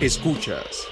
[0.00, 0.88] Escuchas.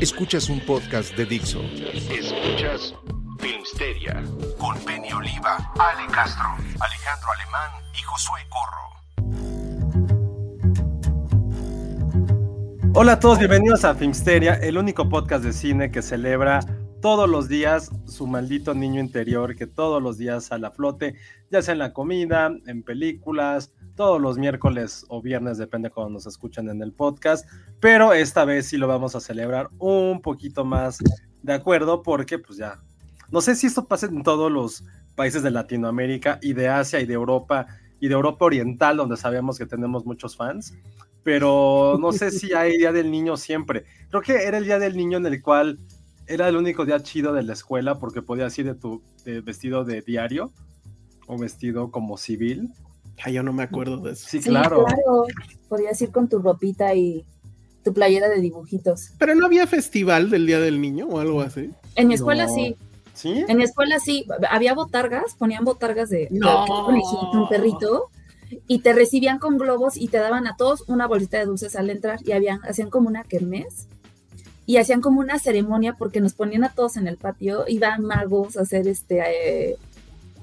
[0.00, 0.48] Escuchas.
[0.48, 1.60] Un podcast de Dixo.
[1.60, 2.94] Escuchas
[3.40, 4.22] Filmsteria
[4.58, 6.46] con Penny Oliva, Ale Castro,
[6.78, 8.84] Alejandro Alemán y Josué Corro.
[12.94, 16.60] Hola a todos, bienvenidos a Filmsteria, el único podcast de cine que celebra
[17.02, 21.16] todos los días su maldito niño interior, que todos los días sale a flote,
[21.50, 26.26] ya sea en la comida, en películas, todos los miércoles o viernes, depende cuando nos
[26.26, 27.48] escuchan en el podcast,
[27.80, 30.98] pero esta vez sí lo vamos a celebrar un poquito más
[31.42, 32.80] de acuerdo, porque pues ya,
[33.30, 34.84] no sé si esto pasa en todos los
[35.14, 37.66] países de Latinoamérica y de Asia y de Europa
[38.00, 40.74] y de Europa Oriental, donde sabemos que tenemos muchos fans,
[41.22, 43.84] pero no sé si hay Día del Niño siempre.
[44.10, 45.78] Creo que era el Día del Niño en el cual
[46.26, 49.84] era el único día chido de la escuela porque podías ir de tu de vestido
[49.84, 50.52] de diario
[51.26, 52.70] o vestido como civil.
[53.22, 54.26] Ah, yo no me acuerdo de eso.
[54.28, 54.84] Sí, claro.
[55.68, 57.24] Podías ir con tu ropita y
[57.82, 59.10] tu playera de dibujitos.
[59.18, 61.70] Pero no había festival del Día del Niño o algo así.
[61.96, 62.54] En mi escuela No.
[62.54, 62.76] sí.
[63.14, 63.44] ¿Sí?
[63.46, 64.26] En mi escuela sí.
[64.50, 66.62] Había botargas, ponían botargas de, de No.
[66.64, 68.10] un conejito, un perrito,
[68.66, 71.90] y te recibían con globos y te daban a todos una bolsita de dulces al
[71.90, 73.86] entrar y habían, hacían como una kermés
[74.66, 78.56] y hacían como una ceremonia porque nos ponían a todos en el patio, iban magos
[78.56, 79.20] a hacer este
[79.70, 79.76] eh,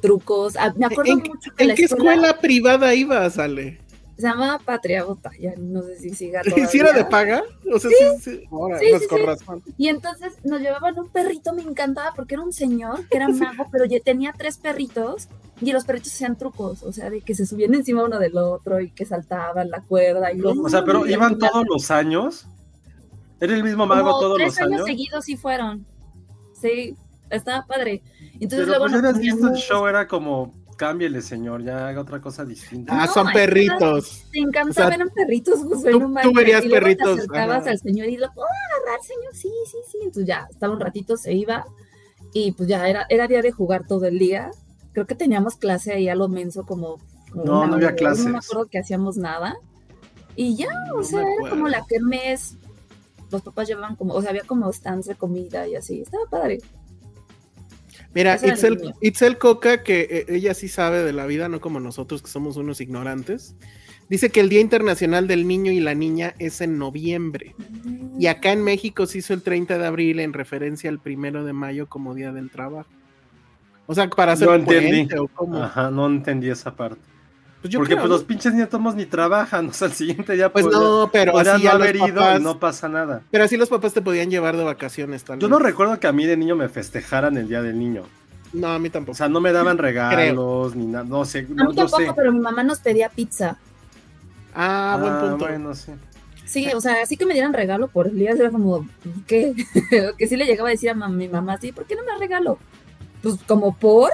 [0.01, 0.56] trucos.
[0.57, 3.79] Ah, me acuerdo ¿En, mucho que en la qué escuela, escuela privada ibas, Ale?
[4.17, 7.09] se llamaba Patria Bota, ya no sé si siga ¿Si era de todavía.
[7.09, 7.44] paga?
[7.73, 8.44] O sea, sí, sí.
[8.51, 9.25] Ahora, Sí, pues sí, con sí.
[9.25, 9.63] razón.
[9.78, 13.66] Y entonces nos llevaban un perrito, me encantaba porque era un señor que era mago,
[13.72, 15.28] pero ya tenía tres perritos
[15.59, 18.79] y los perritos hacían trucos, o sea, de que se subían encima uno del otro
[18.79, 22.45] y que saltaban la cuerda y los O sea, pero iban todos los años.
[23.39, 24.85] ¿Era el mismo mago Como todos tres los años, años?
[24.85, 25.83] seguidos sí fueron.
[26.53, 26.95] Sí,
[27.31, 28.03] estaba padre.
[28.34, 32.44] Entonces Pero luego pues visto el show, era como, cámbiale señor, ya haga otra cosa
[32.46, 32.94] distinta.
[32.94, 34.24] Ah, No, son perritos.
[34.31, 37.22] Te encantaba, O sea, eran perritos, Josué, tú- no tú verías y luego perritos, Te
[37.22, 37.69] acercabas ajá.
[37.72, 39.34] al señor y lo puedo agarrar, señor.
[39.36, 39.97] Sí, sí, sí.
[40.02, 41.66] Entonces ya estaba un ratito, se iba
[42.34, 44.52] y pues ya era, era día de jugar todo el día.
[44.94, 46.98] Creo que teníamos clase ahí a lo menso como.
[47.31, 48.25] como No, una no había hora, clases.
[48.25, 49.56] No me acuerdo que hacíamos nada.
[50.36, 52.58] Y ya, o No sea, me era como la kermés.
[53.30, 56.02] Los papás llevaban como, o sea, había como stands de comida y así.
[56.02, 56.58] Estaba padre.
[58.13, 58.94] Mira, Itzel.
[59.01, 62.57] Itzel Coca, que eh, ella sí sabe de la vida, no como nosotros que somos
[62.57, 63.55] unos ignorantes,
[64.09, 67.55] dice que el Día Internacional del Niño y la Niña es en noviembre.
[68.19, 71.53] Y acá en México se hizo el 30 de abril en referencia al primero de
[71.53, 72.89] mayo como Día del Trabajo.
[73.88, 74.89] O sea, para hacer No un entendí.
[74.89, 75.57] puente o cómo.
[75.63, 77.01] Ajá, no entendí esa parte.
[77.61, 78.16] Pues yo Porque creo, pues ¿no?
[78.16, 81.63] los pinches nietos ni trabajan, o sea, el siguiente día Pues no, pero podrían así
[81.66, 83.22] no ya haber ido papás, y no pasa nada.
[83.29, 86.11] pero así los papás te podían llevar de vacaciones tal Yo no recuerdo que a
[86.11, 88.03] mí de niño me festejaran el día del niño.
[88.53, 89.16] No, a mí O tampoco.
[89.16, 92.13] sea, no me daban regalos ni nada, no sé, A no, mí yo tampoco, sé.
[92.16, 93.57] pero mi mamá nos pedía pizza.
[94.53, 95.45] ah, buen punto.
[95.45, 95.91] bueno, sí.
[96.45, 98.85] Sí, o sea, así que me dieran regalo por el día, era como,
[99.25, 99.53] ¿qué?
[100.17, 102.17] que sí le llegaba a decir a mi mamá, sí, ¿por qué no me da
[102.17, 102.57] regalo?
[103.23, 104.09] Pues como por,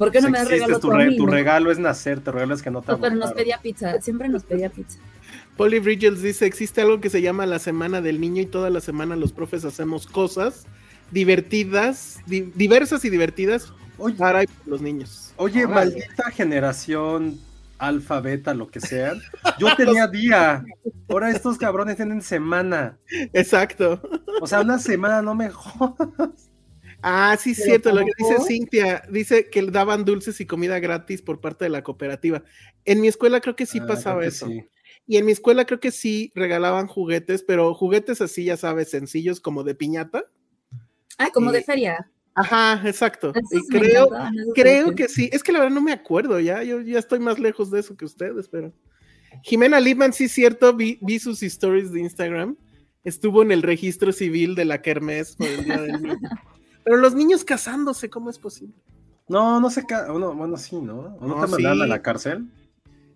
[0.00, 1.32] ¿por qué no me da Existes, regalo tu, re- mí, tu no?
[1.32, 4.28] regalo es nacer, tu regalo es que no te No, pero nos pedía pizza, siempre
[4.28, 4.98] nos pedía pizza.
[5.56, 8.80] Polly Bridges dice, existe algo que se llama la semana del niño y toda la
[8.80, 10.66] semana los profes hacemos cosas
[11.10, 15.32] divertidas, di- diversas y divertidas Oye, para los niños.
[15.36, 15.92] Oye, Órale.
[15.92, 17.38] maldita generación
[17.78, 19.20] alfa, beta, lo que sean.
[19.58, 20.64] Yo tenía día.
[21.08, 22.98] Ahora estos cabrones tienen semana.
[23.32, 24.00] Exacto.
[24.40, 26.49] O sea, una semana no me jodas.
[27.02, 28.36] Ah, sí, Pero cierto, lo que dice.
[28.46, 32.42] Cintia, dice que le daban dulces y comida gratis por parte de la cooperativa.
[32.84, 34.46] En mi escuela creo que sí Ah, pasaba eso.
[34.46, 34.64] sí.
[35.06, 39.40] Y en mi escuela creo que sí regalaban juguetes, pero juguetes así, ya sabes, sencillos
[39.40, 40.24] como de piñata.
[41.18, 42.10] Ah, como de feria.
[42.34, 43.32] Ajá, exacto.
[43.50, 44.08] Y creo,
[44.54, 45.28] creo que sí.
[45.32, 46.62] Es que la verdad no me acuerdo ya.
[46.62, 48.72] Yo ya estoy más lejos de eso que ustedes, pero.
[49.42, 52.56] Jimena Lipman, sí es cierto, vi, vi sus stories de Instagram.
[53.04, 56.18] Estuvo en el registro civil de la Kermés por el día del niño.
[56.90, 58.74] Pero los niños casándose, ¿cómo es posible?
[59.28, 61.16] No, no sé, ca- bueno, bueno, sí, ¿no?
[61.20, 61.84] ¿O no, No, te mandaron sí.
[61.84, 62.46] a la cárcel?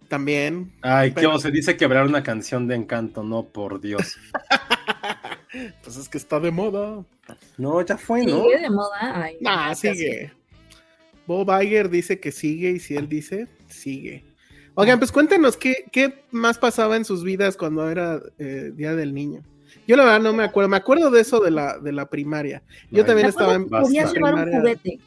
[0.06, 0.72] También.
[0.80, 4.16] Ay, Pero- que se dice quebrar una canción de encanto, no, por Dios.
[5.82, 7.04] Pues es que está de moda.
[7.58, 8.42] No, ya fue, ¿no?
[8.44, 9.22] Sigue de moda.
[9.24, 10.32] Ay, Nah, sigue.
[11.26, 14.24] Bob Iger dice que sigue y si él dice, sigue.
[14.74, 19.14] Oigan, pues cuéntenos qué, qué más pasaba en sus vidas cuando era eh, Día del
[19.14, 19.42] Niño.
[19.86, 22.62] Yo la verdad no me acuerdo, me acuerdo de eso de la, de la primaria.
[22.90, 24.98] Yo Ay, también estaba en Podías llevar un juguete.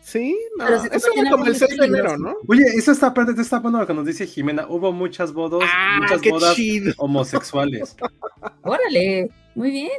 [0.00, 2.16] Sí, no, Pero se eso fue como el algo 6 de muy enero, divertido.
[2.30, 2.36] ¿no?
[2.48, 4.66] Oye, eso está, espérate, está bueno lo que nos dice Jimena.
[4.68, 6.94] Hubo muchas bodas, Ah, muchas qué bodas chido.
[6.96, 7.94] homosexuales.
[8.62, 9.90] Órale, muy bien.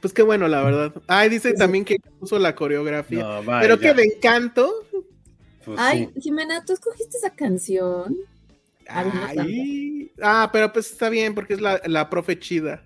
[0.00, 0.92] Pues qué bueno, la verdad.
[1.08, 1.56] Ay, dice Sí.
[1.56, 3.22] también que puso la coreografía.
[3.24, 3.60] No, vaya.
[3.62, 4.70] Pero que de encanto.
[5.64, 6.20] Pues Ay, sí.
[6.20, 8.14] Jimena, ¿tú escogiste esa canción?
[8.88, 12.82] A mí no Ay, ah, pero pues está bien porque es la, la profe chida.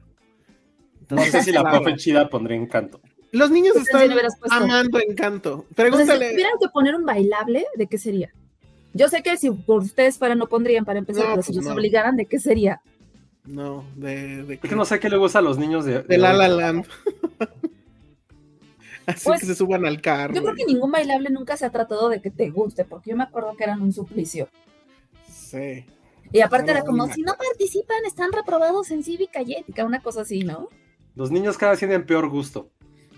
[1.09, 1.83] No sé si la Claro.
[1.83, 3.01] profe chida pondría encanto.
[3.33, 4.11] Los niños Pues, están
[4.51, 5.55] amando encanto.
[5.55, 6.31] O sea, si Pregúntale.
[6.31, 8.31] tuvieran que poner un bailable, ¿de qué sería?
[8.93, 11.55] Yo sé que si por ustedes fuera no pondrían para empezar, No, pero pues si
[11.55, 11.75] los no.
[11.75, 12.81] obligaran, ¿de qué sería?
[13.45, 16.03] No, de, de, Es que no sé qué le gusta a los niños de.
[16.03, 16.87] de La La Land.
[19.07, 20.35] Así Pues, que se suban al carro.
[20.35, 23.17] Yo creo que ningún bailable nunca se ha tratado de que te guste, porque yo
[23.17, 24.49] me acuerdo que eran un suplicio.
[25.51, 25.85] Sí.
[26.33, 30.01] Y aparte No, era como, si no participan, están reprobados en cívica y ética, una
[30.01, 30.69] cosa así, ¿no?
[31.17, 32.71] Los niños cada vez tienen peor gusto.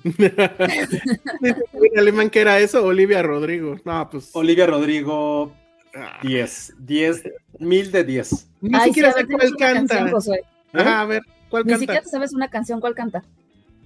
[1.97, 3.77] Alemán que era eso, Olivia Rodrigo.
[3.85, 4.31] No, pues.
[4.35, 5.53] Olivia Rodrigo,
[5.95, 6.75] ah, 10.
[6.79, 7.23] 10,
[7.59, 8.49] mil de 10.
[8.63, 10.11] Ni Ay, siquiera sí, a sé cuál canta.
[10.11, 10.39] canción.
[10.73, 11.81] Ajá, a ver, ¿cuál Ni canta?
[11.81, 13.23] siquiera te sabes una canción, ¿cuál canta?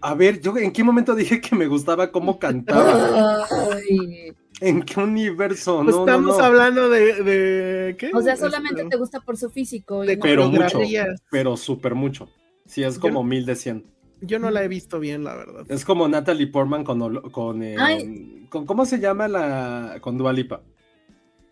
[0.00, 3.44] A ver, yo en qué momento dije que me gustaba cómo cantaba.
[3.72, 5.82] Ay, ¿En qué universo?
[5.84, 6.44] Pues no, estamos no.
[6.44, 8.10] hablando de, de ¿qué?
[8.14, 10.02] o sea, solamente Este, te gusta por su físico.
[10.04, 10.80] y de no- Pero mucho.
[11.30, 12.28] Pero súper mucho.
[12.64, 13.84] Sí, es como mil de 100.
[14.22, 15.64] Yo no la he visto bien, la verdad.
[15.68, 18.46] Es como Natalie Portman con, con, eh, Ay.
[18.48, 20.62] con- ¿cómo se llama la con Dualipa?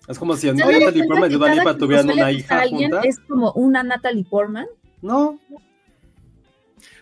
[0.08, 2.10] Es como si ¿Se han dado Natalie Portman y que Dua cada Lipa que tuvieran
[2.10, 3.06] una hija alguien junta.
[3.08, 4.66] Es como una Natalie Portman.
[5.02, 5.38] No,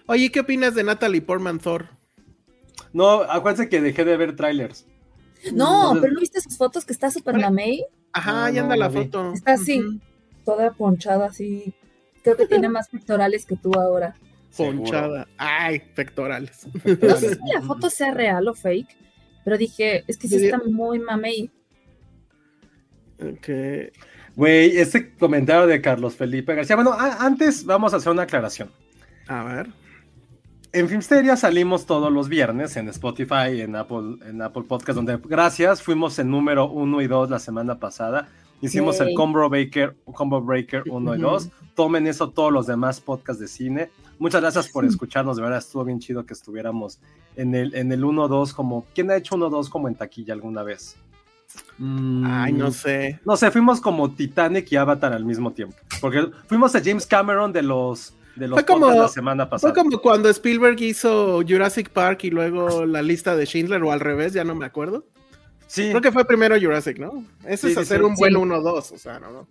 [0.07, 1.87] Oye, ¿qué opinas de Natalie Portman Thor?
[2.93, 4.87] no, acuérdense que dejé de ver trailers.
[5.53, 7.85] No, Entonces- pero ¿no viste sus fotos que está súper mamey?
[8.13, 9.05] Ajá, No, ahí no, anda la vi.
[9.05, 9.33] foto.
[9.33, 10.01] Está así,
[10.45, 11.75] toda ponchada así.
[12.23, 14.15] Creo que tiene más pectorales que tú ahora.
[14.57, 15.27] Ponchada.
[15.39, 16.67] Ay, pectorales.
[17.01, 18.97] No sé si la foto sea real o fake,
[19.45, 21.51] pero dije, es que sí está muy mamey.
[23.21, 23.49] Ok.
[24.35, 26.77] Güey, este comentario de Carlos Felipe García.
[26.77, 28.71] Bueno, antes vamos a hacer una aclaración.
[29.29, 29.69] A ver.
[30.75, 35.83] En Filmsteria salimos todos los viernes en Spotify, en Apple, en Apple Podcast, donde gracias,
[35.83, 38.29] fuimos en número 1 y 2 la semana pasada.
[38.63, 39.13] Hicimos el.
[39.15, 41.51] Combo Breaker, Combo Breaker 1 y 2.
[41.75, 43.91] Tomen eso todos los demás podcasts de cine.
[44.19, 47.01] Muchas gracias por escucharnos, de verdad estuvo bien chido que estuviéramos
[47.37, 48.87] en el, en el 1-2 como...
[48.95, 50.97] ¿Quién ha hecho 1-2 como en taquilla alguna vez?
[51.77, 53.21] Mm, Ay, no sé.
[53.27, 55.77] No sé, fuimos como Titanic y Avatar al mismo tiempo.
[56.01, 59.73] Porque fuimos a James Cameron de los, de los Fue como- la semana pasada.
[59.73, 64.01] Fue como cuando Spielberg hizo Jurassic Park y luego la lista de Schindler o al
[64.01, 65.05] revés, ya no me acuerdo.
[65.67, 65.89] Sí.
[65.89, 67.25] Creo que fue primero Jurassic, ¿no?
[67.47, 68.05] Eso Sí, es hacer sí.
[68.05, 68.39] un buen Sí.
[68.39, 69.49] 1-2, o sea, no, no.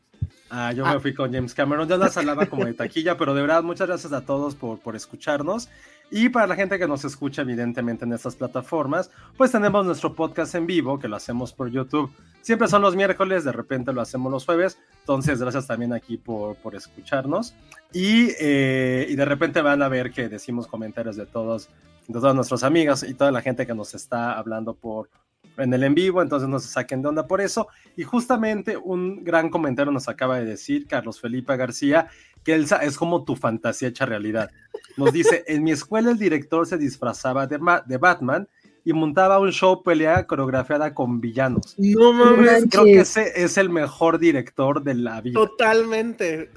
[0.54, 0.94] Ah, yo Ah.
[0.96, 1.88] me fui con James Cameron.
[1.88, 4.96] Yo las hablaba como de taquilla, pero de verdad, muchas gracias a todos por, por
[4.98, 5.70] escucharnos.
[6.12, 10.54] Y para la gente que nos escucha, evidentemente, en estas plataformas, pues tenemos nuestro podcast
[10.56, 12.12] en vivo, que lo hacemos por YouTube.
[12.42, 14.78] Siempre son los miércoles, de repente lo hacemos los jueves.
[15.00, 17.54] Entonces, gracias también aquí por, por escucharnos.
[17.94, 21.70] Y, eh, y de repente van a ver que decimos comentarios de todos,
[22.10, 25.10] de todas nuestras amigas y toda la gente que nos está hablando por
[25.58, 27.68] en el en vivo, entonces no se saquen de onda por eso.
[27.96, 32.08] Y justamente un gran comentario nos acaba de decir Carlos Felipe García,
[32.44, 34.50] que Elsa es como tu fantasía hecha realidad.
[34.98, 38.48] Nos dice, en mi escuela el director se disfrazaba de, Ma- de Batman
[38.84, 41.76] y montaba un show pelea coreografiada con villanos.
[41.78, 42.66] No mames.
[42.70, 45.36] Creo que ese es el mejor director de la vida.
[45.40, 46.50] Totalmente.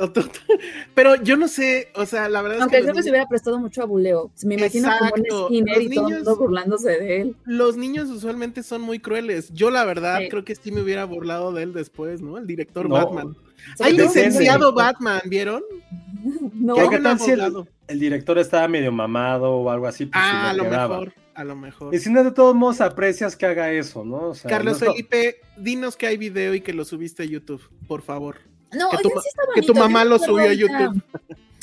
[0.95, 3.29] Pero yo no sé, o sea, la verdad Aunque es que creo que se hubiera
[3.29, 4.31] prestado mucho a buleo.
[4.45, 5.43] Me imagino como Exacto.
[5.43, 7.37] un skinner y Los niños- burlándose de él.
[7.45, 9.53] los niños usualmente son muy crueles.
[9.53, 10.29] Yo la verdad Sí.
[10.29, 12.39] creo que sí me hubiera burlado de él después, ¿no?
[12.39, 12.95] El director No.
[12.95, 13.37] Batman.
[13.81, 15.63] Hay licenciado Batman, ¿vieron?
[16.55, 20.53] No, un tal si el, director estaba medio mamado o algo así, pues Ah, a
[20.55, 20.99] le lo quedaba.
[21.01, 21.95] mejor, a lo mejor.
[21.95, 24.29] Y si no, de todos modos aprecias que haga eso, ¿no?
[24.29, 27.63] O sea, Carlos no Felipe, dinos que hay video y que lo subiste a YouTube,
[27.87, 28.39] por favor.
[28.73, 29.89] No, que tu sí está que tu bonito.
[29.89, 31.03] Mamá lo subió a YouTube.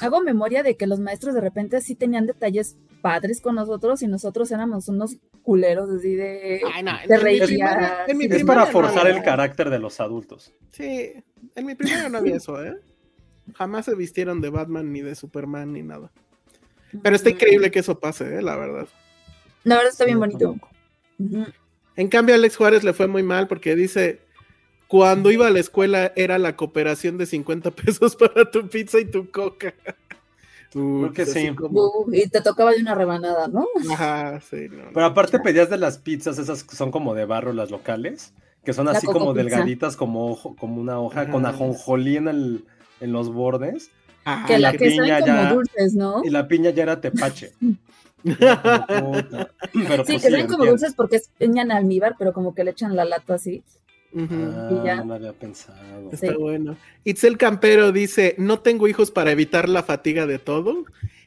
[0.01, 4.07] Hago memoria de que los maestros de repente sí tenían detalles padres con nosotros y
[4.07, 6.61] nosotros éramos unos culeros, así de.
[6.73, 10.53] Ay, no, Es para forzar el carácter de los adultos.
[10.71, 11.13] Sí,
[11.55, 12.77] en mi primera no había eso, ¿eh?
[13.55, 16.11] Jamás se vistieron de Batman ni de Superman ni nada.
[17.01, 18.41] Pero está increíble que eso pase, ¿eh?
[18.41, 18.87] La verdad.
[19.63, 20.55] La verdad está bien Sí, bonito.
[21.95, 24.21] En cambio, a Alex Juárez le fue muy mal porque dice,
[24.87, 29.05] cuando iba a la escuela era la cooperación de 50 pesos para tu pizza y
[29.05, 29.73] tu coca.
[30.73, 31.53] Uh, Creo que sí.
[31.55, 33.67] como- Uh, y te tocaba de una rebanada, ¿no?
[33.91, 34.85] Ajá, sí, no.
[34.93, 38.73] Pero aparte pedías de las pizzas, esas que son como de barro, las locales, que
[38.73, 39.43] son así como Pizza.
[39.43, 41.55] delgaditas, como, ojo- como una hoja, con Ajá.
[41.55, 42.65] ajonjolí en, el,
[43.01, 43.91] en los bordes.
[44.23, 46.21] Ah, que la la que saben piña como ya- dulces, ¿no?
[46.23, 47.51] Y la piña ya era tepache.
[48.23, 50.65] Pero Sí, pues que saben como entiendo.
[50.65, 53.63] dulces porque es piña en almíbar, pero como que le echan la lata así.
[54.15, 54.95] Ah, Y ya.
[54.97, 56.09] no lo había pensado.
[56.11, 56.33] Está Sí.
[56.37, 56.75] bueno.
[57.05, 60.83] Itzel Campero dice, no tengo hijos para evitar la fatiga de todo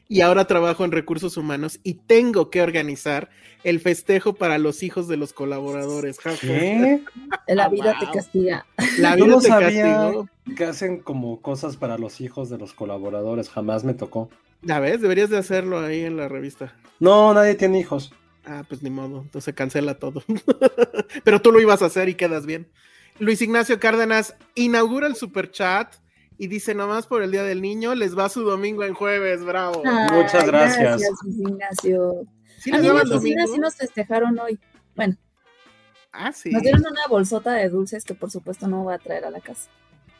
[0.07, 3.29] y ahora trabajo en recursos humanos y tengo que organizar
[3.63, 6.19] el festejo para los hijos de los colaboradores.
[6.39, 7.01] ¿Qué?
[7.47, 8.13] La Ah, vida te wow.
[8.13, 8.65] castiga.
[8.99, 10.29] La Yo vida no te sabía castigó.
[10.55, 13.49] que hacen como cosas para los hijos de los colaboradores.
[13.49, 14.29] Jamás me tocó.
[14.61, 16.73] Ya ves, deberías de hacerlo ahí en la revista.
[16.99, 18.13] No, nadie tiene hijos.
[18.45, 20.23] Ah, pues ni modo, entonces cancela todo.
[21.23, 22.67] Pero tú lo ibas a hacer y quedas bien.
[23.19, 25.95] Luis Ignacio Cárdenas inaugura el super chat
[26.37, 29.81] y dice nomás por el Día del Niño les va su domingo en jueves, bravo.
[30.11, 31.01] Muchas Ay, gracias.
[31.23, 32.27] Luis Ignacio.
[32.59, 34.59] ¿Sí A mí en la oficina sí nos festejaron hoy.
[34.95, 35.15] Bueno,
[36.11, 36.49] Ah, sí.
[36.51, 39.41] nos dieron una bolsota de dulces que por supuesto no voy a traer a la
[39.41, 39.69] casa.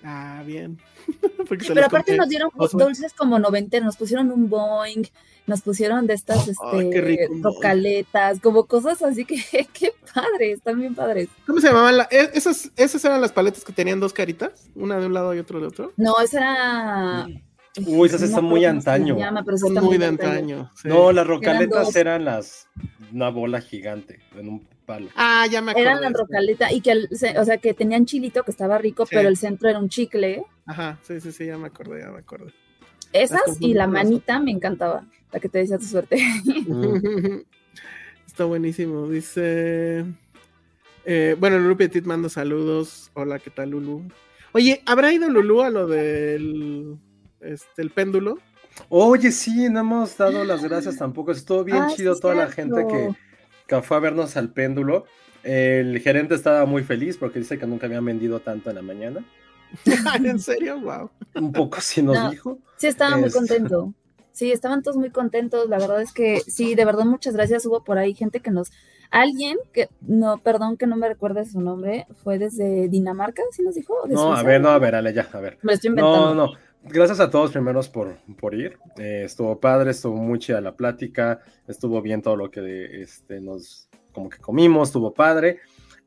[0.07, 0.77] Ah, bien.
[1.49, 2.17] Porque Pero aparte compré.
[2.17, 5.03] nos dieron dulces como noventeros, nos pusieron un Boeing,
[5.47, 9.35] nos pusieron de estas qué este, rocaletas, como cosas así que
[9.73, 11.29] qué padre, están bien padres.
[11.47, 11.97] ¿Cómo se llamaban?
[11.97, 15.33] la- e- esas, esas eran las paletas que tenían dos caritas, una de un lado
[15.33, 15.91] y otra de otro.
[15.97, 17.27] No, esa era.
[17.85, 19.17] Uy, esas no están muy antaño.
[19.17, 20.71] llama, pero Son muy de antaño.
[20.81, 20.87] sí.
[20.87, 22.67] No, las rocaletas eran las
[23.11, 25.09] una bola gigante en un palo.
[25.15, 25.89] Ah, ya me acuerdo.
[25.89, 29.15] Eran la rocaleta y que, el o sea, que tenían chilito que estaba rico, Sí.
[29.15, 30.43] pero el centro era un chicle.
[30.65, 32.51] Ajá, sí, sí, sí, ya me acordé, ya me acordé.
[33.13, 36.17] Esas y la manita me encantaba, la que te decía tu suerte.
[38.27, 39.07] Está buenísimo.
[39.09, 40.05] Dice.
[41.05, 43.11] eh, bueno, Lulu Petit manda saludos.
[43.13, 44.03] Hola, ¿qué tal, Lulu?
[44.53, 46.97] Oye, ¿habrá ido Lulu a lo del
[47.41, 48.37] este, el péndulo?
[48.89, 51.31] Oye, sí, no hemos dado las gracias tampoco.
[51.31, 53.09] Estuvo bien Ah, chido sí, toda la gente que,
[53.67, 55.05] que fue a vernos al péndulo.
[55.43, 59.23] El gerente estaba muy feliz porque dice que nunca habían vendido tanto en la mañana.
[60.23, 60.79] ¿En serio?
[60.79, 61.11] Wow.
[61.35, 62.29] Un poco sí nos No.
[62.31, 62.59] dijo.
[62.77, 63.93] Sí, estaba muy contento.
[64.31, 65.69] Sí, estaban todos muy contentos.
[65.69, 67.65] La verdad es que sí, de verdad, muchas gracias.
[67.65, 68.71] Hubo por ahí gente que nos.
[69.11, 73.75] Alguien que, no, perdón que no me recuerde su nombre, fue desde Dinamarca, ¿sí nos
[73.75, 73.95] dijo?
[74.07, 75.57] ¿De No, a ver, no, a ver, Ale, ya, a ver.
[75.61, 76.33] Me estoy inventando.
[76.33, 76.53] No, no.
[76.87, 78.77] Gracias a todos primeros por, por ir.
[78.97, 83.89] Eh, estuvo padre, estuvo muy chida la plática, estuvo bien todo lo que este, nos
[84.11, 85.59] como que comimos, estuvo padre.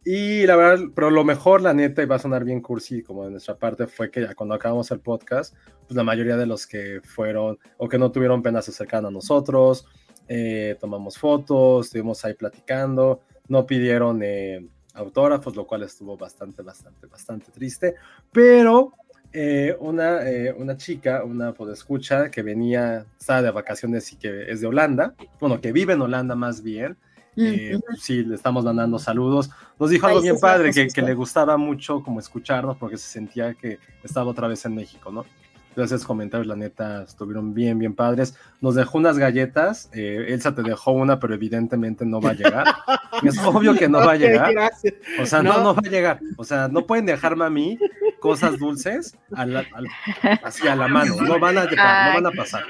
[0.05, 3.25] Y la verdad, pero lo mejor, la neta, y va a sonar bien cursi como
[3.25, 5.55] de nuestra parte, fue que ya cuando acabamos el podcast,
[5.87, 9.11] pues la mayoría de los que fueron o que no tuvieron pena se acercaron a
[9.11, 9.87] nosotros,
[10.29, 17.07] eh, tomamos fotos, estuvimos ahí platicando, no pidieron eh, autógrafos, lo cual estuvo bastante, bastante,
[17.07, 17.97] bastante triste,
[18.33, 18.95] pero
[19.33, 24.61] eh, una, eh, una chica, una podescucha que venía, estaba de vacaciones y que es
[24.61, 26.97] de Holanda, bueno, que vive en Holanda más bien,
[27.41, 29.51] eh, Mm, pues sí, le estamos mandando saludos.
[29.79, 33.55] Nos dijo algo bien padre, que, que le gustaba mucho como escucharnos porque se sentía
[33.55, 35.25] que estaba otra vez en México, ¿no?
[35.79, 38.35] Entonces, comentarios, la neta, estuvieron bien, bien padres.
[38.61, 39.89] Nos dejó unas galletas.
[39.93, 42.67] eh, Elsa te dejó una, pero evidentemente no va a llegar.
[43.23, 44.53] es obvio que no va a llegar.
[44.53, 44.95] gracias.
[45.23, 45.53] O sea, no.
[45.59, 45.63] No.
[45.63, 46.19] no, va a llegar.
[46.37, 47.79] O sea, no pueden dejarme a mí
[48.19, 49.87] cosas dulces a la- al-
[50.43, 51.15] así a la mano.
[51.21, 52.65] No van a llegar, no van a pasar.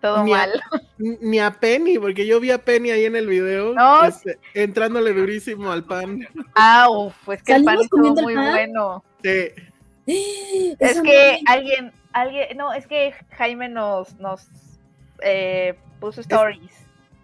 [0.00, 0.50] Todo Ni a- mal.
[0.98, 4.02] Ni a Penny, porque yo vi a Penny ahí en el video No.
[4.02, 6.26] este, entrándole durísimo al pan.
[6.56, 8.50] Ah, uf, es que el pan ¿Salimos estuvo muy pan?
[8.50, 9.04] bueno.
[9.22, 9.48] Sí.
[10.80, 14.46] Es que alguien, alguien, no, es que Jaime nos, nos
[15.22, 16.72] eh, puso stories.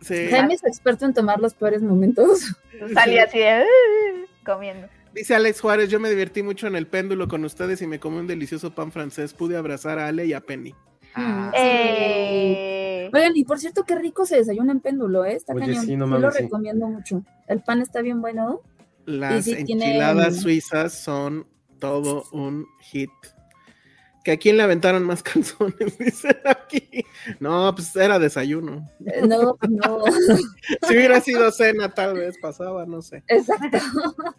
[0.01, 0.29] sí.
[0.31, 2.55] Jaime es experto en tomar los peores momentos.
[2.95, 4.89] Salía así de "Uh", comiendo.
[5.15, 8.19] Dice Alex Juárez, yo me divertí mucho en el péndulo con ustedes y me comí
[8.19, 9.33] un delicioso pan francés.
[9.35, 10.75] Pude abrazar a Ale y a Penny.
[11.15, 11.61] Ah, Sí.
[11.61, 15.33] Eh, Oigan, y por cierto, qué rico se desayuna en péndulo, ¿eh?
[15.33, 15.85] Está Oye, cañón.
[15.87, 16.43] sí, no Yo lo sí.
[16.43, 17.23] recomiendo mucho.
[17.47, 18.61] El pan está bien bueno.
[19.07, 21.47] Las sí tiene- enchiladas suizas son
[21.81, 23.11] todo un hit.
[24.29, 27.03] Que a quién le aventaron más calzones, dicen aquí.
[27.41, 28.87] No, pues era desayuno.
[29.07, 30.05] Eh, No, no.
[30.87, 33.25] Si hubiera sido cena, tal vez pasaba, no sé.
[33.29, 33.79] Exacto.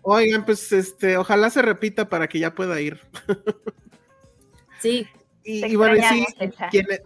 [0.04, 3.00] Oigan, pues este, ojalá se repita para que ya pueda ir.
[4.80, 5.08] Sí.
[5.44, 6.24] Y, bueno, sí,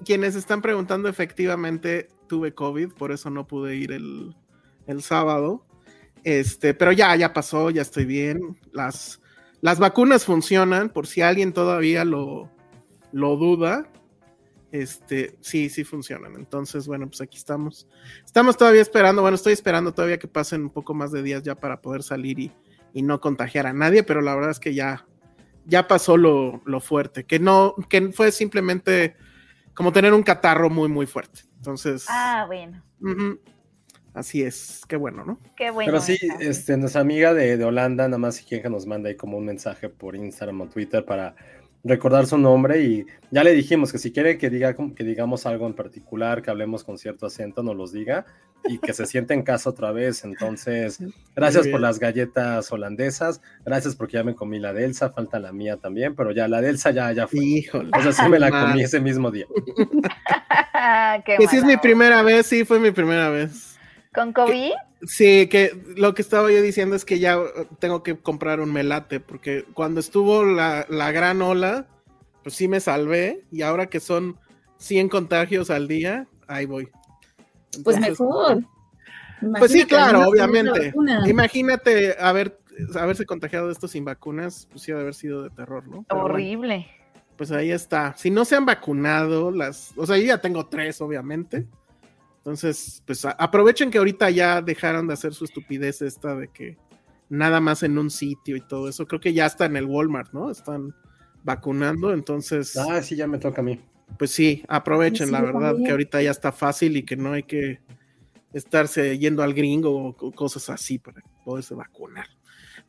[0.04, 4.36] quienes están preguntando, efectivamente tuve COVID, por eso no pude ir el,
[4.88, 5.66] el sábado.
[6.26, 8.60] Este, pero ya, ya pasó, ya estoy bien.
[8.74, 9.22] Las,
[9.62, 12.52] las vacunas funcionan, por si alguien todavía lo,
[13.14, 13.88] lo duda.
[14.72, 16.36] Este, sí, sí funcionan.
[16.36, 17.88] Entonces, bueno, pues aquí estamos.
[18.26, 21.56] Estamos todavía esperando, bueno, estoy esperando todavía que pasen un poco más de días ya
[21.56, 22.52] para poder salir y,
[22.92, 25.06] y no contagiar a nadie, pero la verdad es que ya,
[25.66, 29.16] ya pasó lo, lo, fuerte, que no, que fue simplemente
[29.76, 31.42] como tener un catarro muy, muy fuerte.
[31.58, 32.06] Entonces.
[32.10, 32.84] Ah, bueno.
[33.00, 33.40] Uh -huh.
[34.16, 35.40] Así es, qué bueno, ¿no?
[35.56, 35.92] Qué bueno.
[35.92, 39.18] Pero sí, este, nuestra amiga de, de Holanda, nada más quien que nos manda ahí
[39.18, 41.36] como un mensaje por Instagram o Twitter para
[41.84, 45.68] recordar su nombre y ya le dijimos que si quiere que, diga, que digamos algo
[45.68, 48.26] en particular, que hablemos con cierto acento, nos los diga
[48.66, 50.24] y que se siente en casa otra vez.
[50.24, 51.00] Entonces,
[51.36, 55.52] gracias por las galletas holandesas, gracias porque ya me comí la de Elsa, falta la
[55.52, 57.44] mía también, pero ya la de Elsa ya, ya fue.
[57.44, 57.92] Híjole.
[57.98, 59.46] O sea, sí me la comí ese mismo día.
[61.26, 63.78] que sí es mi primera vez, sí, fue mi primera vez.
[64.14, 64.72] ¿Con COVID?
[65.06, 67.38] Sí, que lo que estaba yo diciendo es que ya
[67.80, 71.88] tengo que comprar un melate, porque cuando estuvo la, la gran ola,
[72.42, 74.38] pues sí me salvé, y ahora que son
[74.78, 76.90] 100 contagios al día, ahí voy.
[77.76, 78.64] Entonces, pues mejor.
[79.60, 80.94] Pues sí, claro, obviamente.
[81.28, 82.60] Imagínate haber,
[82.96, 86.06] haberse contagiado de esto sin vacunas, pues sí de haber sido de terror, ¿no?
[86.08, 86.76] Pero Horrible.
[86.76, 87.04] Bueno,
[87.38, 88.16] pues ahí está.
[88.16, 91.66] Si no se han vacunado, las, o sea, yo ya tengo tres, obviamente.
[92.44, 96.78] Entonces, pues aprovechen que ahorita ya dejaron de hacer su estupidez esta de que
[97.30, 99.08] nada más en un sitio y todo eso.
[99.08, 100.52] Creo que ya está en el Walmart, ¿no?
[100.52, 100.94] Están
[101.42, 102.76] vacunando, entonces.
[102.76, 103.80] Ah, sí, ya me toca a mí.
[104.20, 105.86] Pues sí, aprovechen, sí, la verdad, también.
[105.86, 107.80] que ahorita ya está fácil y que no hay que
[108.52, 112.28] estarse yendo al gringo o cosas así para poderse vacunar.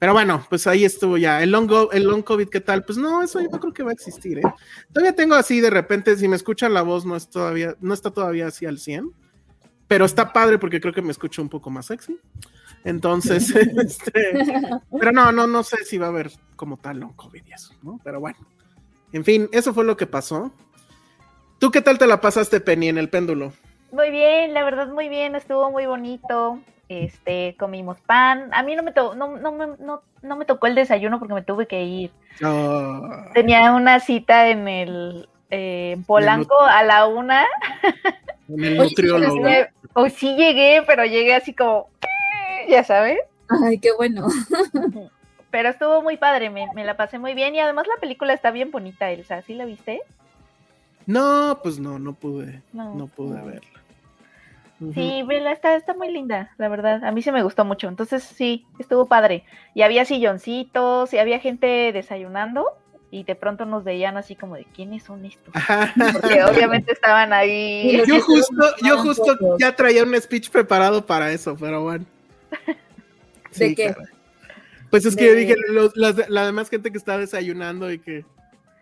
[0.00, 1.44] Pero bueno, pues ahí estuvo ya.
[1.44, 2.84] El long, el long COVID, ¿qué tal?
[2.84, 4.42] Pues no, eso yo no creo que va a existir, ¿eh?
[4.92, 8.10] Todavía tengo así de repente, si me escuchan la voz, no, es todavía, no está
[8.10, 9.22] todavía así al 100
[9.88, 12.18] pero está padre porque creo que me escucho un poco más sexy.
[12.84, 14.40] Entonces, este,
[14.98, 17.74] pero no, no, no sé si va a haber como tal long COVID y eso,
[17.82, 17.98] ¿no?
[18.04, 18.38] Pero bueno,
[19.12, 20.52] en fin, eso fue lo que pasó.
[21.58, 23.52] ¿Tú qué tal te la pasaste, Penny, en el péndulo?
[23.90, 26.58] Muy bien, la verdad, muy bien, estuvo muy bonito.
[26.88, 28.50] Este, comimos pan.
[28.52, 31.34] A mí no me, to no, no, me, no, no me tocó el desayuno porque
[31.34, 32.10] me tuve que ir.
[32.44, 33.08] Oh.
[33.32, 37.46] Tenía una cita en el eh, Polanco a la una.
[38.48, 39.46] En el nutriólogo.
[39.94, 41.88] Hoy sí llegué, pero llegué así como,
[42.68, 43.18] ya sabes.
[43.48, 44.26] Ay, qué bueno.
[45.50, 48.50] Pero estuvo muy padre, me, me, la pasé muy bien y además la película está
[48.50, 49.40] bien bonita, Elsa.
[49.42, 50.02] ¿Sí la viste?
[51.06, 53.46] No, pues no, no pude, no, no pude no.
[53.46, 53.84] verla.
[54.92, 57.04] Sí, vela, está, está muy linda, la verdad.
[57.04, 57.88] A mí se me gustó mucho.
[57.88, 59.44] Entonces, sí, estuvo padre.
[59.74, 62.66] Y había silloncitos, y había gente desayunando,
[63.14, 65.54] y de pronto nos veían así como de quiénes son estos.
[66.12, 68.02] Porque obviamente estaban ahí.
[68.08, 72.04] Yo justo, yo justo ya traía un speech preparado para eso, pero bueno.
[73.56, 73.94] ¿De qué?
[73.94, 74.08] Cara.
[74.90, 78.24] Pues es que yo dije, los, las, la demás gente que está desayunando y que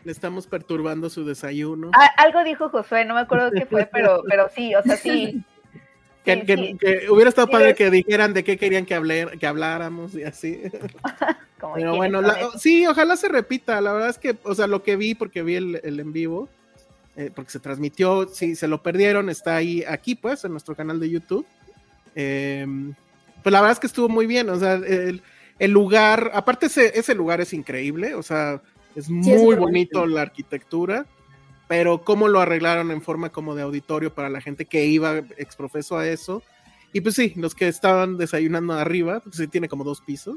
[0.03, 1.91] le estamos perturbando su desayuno.
[1.95, 5.45] Ah, algo dijo Josué, no me acuerdo qué fue, pero, pero sí, o sea, sí.
[6.25, 6.77] Que, sí, que, sí.
[6.79, 7.77] que, hubiera estado sí, padre es...
[7.77, 10.61] que dijeran de qué querían que, hablar, que habláramos y así.
[11.75, 13.81] Pero bueno, la, sí, ojalá se repita.
[13.81, 16.49] La verdad es que, o sea, lo que vi, porque vi el, el en vivo,
[17.17, 20.99] eh, porque se transmitió, si se lo perdieron, está ahí, aquí pues, en nuestro canal
[20.99, 21.47] de YouTube.
[22.15, 22.67] Eh,
[23.43, 25.23] pues la verdad es que estuvo muy bien, o sea, el,
[25.59, 28.61] el lugar, aparte ese, ese, lugar es increíble, o sea,
[28.95, 31.07] es muy sí, es bonito, bonito la arquitectura
[31.69, 35.97] pero cómo lo arreglaron en forma como de auditorio para la gente que iba exprofeso
[35.97, 36.43] a eso.
[36.93, 40.37] Y pues sí, los que estaban desayunando arriba, porque sí tiene como dos pisos,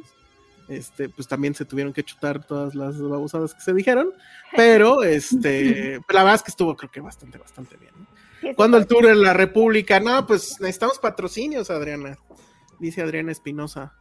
[0.67, 4.11] este, pues también se tuvieron que chutar todas las babosadas que se dijeron,
[4.55, 7.93] pero este, la verdad es que estuvo creo que bastante, bastante bien.
[7.97, 8.55] ¿no?
[8.55, 9.99] Cuando el tour en la República?
[9.99, 12.17] No, pues necesitamos patrocinios, Adriana,
[12.79, 13.93] dice Adriana Espinosa.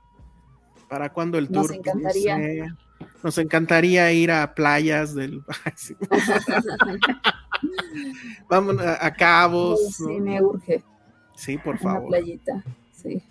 [0.89, 1.69] ¿Para cuándo el tour?
[1.69, 2.37] Nos encantaría.
[2.37, 2.84] Pues, no sé.
[3.23, 5.43] Nos encantaría ir a playas del.
[8.49, 9.81] Vamos a, a Cabos.
[9.97, 10.83] Sí, me urge.
[11.35, 12.03] Sí, por favor.
[12.03, 13.23] Una playita, sí.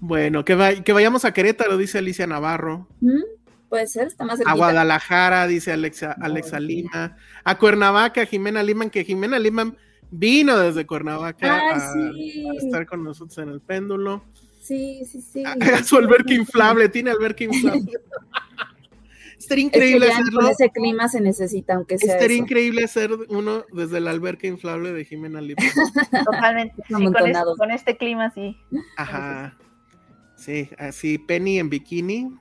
[0.00, 2.88] Bueno, que, va, que, vayamos a Querétaro, dice Alicia Navarro.
[3.00, 3.22] ¿Mm?
[3.68, 4.52] Puede ser, está más cerquita.
[4.52, 7.16] A Guadalajara, dice Alexa, Alexa oh, Lima.
[7.44, 9.74] A Cuernavaca, Jimena Lima, que Jimena Lima
[10.10, 12.48] vino desde Cuernavaca Ay, a, sí.
[12.48, 14.24] a, estar con nosotros en el péndulo.
[14.60, 15.44] Sí, sí, sí.
[15.44, 17.92] A, a su alberca inflable, tiene alberca inflable.
[19.40, 20.40] Estaría increíble es que hacerlo.
[20.40, 22.12] Con ese clima se necesita, aunque sea.
[22.12, 22.44] Estaría eso.
[22.44, 25.62] increíble hacer uno desde la alberca inflable de Jimena Lima.
[26.24, 26.74] Totalmente.
[26.86, 28.58] Sí, con, este, con, este, clima, sí.
[28.98, 29.56] Ajá.
[30.36, 32.36] Sí, así Penny en bikini,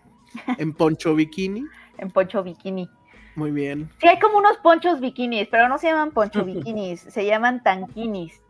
[0.57, 1.63] en poncho bikini.
[1.97, 2.89] en poncho bikini.
[3.35, 3.89] Muy bien.
[4.01, 8.41] Sí, hay como unos ponchos bikinis, pero no se llaman poncho bikinis, se llaman tanquinis.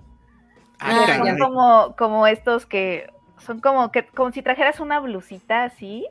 [0.79, 6.07] Ah, son como, como estos que son como que como si trajeras una blusita así.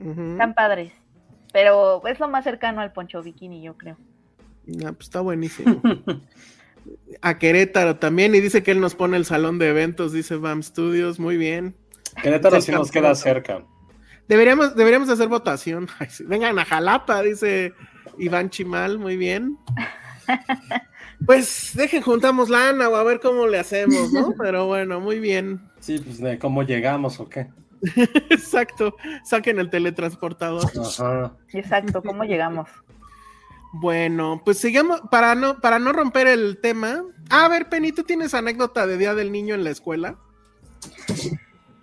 [0.00, 0.32] Ujú.
[0.32, 0.92] Están padres.
[1.52, 3.96] Pero es lo más cercano al poncho bikini, yo creo.
[4.84, 5.80] Ah, pues está buenísimo.
[7.20, 10.62] A Querétaro también, y dice que él nos pone el salón de eventos, dice BAM
[10.62, 11.76] Studios, muy bien.
[12.22, 13.64] Querétaro sí nos queda cerca.
[14.28, 15.88] Deberíamos, deberíamos hacer votación.
[16.26, 17.74] Vengan a Jalapa, dice
[18.18, 19.58] Iván Chimal, muy bien.
[21.24, 24.34] Pues dejen, juntamos lana o a ver cómo le hacemos, ¿no?
[24.38, 25.70] Pero bueno, muy bien.
[25.80, 27.48] Sí, pues de cómo llegamos o qué.
[28.30, 30.64] Exacto, saquen el teletransportador.
[30.80, 31.32] Ajá.
[31.52, 32.68] Exacto, ¿cómo llegamos?
[33.74, 37.02] Bueno, pues sigamos, para no, para no romper el tema.
[37.30, 40.16] Ah, a ver, Penny, ¿tú tienes anécdota de Día del Niño en la escuela?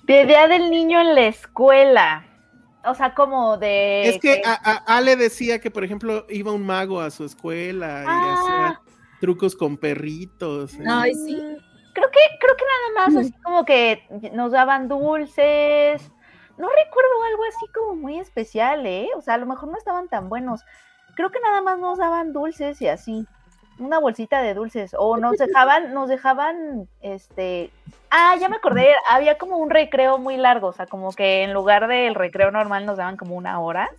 [0.04, 2.26] De Día del Niño en la escuela.
[2.86, 4.08] O sea, como de.
[4.10, 8.04] es que a, a- Ale decía que, por ejemplo, iba un mago a su escuela
[8.04, 8.34] y Ah.
[8.34, 8.82] hacía
[9.20, 10.74] trucos con perritos.
[10.76, 10.84] ¿eh?
[10.88, 11.38] Ay, sí.
[12.00, 16.02] Creo que, creo que nada más, así como que nos daban dulces.
[16.58, 19.10] No recuerdo algo así como muy especial, ¿eh?
[19.18, 20.64] O sea, a lo mejor no estaban tan buenos.
[21.16, 23.26] Creo que nada más nos daban dulces y así.
[23.80, 24.96] Una bolsita de dulces.
[24.98, 27.70] O nos dejaban, nos dejaban, este.
[28.10, 28.88] Ah, ya me acordé.
[29.10, 30.68] Había como un recreo muy largo.
[30.68, 33.90] O sea, como que en lugar del recreo normal nos daban como una hora.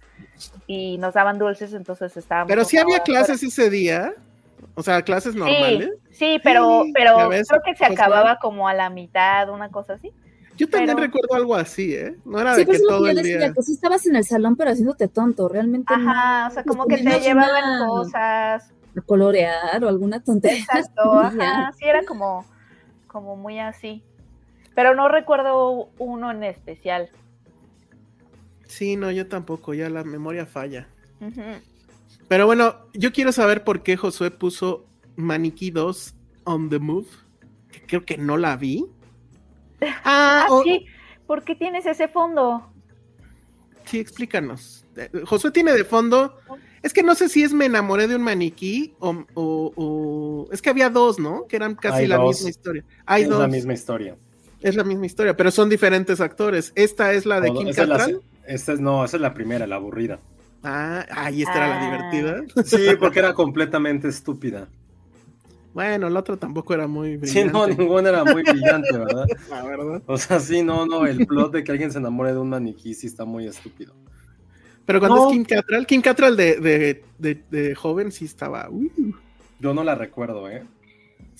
[0.66, 2.48] Y nos daban dulces, entonces estábamos.
[2.48, 4.14] Pero sí había clases ese día.
[4.74, 5.90] O sea, clases normales.
[6.10, 9.48] Sí, sí, pero, Sí, pero ves, creo que se pues, acababa como a la mitad,
[9.50, 10.12] una cosa así.
[10.56, 12.16] Yo también pero- recuerdo algo así, ¿eh?
[12.24, 13.52] No era Sí, de que pues es lo todo que yo el decía, día.
[13.54, 16.10] que sí estabas en el salón, pero haciéndote tonto, realmente no.
[16.10, 18.72] Ajá, o sea, como que te llevaban una- cosas.
[18.96, 20.58] a colorear o alguna tontería.
[20.60, 22.44] Exacto, ajá, sí era como,
[23.06, 24.02] como muy así.
[24.74, 27.08] Pero no recuerdo uno en especial.
[28.66, 30.86] Sí, no, yo tampoco, ya la memoria falla.
[31.20, 31.40] Ujú.
[32.30, 36.14] Pero bueno, yo quiero saber por qué Josué puso Maniquí 2
[36.44, 37.08] on the move.
[37.72, 38.86] que creo que no la vi.
[40.04, 40.86] Ah, Ah, o- sí,
[41.26, 42.72] ¿por qué tienes ese fondo?
[43.84, 44.84] sí, explícanos.
[44.96, 46.36] Eh, Josué tiene de fondo.
[46.82, 50.62] Es que no sé si es me enamoré de un maniquí o, o- o- es
[50.62, 51.48] que había dos, ¿no?
[51.48, 52.36] Que eran casi Hay la dos.
[52.36, 52.84] misma historia.
[53.06, 53.40] Hay es dos.
[53.40, 54.16] la misma historia.
[54.60, 56.70] Es la misma historia, pero son diferentes actores.
[56.76, 58.22] Esta es la de Kim esa es la- Cattrall.
[58.46, 60.20] esta es, no, esa es la primera, la aburrida.
[60.62, 61.84] Ah, ay, esta era la Ah.
[62.10, 62.64] divertida.
[62.64, 64.68] Sí, porque era completamente estúpida.
[65.72, 67.52] Bueno, la otra tampoco era muy Sí, brillante.
[67.52, 69.24] no, ninguna era muy brillante, ¿verdad?
[69.50, 70.02] la verdad.
[70.06, 72.92] O sea, sí, no, no, el plot de que alguien se enamore de un maniquí
[72.94, 73.94] sí está muy estúpido.
[74.84, 75.26] Pero cuando No.
[75.28, 78.68] es Kim Cattrall, Kim Cattrall de, de, de, de joven sí estaba.
[78.68, 78.90] uh,
[79.60, 80.64] Yo no la recuerdo, ¿eh?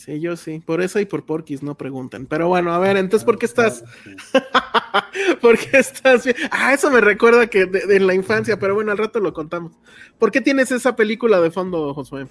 [0.01, 0.61] Sí, yo sí.
[0.65, 2.27] Por eso y por Porquis no pregunten.
[2.27, 3.85] Pero bueno, a ver, entonces, ¿por qué estás?
[5.41, 6.37] ¿Por qué estás bien?
[6.51, 9.33] Ah, eso me recuerda que de, de en la infancia, pero bueno, al rato lo
[9.33, 9.73] contamos.
[10.19, 12.27] ¿Por qué tienes esa película de fondo, Josué?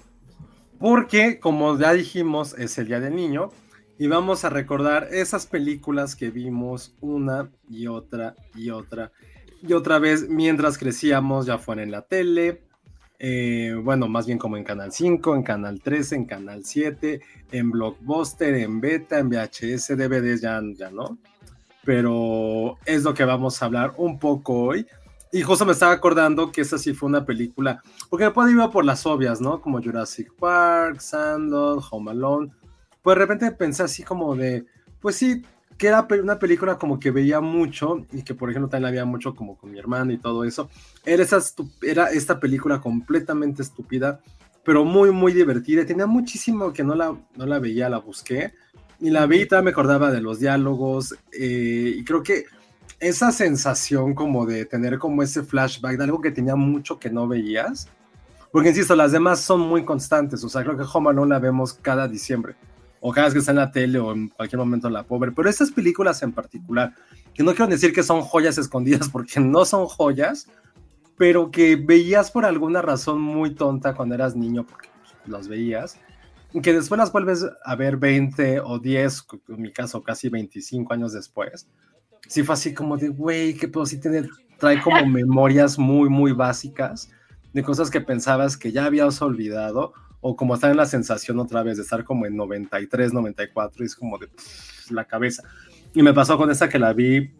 [0.78, 3.50] Porque, como ya dijimos, es el Día del Niño
[3.98, 9.12] y vamos a recordar esas películas que vimos una y otra y otra
[9.62, 12.62] y otra vez mientras crecíamos, ya fuera en la tele,
[13.22, 17.20] eh, bueno, más bien como en Canal 5, en Canal 13, en Canal 7,
[17.52, 21.18] en Blockbuster, en Beta, en VHS, DVDs ya, ya no.
[21.84, 24.86] Pero es lo que vamos a hablar un poco hoy.
[25.32, 28.84] Y justo me estaba acordando que esa sí fue una película porque después iba por
[28.84, 29.60] las obvias, ¿no?
[29.60, 32.50] Como Jurassic Park, Sandlot, Home Alone.
[33.02, 34.64] Pues de repente pensé así como de,
[35.00, 35.42] pues sí,
[35.80, 39.04] que era una película como que veía mucho y que por ejemplo también la veía
[39.06, 40.68] mucho como con mi hermano y todo eso.
[41.06, 41.40] Era, esa
[41.80, 44.20] era esta película completamente estúpida,
[44.62, 45.86] pero muy, muy divertida.
[45.86, 48.52] Tenía muchísimo que no la, no la veía, la busqué.
[49.00, 51.14] Y la vi, y me acordaba de los diálogos.
[51.32, 52.44] eh, y creo que
[52.98, 57.26] esa sensación como de tener como ese flashback de algo que tenía mucho que no
[57.26, 57.88] veías.
[58.52, 60.44] Porque insisto, las demás son muy constantes.
[60.44, 62.54] O sea, creo que Home Alone la vemos cada diciembre.
[63.00, 65.32] O cada vez que está en la tele o en cualquier momento la pobre.
[65.32, 66.94] Pero estas películas en particular,
[67.34, 70.48] que no quiero decir que son joyas escondidas porque no son joyas,
[71.16, 74.88] pero que veías por alguna razón muy tonta cuando eras niño porque
[75.26, 75.98] los veías.
[76.52, 80.92] y Que después las vuelves a ver 20 o 10, en mi caso casi 25
[80.92, 81.66] años después
[82.30, 86.32] sí fue así como de, güey, que puedo sí tener, trae como memorias muy, muy
[86.32, 87.10] básicas
[87.52, 91.62] de cosas que pensabas que ya habías olvidado, o como estar en la sensación otra
[91.62, 94.28] vez de estar como en 93, 94, y es como de
[94.90, 95.42] la cabeza.
[95.94, 97.32] Y me pasó con esta que la vi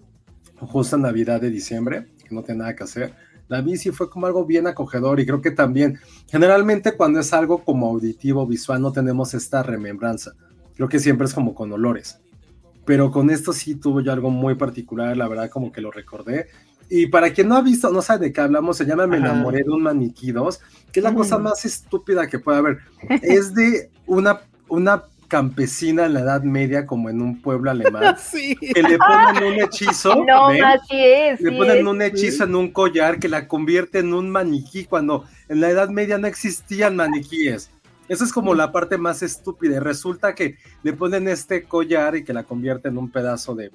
[0.58, 3.14] justo en Navidad de diciembre, que no tiene nada que hacer.
[3.48, 7.32] La vi sí fue como algo bien acogedor y creo que también, generalmente cuando es
[7.32, 10.32] algo como auditivo, visual, no tenemos esta remembranza.
[10.74, 12.20] Creo que siempre es como con olores
[12.90, 16.48] pero con esto sí tuvo yo algo muy particular, la verdad como que lo recordé.
[16.90, 19.62] Y para quien no ha visto, no sabe de qué hablamos, se llama Me enamoré
[19.62, 20.60] de un maniquí 2,
[20.92, 21.14] que es la Mm.
[21.14, 22.78] cosa más estúpida que puede haber.
[23.22, 28.56] es de una, una campesina en la Edad Media, como en un pueblo alemán, sí.
[28.56, 30.24] que le ponen un hechizo.
[30.26, 30.64] No, ¿ven?
[30.64, 31.40] así es.
[31.40, 35.60] Le ponen un hechizo en un collar que la convierte en un maniquí cuando en
[35.60, 37.70] la Edad Media no existían maniquíes.
[38.08, 39.76] Esa es como la parte más estúpida.
[39.76, 43.70] Y resulta que le ponen este collar y que la convierte en un pedazo de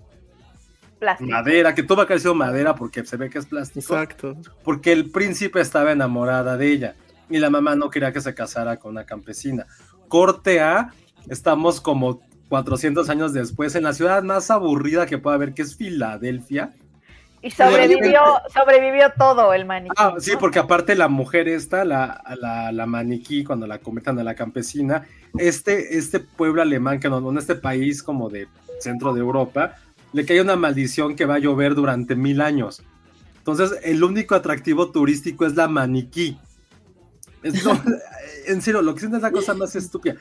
[0.99, 1.29] Plástico.
[1.29, 3.93] madera, que todo ha sido madera porque se ve que es plástico.
[3.93, 4.37] Exacto.
[4.63, 6.95] Porque el príncipe estaba enamorada de ella
[7.29, 9.65] y la mamá no quería que se casara con una campesina.
[10.07, 10.93] Corte A,
[11.29, 15.75] estamos como 400 años después en la ciudad más aburrida que pueda haber, que es
[15.75, 16.73] Filadelfia.
[17.41, 19.93] Y sobrevivió, sobrevivió todo el maniquí.
[19.97, 24.23] Ah, sí, porque aparte la mujer esta, la, la, la maniquí, cuando la conviertan a
[24.23, 25.05] la campesina,
[25.37, 28.47] este, este pueblo alemán, que no, en este país como de
[28.79, 29.75] centro de Europa,
[30.15, 32.81] le cae una maldición que va a llover durante mil años.
[33.37, 36.37] Entonces, el único atractivo turístico es la maniquí.
[37.43, 37.73] Es lo-
[38.47, 40.15] en serio, lo que siento es la cosa más estúpida.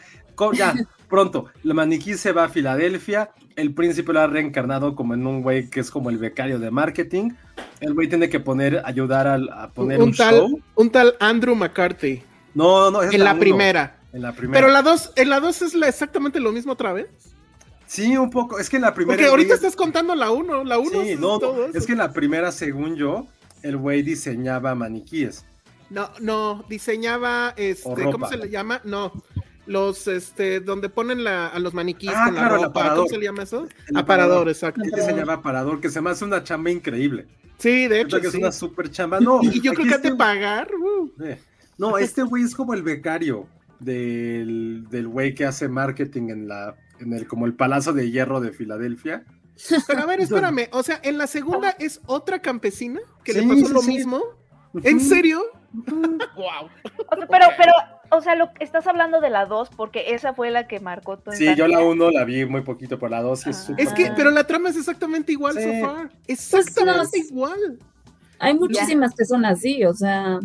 [0.54, 0.74] Ya,
[1.08, 5.42] pronto, la maniquí se va a Filadelfia, el príncipe lo ha reencarnado como en un
[5.42, 7.30] güey que es como el becario de marketing.
[7.78, 10.60] El güey tiene que poner, ayudar a, poner un, Un tal, show.
[10.74, 12.22] un tal Andrew McCarthy.
[12.54, 14.00] No, no, es En la primera.
[14.12, 14.60] En la primera.
[14.60, 17.06] Pero la dos, en la dos es la- exactamente lo mismo otra vez.
[17.86, 18.58] Sí, un poco.
[18.58, 19.16] Es que en la primera.
[19.16, 21.78] Porque ahorita güey- estás contando la uno, la uno Sí, es no, todo no, eso.
[21.78, 23.26] es que en la primera, según yo,
[23.62, 25.44] el güey diseñaba maniquíes.
[25.90, 28.80] No, no, diseñaba, este, ¿cómo se le llama?
[28.84, 29.12] No,
[29.66, 32.94] los, este, donde ponen la, a los maniquíes Ah, con claro, la ropa.
[32.96, 33.66] ¿cómo se le llama eso?
[33.88, 34.80] El aparador, exacto.
[34.82, 37.26] Él diseñaba aparador, que se me hace una chamba increíble.
[37.58, 39.20] Sí, de hecho, que es una super chamba.
[39.20, 41.38] No, Y yo creo que este- pagar, uh, eh,
[41.78, 43.46] No, este güey es como el becario
[43.78, 48.40] del, del güey que hace marketing en la, en el, como el Palacio de Hierro
[48.40, 49.24] de Filadelfia.
[49.86, 53.46] Pero a ver, espérame, o sea, en la segunda es otra campesina que Sí, le
[53.46, 53.88] pasó sí, lo sí.
[53.88, 54.20] mismo.
[54.82, 55.40] ¿En serio?
[55.72, 56.68] wow.
[57.08, 57.72] O sea, pero, pero,
[58.10, 61.30] o sea, lo, estás hablando de la 2 porque esa fue la que marcó tu
[61.32, 61.90] Sí, yo la infancia.
[61.92, 63.66] uno la vi muy poquito, pero la dos sí es Ah.
[63.66, 65.62] súper Es que, pero la trama es exactamente igual, Sí.
[65.80, 66.10] so far.
[66.26, 67.78] Exactamente Pues, igual.
[68.40, 70.40] Hay muchísimas que son así, o sea,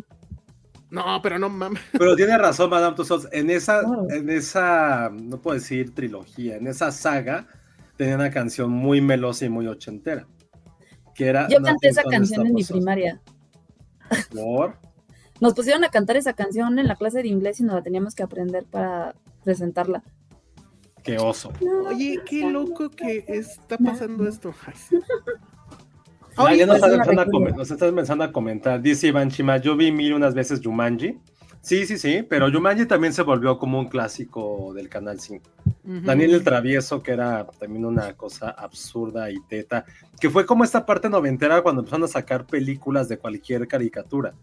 [0.92, 1.82] No, pero no mames.
[1.92, 3.28] Pero tiene razón, Madame Tussauds.
[3.32, 4.08] En esa, Claro.
[4.10, 7.48] en esa, no puedo decir trilogía, en esa saga
[7.96, 10.26] tenía una canción muy melosa y muy ochentera.
[11.14, 13.22] Que era yo canté esa canción en mi primaria.
[14.32, 14.78] Por-
[15.42, 18.16] Nos pusieron a cantar esa canción en la clase de inglés y nos la teníamos
[18.16, 20.02] que aprender para presentarla.
[21.04, 21.52] Qué oso.
[21.88, 24.54] Oye, qué loco que está pasando esto.
[26.38, 28.82] Ya, ya nos, pues, nos están empezando a comentar.
[28.82, 31.18] Dice Iván Chima, yo vi mil unas veces Jumanji.
[31.62, 35.44] Sí, sí, sí, pero Jumanji también se volvió como un clásico del Canal 5.
[35.84, 36.02] Ujú.
[36.06, 39.86] Daniel el Travieso, que era también una cosa absurda y teta,
[40.20, 44.34] que fue como esta parte noventera cuando empezaron a sacar películas de cualquier caricatura.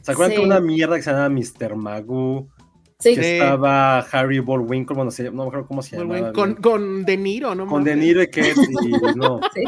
[0.00, 0.40] ¿Se acuerdan Sí.
[0.40, 1.76] que una mierda que se llamaba Mr.
[1.76, 2.48] Magoo?
[3.00, 3.28] Sí, Que Sí.
[3.34, 6.32] estaba Harry Bullwinkle, bueno, se- no me acuerdo cómo se llamaba.
[6.32, 7.66] con, con De Niro, ¿no?
[7.68, 7.84] Con?
[7.84, 9.62] De Niro y Kate y, no, sí.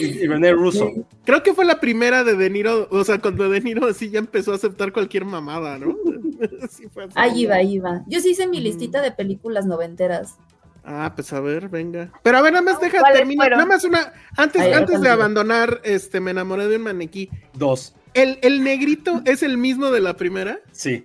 [0.00, 0.90] y, y René Russo.
[0.94, 1.02] Sí.
[1.26, 4.18] Creo que fue la primera de De Niro, o sea, cuando De Niro así ya
[4.18, 5.94] empezó a aceptar cualquier mamada, ¿no?
[6.70, 7.12] Sí fue así.
[7.16, 8.02] Ahí iba, ahí iba.
[8.06, 10.36] Yo sí hice mi listita de películas noventeras.
[10.84, 12.10] Ah, pues a ver, venga.
[12.22, 13.50] Pero a ver, nada más deja ¿Cuáles terminar.
[13.52, 14.12] Nada más una.
[14.38, 17.28] Antes, antes de abandonar, este, me enamoré de un maniquí.
[17.54, 20.60] Dos, ¿El, el negrito es el mismo de la primera?
[20.72, 21.04] sí.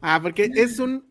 [0.00, 1.04] Ah, porque es un.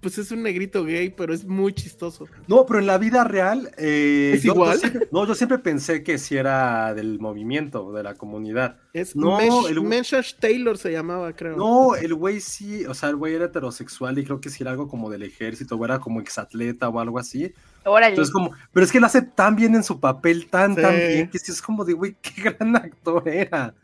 [0.00, 2.26] Pues es un negrito gay, pero es muy chistoso.
[2.46, 3.72] No, pero en la vida real.
[3.78, 4.78] eh, ¿Es yo- igual?
[5.10, 8.76] no, yo siempre pensé que sí era del movimiento, de la comunidad.
[8.92, 11.56] Es No, Mesh, el- Meshash Taylor se llamaba, creo.
[11.56, 14.70] No, el güey sí, o sea, el güey era heterosexual y creo que sí era
[14.70, 17.52] algo como del ejército, o era como exatleta o algo así.
[17.84, 18.10] Órale.
[18.10, 21.30] Entonces, como, pero es que lo hace tan bien en su papel, tan, tan bien,
[21.30, 23.74] que sí es como de, güey, qué gran actor era.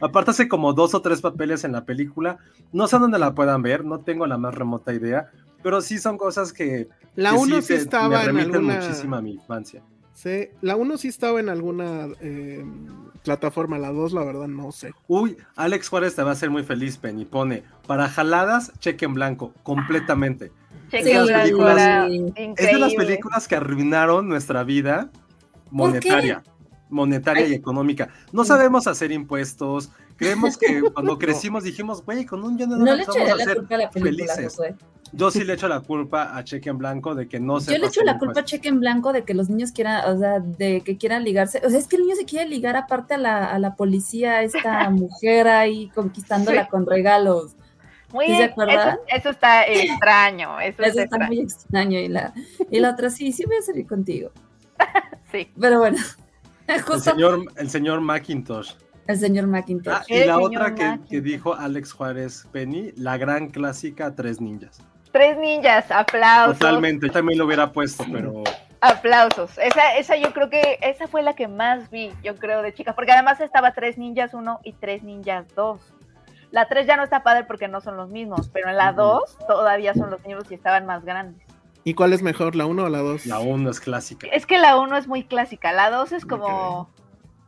[0.00, 2.38] Aparte hace como dos o tres papeles en la película.
[2.72, 5.30] No sé dónde la puedan ver, no tengo la más remota idea,
[5.62, 8.80] pero sí son cosas que, La que 1 sí, estaba me en alguna.
[8.80, 9.82] muchísimo a mi infancia.
[10.12, 12.64] Sí, la 1 sí estaba en alguna eh,
[13.24, 14.92] plataforma, la 2 la verdad no sé.
[15.08, 17.24] Uy, Alex Juárez te va a hacer muy feliz, Penny.
[17.24, 20.52] Pone, para jaladas, cheque en blanco, completamente.
[20.90, 21.68] Cheque blanco.
[22.56, 25.10] Es de las películas que arruinaron nuestra vida
[25.70, 26.42] monetaria.
[26.90, 28.08] Monetaria y económica.
[28.32, 29.90] No sabemos hacer impuestos.
[30.16, 33.54] Creemos que cuando crecimos dijimos, güey, con un millón de No le vamos a la
[33.54, 34.58] culpa a la película, felices.
[35.12, 37.78] Yo sí le echo la culpa a Cheque en Blanco de que no se Yo
[37.78, 40.40] le echo la culpa a Cheque en Blanco de que los niños quieran, o sea,
[40.40, 41.62] de que quieran ligarse.
[41.64, 44.34] O sea, es que el niño se quiere ligar aparte a la, a la policía,
[44.34, 46.70] a esta mujer ahí conquistándola Sí.
[46.70, 47.54] con regalos.
[48.14, 48.88] Muy ¿Sí se bien, acuerdan?
[49.08, 50.60] Eso, eso está extraño.
[50.60, 51.26] Eso, Eso está está extraño.
[51.26, 51.98] muy extraño.
[51.98, 52.32] Y la,
[52.70, 54.30] y la otra, sí, sí voy a salir contigo.
[55.32, 55.50] Sí.
[55.60, 55.98] Pero bueno,
[56.68, 58.74] El justo señor, el señor Macintosh.
[59.08, 59.92] el señor McIntosh.
[59.94, 64.40] Ah, y El la otra que, que dijo Alex Juárez Penny, la gran clásica Tres
[64.40, 64.78] Ninjas.
[65.12, 66.58] tres ninjas, aplausos.
[66.58, 68.44] Totalmente, yo también lo hubiera puesto, pero
[68.80, 69.58] Aplausos.
[69.58, 72.94] Esa, esa yo creo que, esa fue la que más vi, yo creo, de chicas,
[72.94, 75.93] porque además estaba tres ninjas 1 y tres ninjas 2.
[76.54, 79.38] La 3 ya no está padre porque no son los mismos, pero en la 2
[79.48, 81.42] todavía son los mismos y estaban más grandes.
[81.82, 83.26] ¿Y cuál es mejor, la 1 o la 2?
[83.26, 84.28] la 1 es clásica.
[84.28, 86.88] Es que la 1 es muy clásica, la 2 es como,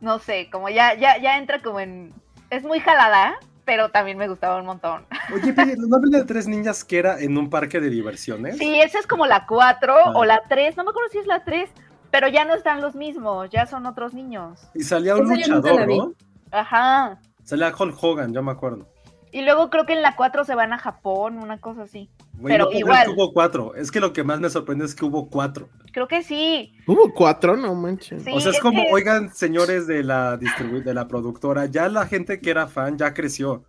[0.01, 2.13] no sé, como ya, ya, ya entra como en,
[2.49, 5.05] es muy jalada, pero también me gustaba un montón.
[5.33, 8.57] Oye, ¿no había de tres ninjas que era en un parque de diversiones?
[8.57, 10.11] Sí, esa es como la 4 Ah.
[10.15, 11.69] o la 3, no me acuerdo si es la 3,
[12.11, 14.67] pero ya no están los mismos, ya son otros niños.
[14.73, 15.87] Y salía un luchador.
[15.87, 16.13] ¿no?
[16.51, 17.21] Ajá.
[17.45, 18.85] Salía Hulk Hogan, yo me acuerdo.
[19.31, 22.09] Y luego creo que en la 4 se van a Japón, una cosa así.
[22.33, 23.05] Güey, Pero no igual.
[23.05, 23.75] que hubo cuatro.
[23.75, 25.69] Es que lo que más me sorprende es que hubo cuatro.
[25.91, 26.73] Creo que sí.
[26.85, 27.57] ¿Hubo cuatro?
[27.57, 28.23] No manches.
[28.23, 31.65] Sí, o sea, es es como, que- oigan, señores de la distribu- de la productora,
[31.65, 33.63] ya la gente que era fan ya creció.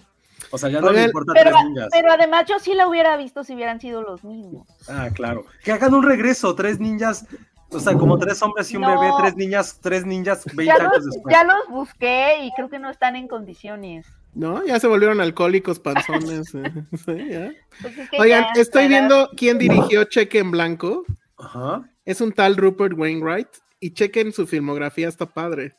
[0.50, 1.88] O sea, ya no le importa Pero, tres ninjas.
[1.90, 4.68] pero además yo sí la hubiera visto si hubieran sido los mismos.
[4.88, 5.44] Ah, claro.
[5.64, 7.26] Que hagan un regreso, tres ninjas.
[7.70, 8.98] O sea, como tres hombres y un No.
[9.00, 11.34] bebé, tres niñas, tres ninjas 20 Ya años los, después.
[11.34, 14.06] ya los busqué y creo que no están en condiciones.
[14.34, 14.64] ¿No?
[14.66, 16.54] Ya se volvieron alcohólicos panzones.
[16.54, 16.72] eh.
[16.92, 17.52] Sí, ya.
[17.80, 21.04] Pues es que Oigan, ya, estoy para- viendo quién dirigió Cheque en Blanco.
[21.38, 21.90] Ajá.
[22.04, 23.48] Es un tal Rupert Wainwright.
[23.80, 25.74] Y chequen su filmografía, está padre.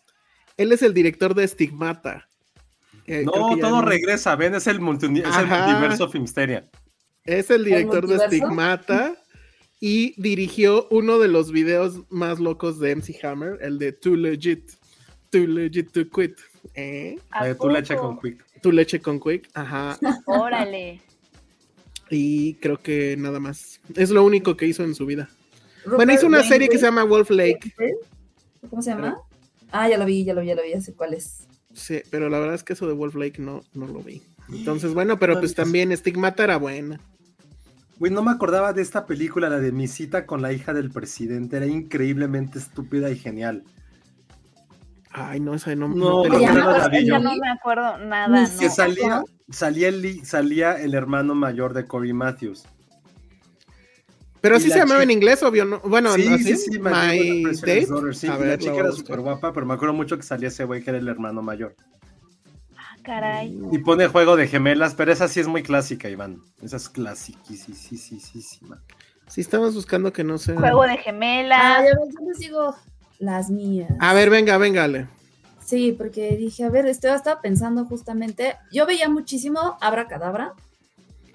[0.57, 2.27] Él es el director de Stigmata.
[3.05, 6.69] Eh, No, todo no- regresa, ven, es el, multi- es el multiverso Filmsteria.
[7.25, 8.19] Es el director de?
[8.19, 9.15] Stigmata.
[9.81, 14.71] Y dirigió uno de los videos más locos de MC Hammer, el de Too Legit.
[15.29, 16.37] Too Legit to Quit.
[16.73, 17.17] ¿Eh?
[17.31, 18.43] ¿A Eh, tú leche con Quick.
[18.61, 19.49] Tu leche con Quick.
[19.53, 19.97] Ajá.
[20.25, 21.01] Órale.
[22.09, 23.79] Y creo que nada más.
[23.95, 25.29] Es lo único que hizo en su vida.
[25.83, 27.73] Rupert Bueno, hizo una serie que se llama Wolf Lake.
[28.69, 29.17] ¿Cómo se llama?
[29.71, 31.47] Ah, ya lo vi, ya lo vi, ya lo vi, ya sé cuál es.
[31.73, 34.21] Sí, pero la verdad es que eso de Wolf Lake no, no lo vi.
[34.51, 36.99] Entonces, bueno, pero pues también Stigmata era buena.
[37.99, 40.89] Güey, no me acordaba de esta película, la de mi cita con la hija del
[40.89, 41.57] presidente.
[41.57, 43.63] Era increíblemente estúpida y genial.
[45.11, 47.29] Ay, no, esa no, No, te creo la- que Ya no.
[47.29, 48.27] Ya no me acuerdo nada.
[48.27, 48.35] No.
[48.59, 52.63] Que Sí, salía, salía, el, salía el hermano mayor de Corey Matthews.
[54.41, 55.79] Pero así se llamaba en inglés, obvio, ¿no?
[55.81, 56.55] Bueno, sí, ¿así?
[56.55, 57.53] sí, sí, My,
[58.13, 60.63] sí, A ver, la chica era súper guapa, pero me acuerdo mucho que salía ese
[60.63, 61.75] güey que era el hermano mayor.
[62.77, 63.59] Ah, caray.
[63.71, 66.41] Y pone juego de gemelas, pero esa sí es muy clásica, Iván.
[66.61, 68.81] Esa es clasiquísima.
[69.27, 70.55] Si estamos buscando que no sea.
[70.55, 71.79] Juego de Ah, gemelas.
[71.79, 72.75] ya ves, yo les digo
[73.19, 73.91] las mías.
[73.99, 75.07] A ver, venga, venga, Ale.
[75.63, 80.53] Sí, porque dije, a ver, estoy, estaba pensando justamente, yo veía muchísimo Abracadabra,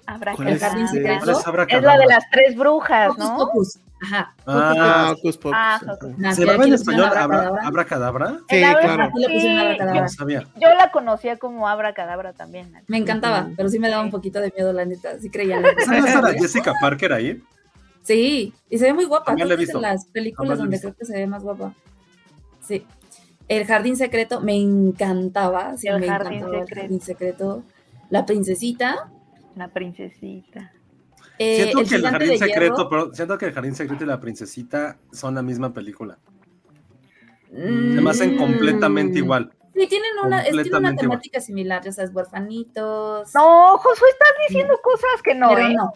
[0.07, 0.93] Habrá ¿Cuál que el jardín ese?
[0.97, 1.19] secreto.
[1.25, 1.29] ¿Cuál
[1.67, 3.37] es Es la de las tres brujas, Hocus ¿no?
[3.37, 3.79] Pocus.
[4.03, 4.35] Ajá.
[4.45, 5.57] Ah, Hocus Pocus.
[5.59, 5.79] Ah.
[5.81, 7.67] Hocus ¿Se aquí en español Abra- Abracadabra.
[7.67, 8.37] Abracadabra?
[8.47, 9.11] Sí, abra- claro.
[9.15, 10.43] Sí, No sabía.
[10.61, 12.71] Yo la conocía como Abracadabra también.
[12.87, 15.17] Me encantaba, pero sí me daba un poquito de miedo, la neta.
[15.19, 15.55] Sí creía.
[15.57, 17.41] en la- ¿Esa no es la Jessica Parker ahí?
[18.05, 19.25] Sí, y se ve muy guapa.
[19.25, 19.81] También la he Creo que es de visto.
[19.81, 20.87] las películas donde visto.
[20.89, 21.73] creo que se ve más guapa.
[22.61, 22.85] Sí.
[23.47, 25.75] El jardín secreto me encantaba.
[25.75, 26.81] Sí, El me jardín encantaba el secreto.
[26.81, 27.63] jardín secreto.
[28.11, 29.11] La princesita.
[29.55, 30.71] La princesita.
[31.39, 32.89] eh, siento el que el jardín de secreto, hierro.
[32.89, 36.17] pero siento que el jardín secreto y la princesita son la misma película.
[37.51, 39.51] Se Mm, me hacen completamente igual.
[39.75, 40.95] Sí, tienen una, es- tiene una igual.
[40.95, 43.33] temática similar, ya sabes, huerfanitos.
[43.35, 45.73] No, Josué, estás diciendo cosas que no, pero ¿eh?
[45.75, 45.91] no.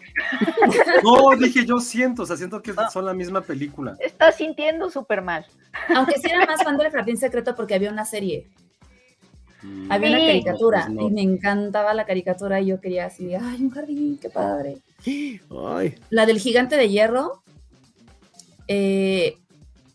[1.02, 3.96] No, dije yo siento, o sea, siento que son la misma película.
[3.98, 5.46] Estás sintiendo súper mal.
[5.96, 8.48] Aunque sí era más fan del jardín secreto porque había una serie,
[9.62, 11.08] Mm, había una caricatura Pues no.
[11.08, 14.78] y me encantaba la caricatura y yo quería así, ay, un jardín, qué padre.
[15.04, 17.42] Ay, La del gigante de hierro.
[18.68, 19.36] eh,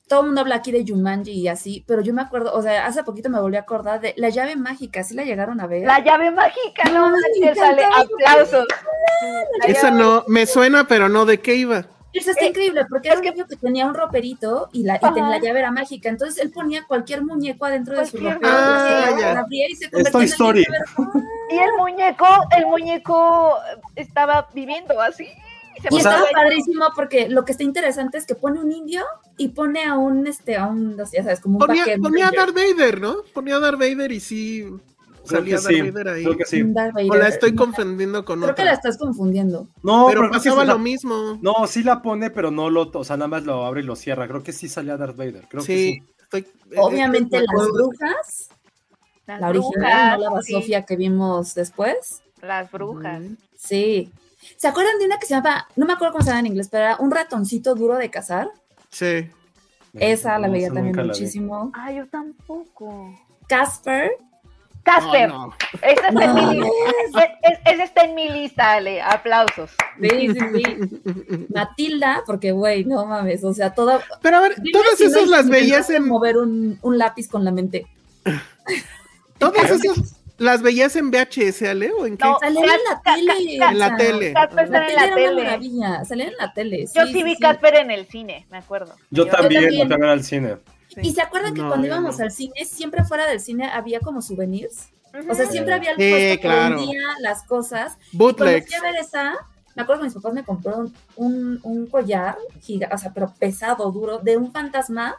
[0.07, 2.85] todo el mundo habla aquí de Jumanji y así, pero yo me acuerdo, o sea,
[2.85, 5.85] hace poquito me volví a acordar de la llave mágica, ¿sí la llegaron a ver?
[5.85, 8.65] La llave mágica, no, Ay, me sale aplausos.
[9.59, 11.85] La esa no, me suena, pero no de qué iba.
[12.13, 14.99] Eso está Eh, increíble, porque era un niño que tenía un roperito y la, y
[15.13, 19.09] ten- la llave era mágica, entonces él ponía cualquier muñeco adentro de su ropero, Ah,
[19.17, 20.65] y la abría se Es en llave.
[21.51, 22.25] Y el muñeco,
[22.57, 23.55] el muñeco
[23.95, 25.27] estaba viviendo así.
[25.91, 29.03] Y estaba padrísimo porque lo que está interesante es que pone un indio
[29.37, 32.55] y pone a un, este, a un, ya sabes, como un Ponía, ponía a Darth
[32.55, 33.17] Vader, ¿no?
[33.33, 34.65] Ponía a Darth Vader y sí
[35.27, 36.23] Creo salía Darth sí, Vader ahí.
[36.23, 36.61] creo que sí.
[36.63, 37.11] Vader.
[37.11, 38.63] O la estoy confundiendo con Creo otra.
[38.63, 39.67] que la estás confundiendo.
[39.83, 41.39] No, pero creo pasaba sí la- lo mismo.
[41.41, 43.95] No, sí la pone, pero no lo, o sea, nada más lo abre y lo
[43.95, 44.27] cierra.
[44.27, 45.47] Creo que sí salía Darth Vader.
[45.49, 46.13] Creo que sí, sí.
[46.21, 48.49] estoy- eh, Obviamente me las brujas,
[49.25, 49.71] Las la original,
[50.17, 52.21] brujas, no la sí, Sofía que vimos después.
[52.41, 53.23] Las brujas.
[53.57, 54.11] Sí.
[54.57, 56.67] ¿Se acuerdan de una que se llama, no me acuerdo cómo se llama en inglés,
[56.71, 58.49] pero era un ratoncito duro de cazar?
[58.89, 59.29] Sí.
[59.93, 61.71] Esa la veía también muchísimo.
[61.73, 63.17] Ah, yo tampoco.
[63.47, 64.11] Casper.
[64.83, 65.29] Casper.
[65.29, 65.53] No.
[65.81, 66.47] Esa está en No.
[66.51, 67.23] mi lista.
[67.23, 69.01] Es- es- Esa está en mi lista, Ale.
[69.01, 69.71] Aplausos.
[70.01, 71.45] Sí, sí, sí.
[71.53, 74.01] Matilda, porque, güey, no mames, o sea, toda.
[74.21, 76.07] Pero a ver, todas esas las veías en.
[76.07, 77.87] mover un, un lápiz con la mente.
[79.39, 82.25] Todas esas las veías en VHS, Ale, o en qué?
[82.25, 83.55] No, Salían en la tele.
[83.57, 84.33] En la tele.
[84.33, 85.43] Casper en la era una tele.
[85.43, 86.85] maravilla, salían en la tele.
[86.93, 87.41] Yo sí, sí vi sí.
[87.41, 88.95] Casper en el cine, me acuerdo.
[89.11, 89.83] Yo Yo- también, también.
[89.83, 90.57] yo también al cine.
[91.01, 92.23] Y se acuerdan que No, cuando íbamos no.
[92.25, 94.89] al cine, siempre fuera del cine había como souvenirs.
[95.29, 96.75] O sea, siempre había el Sí, puesto que claro.
[96.77, 97.93] vendía las cosas.
[98.11, 98.65] Y cuando Bootlegs.
[98.67, 99.33] fui a ver esa,
[99.75, 103.89] me acuerdo que mis papás me compraron un, un collar, giga- o sea, pero pesado,
[103.91, 105.15] duro, de un fantasma.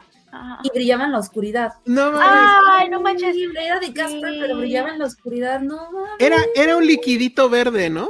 [0.63, 1.73] Y brillaba en la oscuridad.
[1.85, 2.49] No mames.
[2.71, 3.35] Ay, no manches.
[3.59, 4.39] Era de Casper, Sí.
[4.41, 5.59] pero brillaba en la oscuridad.
[5.61, 6.11] No mames.
[6.19, 8.09] Era, era un liquidito verde, ¿no?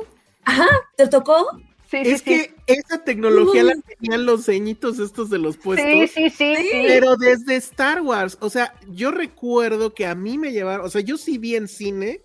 [0.96, 1.46] ¿Te tocó?
[1.90, 2.26] Sí, sí, Es sí.
[2.26, 5.90] que esa tecnología la tenían los ceñitos estos de los puestos.
[5.90, 6.70] Sí, sí, sí, sí.
[6.86, 11.00] Pero desde Star Wars, o sea, yo recuerdo que a mí me llevaron, o sea,
[11.02, 12.22] yo sí vi en cine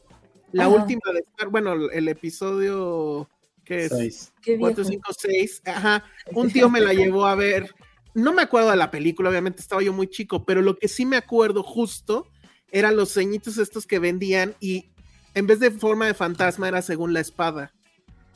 [0.50, 0.74] la Ajá.
[0.74, 3.28] última de Star, bueno, el episodio
[3.64, 3.92] ¿qué es?
[3.96, 4.32] Seis.
[4.42, 5.02] Qué 4, viejo.
[5.12, 6.04] 5, 6, ajá.
[6.34, 7.72] Un tío me la llevó a ver.
[8.14, 11.06] No me acuerdo de la película, obviamente estaba yo muy chico, pero lo que sí
[11.06, 12.26] me acuerdo justo
[12.70, 14.92] eran los ceñitos estos que vendían y
[15.34, 17.72] en vez de forma de fantasma era según la espada.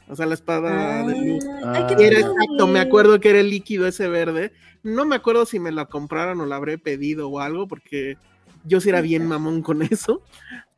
[0.09, 1.45] O sea, la espada de luz.
[1.65, 2.07] Ay, qué Ah.
[2.07, 4.53] Era exacto, me acuerdo que era el líquido ese verde.
[4.83, 8.17] No me acuerdo si me la compraron o la habré pedido o algo, porque
[8.65, 10.23] yo sí era bien mamón con eso.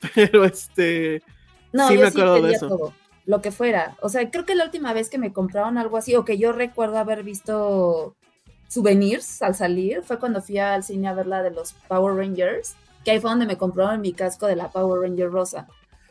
[0.14, 1.22] Pero este.
[1.72, 2.68] No, sí yo me acuerdo de eso.
[2.68, 2.94] todo,
[3.26, 3.96] lo que fuera.
[4.00, 6.52] O sea, creo que la última vez que me compraron algo así, o que yo
[6.52, 8.16] recuerdo haber visto
[8.68, 12.74] souvenirs al salir, fue cuando fui al cine a ver la de los Power Rangers,
[13.04, 15.66] que ahí fue donde me compraron mi casco de la Power Ranger rosa.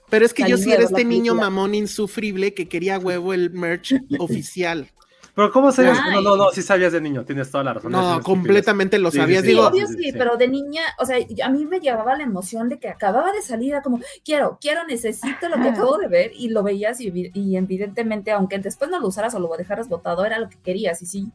[0.10, 1.49] Pero es que yo sí era este niño película.
[1.49, 4.89] mamón insufrible que quería huevo el merch oficial.
[5.36, 5.99] Pero ¿cómo sabías?
[6.01, 6.16] Ay.
[6.16, 7.91] No, no, no, sí sabías de niño, tienes toda la razón.
[7.91, 9.41] No, completamente lo sabías.
[9.41, 9.49] sí.
[9.49, 10.12] Sí, Digo, obvio sí, sí, sí.
[10.18, 13.43] pero de niña, o sea, a mí me llevaba la emoción de que acababa de
[13.43, 17.55] salir, era como, quiero, quiero, necesito lo que acabo de ver, y lo veías y
[17.55, 21.05] evidentemente, aunque después no lo usaras o lo dejaras botado, era lo que querías, y
[21.05, 21.32] sí,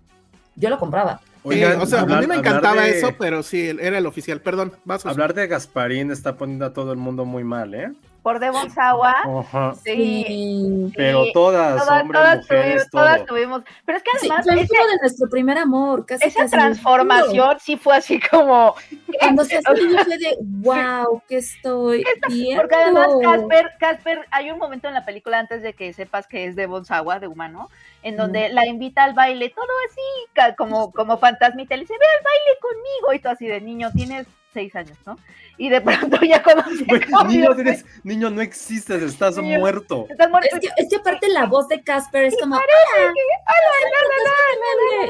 [0.57, 1.21] yo lo compraba.
[1.45, 4.07] Oigan, eh, o sea, a hablar- mí me encantaba de- eso, pero sí, era el
[4.07, 4.41] oficial.
[4.41, 5.03] Perdón, vas.
[5.03, 5.11] Josué.
[5.11, 7.93] Hablar de Gasparín está poniendo a todo el mundo muy mal, ¿eh?
[8.23, 9.15] Por Devon Sawa.
[9.41, 9.75] Ajá.
[9.85, 10.25] Sí.
[10.27, 10.93] Sí.
[10.97, 13.03] Pero todas, Todas, hombres, todas, mujeres, tuvimos, todo.
[13.03, 13.63] todas tuvimos.
[13.85, 16.27] Pero es que Sí, además, fue ese- como de nuestro primer amor, casi.
[16.29, 16.51] esa casi.
[16.53, 18.75] transformación sí fue así como.
[19.19, 22.63] Cuando se hace niño fue de, wow, ¿qué estoy viendo?
[22.63, 26.47] Porque además Casper, Casper, hay un momento en la película antes de que sepas que
[26.47, 27.71] es de Bonsawa, de humano,
[28.03, 32.25] en donde la invita al baile, todo así, como, como fantasmita, le dice, ve al
[32.25, 35.19] baile conmigo, y todo así de niño, tienes seis años, ¿no?
[35.59, 39.59] Y de pronto ya conoce Güey, niño, tienes- niño, no existes, estás Niño.
[39.61, 40.07] muerto.
[40.11, 40.49] Estás muerto.
[40.53, 43.13] Es que, es que aparte la voz de Casper es como, hola,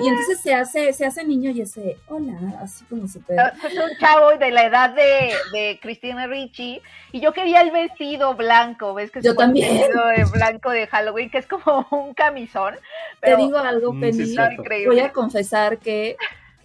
[0.02, 3.38] y entonces se hace, se hace niño y ese, hola, así como súper.
[3.38, 6.80] Ah, Es un chavo de la edad de, de Cristina Ricci
[7.12, 9.10] y yo quería el vestido blanco, ¿ves?
[9.10, 9.76] Que es Yo también.
[9.78, 12.74] vestido de blanco de Halloween, que es como un camisón.
[13.20, 14.86] Pero Te digo algo, Mm, sí, Penny, increíble.
[14.94, 16.16] voy a confesar que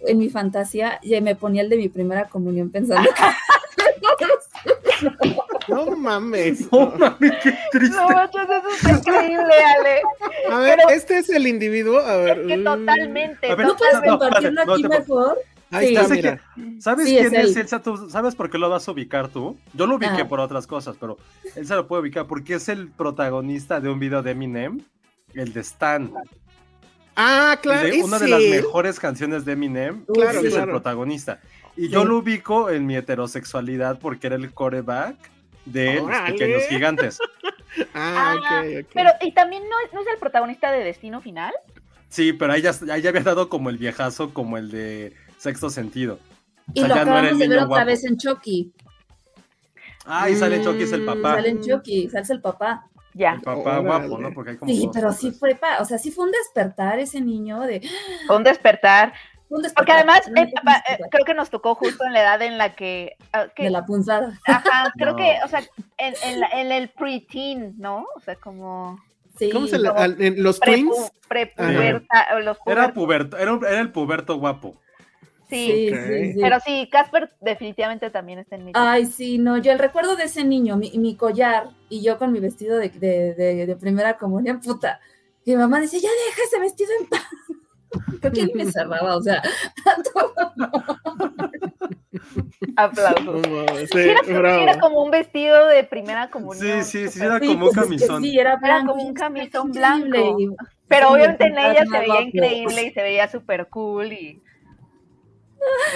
[0.06, 3.22] en mi fantasía ya me ponía el de mi primera comunión pensando que
[5.68, 6.70] No mames.
[6.72, 7.96] No mames, qué triste.
[7.96, 8.38] No, eso
[8.74, 10.02] está increíble, Ale.
[10.50, 11.98] A ver, Pero- este es el individuo.
[12.00, 12.38] A ver.
[12.40, 13.50] Es que totalmente.
[13.50, 15.38] A ver, no puedes no, compartirlo aquí no mejor.
[15.70, 15.94] Ahí Sí.
[15.94, 16.80] está, Ya sé mira.
[16.80, 17.56] ¿Sabes Sí, quién es es.
[17.58, 17.82] Elsa?
[17.82, 19.58] ¿Tú ¿Sabes por qué lo vas a ubicar tú?
[19.74, 20.28] Yo lo ubiqué Ah.
[20.28, 21.18] por otras cosas, pero
[21.54, 24.80] él se lo puede ubicar porque es el protagonista de un video de Eminem,
[25.34, 26.10] el de Stan.
[27.20, 27.88] Ah, El claro.
[27.88, 30.04] de una de las mejores canciones de Eminem.
[30.06, 30.72] Claro, ese es el claro.
[30.72, 31.40] protagonista.
[31.76, 35.16] Y yo lo ubico en mi heterosexualidad porque era el coreback
[35.64, 37.18] de los pequeños gigantes.
[37.94, 38.90] Ah, Ah, ok, ok.
[38.94, 41.52] Pero, y también no es, no es el protagonista de Destino Final.
[42.08, 45.68] Sí, pero ahí ya, ahí ya había dado como el viejazo, como el de sexto
[45.70, 46.18] sentido.
[46.72, 47.86] Y O sea, lo no acabamos el de ver otra guapo.
[47.86, 48.72] vez en Chucky.
[50.06, 51.34] Ah, y sale Chucky, es el Mm, papá.
[51.34, 52.86] Sale en Chucky, sale el papá.
[53.18, 53.32] Ya.
[53.32, 53.86] El papá Órale.
[53.86, 54.32] guapo, ¿no?
[54.32, 56.98] Porque hay como Sí, dos pero sí fue, pa- o sea, sí fue un despertar
[57.00, 57.82] ese niño de
[58.30, 59.12] Un despertar.
[59.48, 59.74] un despertar.
[59.74, 60.52] Porque además, no eh,
[60.88, 63.16] eh, creo que nos tocó justo en la edad en la que.
[63.32, 64.38] ah, que- de la punzada.
[64.46, 65.16] Ajá, creo No.
[65.16, 65.60] que, o sea,
[65.98, 68.06] en, en, la- en el preteen, ¿no?
[68.14, 68.98] O sea, como.
[69.38, 69.50] Sí.
[69.50, 71.12] ¿Cómo se le, al- en los prepu- twins?
[71.28, 74.80] prepuberta, o los Era puberto, era, un- era el puberto guapo.
[75.48, 76.00] Sí, Sí, Ok.
[76.06, 76.38] sí, sí.
[76.42, 78.72] pero sí, Casper definitivamente también está en mi.
[78.74, 82.32] Ay, sí, no, yo el recuerdo de ese niño, mi, mi collar y yo con
[82.32, 85.00] mi vestido de, de, de- de primera comunión, puta.
[85.44, 87.22] Y mi mamá dice, ya deja ese vestido en paz.
[88.20, 89.42] Creo que me cerraba, o sea,
[90.12, 90.34] todo.
[92.76, 93.42] Aplausos.
[93.90, 96.84] Sí, sí, era, era como un vestido de primera comunión.
[96.84, 98.22] Sí, sí, sí, era como un pues es que camisón.
[98.22, 98.92] Sí, era blanco.
[98.92, 100.36] como un camisón blanco.
[100.88, 104.42] Pero obviamente en ella se veía increíble y se veía súper cool y.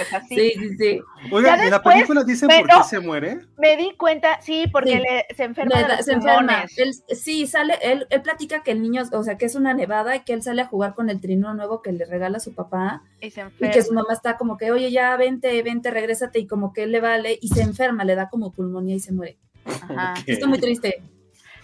[0.01, 0.35] Es así.
[0.35, 1.01] Sí, sí, sí.
[1.31, 3.39] Oigan, Ya ¿en la película dicen pero- por qué se muere?
[3.57, 4.97] Me di cuenta, sí, porque Sí.
[4.99, 5.75] le- se enferma.
[5.75, 6.37] Le de da- los se enferma.
[6.65, 6.77] pulmones.
[6.77, 10.15] Él, sí, sale, él, él platica que el niño, o sea, que es una nevada
[10.15, 13.03] y que él sale a jugar con el trino nuevo que le regala su papá
[13.21, 13.73] Y se y enferma.
[13.73, 16.91] que su mamá está como que, oye, ya vente, vente, regrésate y como que él
[16.91, 19.37] le vale y se enferma, le da como pulmonía y se muere.
[19.65, 20.13] Ajá.
[20.19, 20.23] Ok.
[20.27, 21.01] Está muy triste.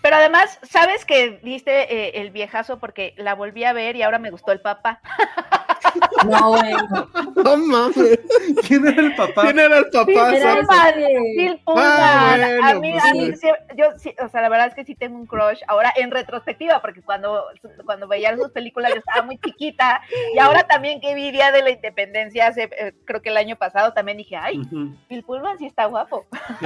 [0.02, 2.80] Pero además, ¿sabes que diste eh, el viejazo?
[2.80, 5.02] Porque la volví a ver y ahora me gustó el papá.
[6.30, 7.10] No, bueno.
[7.44, 8.20] No mames.
[8.68, 9.42] ¿Quién era el papá?
[9.44, 10.36] ¿Quién era el papá?
[10.36, 10.94] Era Sam?
[11.00, 11.86] el Pullman.
[11.88, 13.36] Ah, bueno, a mí, pues a mí sí.
[13.42, 15.60] sí, yo sí, o sea, la verdad es que sí tengo un crush.
[15.68, 17.44] Ahora en retrospectiva, porque cuando,
[17.86, 20.02] cuando veía sus películas yo estaba muy chiquita.
[20.36, 23.56] Y ahora también que vi Día de la Independencia, hace, eh, creo que el año
[23.56, 24.96] pasado, también dije, ay, Ujú.
[25.10, 26.26] Bill Pullman sí está guapo.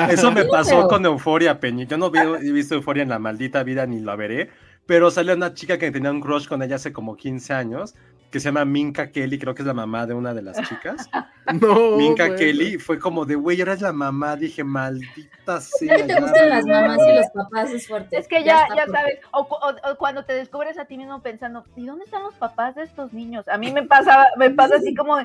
[0.10, 1.86] Eso me Sí, pasó con Euforia, Peñi.
[1.86, 4.50] Yo no veo- he visto Euforia en la maldita vida ni la veré,
[4.86, 7.96] pero salió una chica que tenía un crush con ella hace como 15 años,
[8.34, 11.08] que se llama Minka Kelly, creo que es la mamá de una de las chicas.
[11.60, 11.98] No.
[11.98, 12.36] Minka.
[12.38, 14.38] Kelly fue como de, güey, ahora es la mamá.
[14.38, 15.98] Dije, maldita sea.
[15.98, 16.74] que te gustan las no".
[16.74, 18.18] mamás y los papás es fuerte.
[18.18, 21.22] Es que ya, ya sabes, o, cu- o- o cuando te descubres a ti mismo
[21.22, 23.46] pensando, ¿y dónde están los papás de estos niños?
[23.50, 25.18] A mí me pasa, me pasa así como,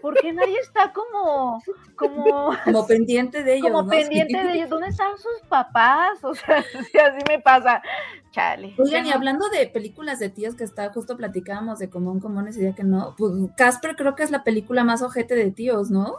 [0.00, 1.60] ¿por qué nadie está como,
[1.96, 3.66] como, Como pendiente de ellos.
[3.72, 3.88] como ¿no?
[3.90, 4.70] pendiente de ellos?
[4.70, 6.22] ¿Dónde están sus papás?
[6.22, 7.82] O sea, sí, así me pasa.
[8.30, 8.72] Chale.
[8.78, 12.60] Oigan, y hablando de películas de tíos que está, justo platicábamos de común común ese
[12.60, 16.16] día que no, pues Casper creo que es la película más ojete de tíos, ¿no?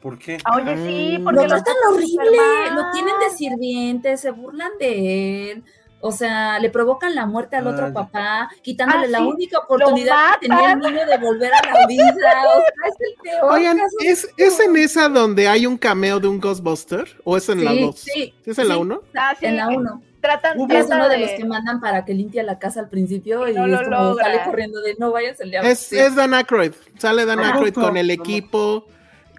[0.00, 0.38] ¿Por qué?
[0.44, 2.38] Ah, Oye, sí, porque Lo tratan horrible,
[2.74, 5.64] lo tienen de sirviente, se burlan de él.
[6.04, 7.92] O sea, le provocan la muerte al otro Ay.
[7.92, 12.12] papá, quitándole Ah, la única oportunidad que tenía el niño de volver a la vida.
[12.12, 15.78] O sea, es el peor Oigan, caso de ¿es, ¿es en esa donde hay un
[15.78, 17.06] cameo de un Ghostbuster?
[17.22, 17.98] ¿O es en la Sí, 2?
[18.00, 18.80] sí, ¿Es en la sí.
[18.80, 19.02] 1?
[19.16, 20.02] Ah, sí, en la 1.
[20.22, 22.88] Tratan, Hubo- Es uno de de- los que mandan para que limpie la casa al
[22.88, 24.24] principio y, no lo es como logra.
[24.24, 25.68] sale corriendo de no vayas el diablo.
[25.68, 25.98] Es, Sí.
[25.98, 26.72] es Dan Aykroyd.
[26.96, 28.86] Sale Dan ¿A Aykroyd con el equipo.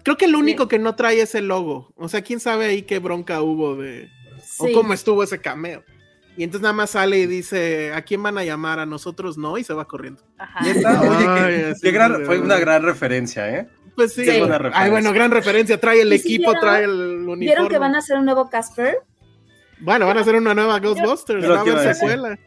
[0.04, 1.90] Creo que lo único que no trae es el logo.
[1.96, 4.10] O sea, quién sabe ahí qué bronca hubo de.
[4.42, 4.66] Sí.
[4.70, 5.82] O cómo estuvo ese cameo.
[6.36, 8.78] Y entonces nada más sale y dice, ¿a quién van a llamar?
[8.80, 10.22] A nosotros no, y se va corriendo.
[10.36, 10.60] Ajá.
[10.64, 13.68] Neta, Oye, que- Ay, qué gran- fue una gran referencia, ¿eh?
[13.96, 14.28] Pues sí.
[14.72, 15.78] Ay, bueno, gran referencia.
[15.80, 17.36] Trae el ¿Y si equipo, vieron- trae el uniforme.
[17.46, 18.98] ¿Vieron que van a hacer un nuevo Casper?
[19.84, 21.44] Bueno, van a hacer una nueva Ghostbusters.
[21.48, 21.94] A a decir.
[21.94, 22.38] secuela.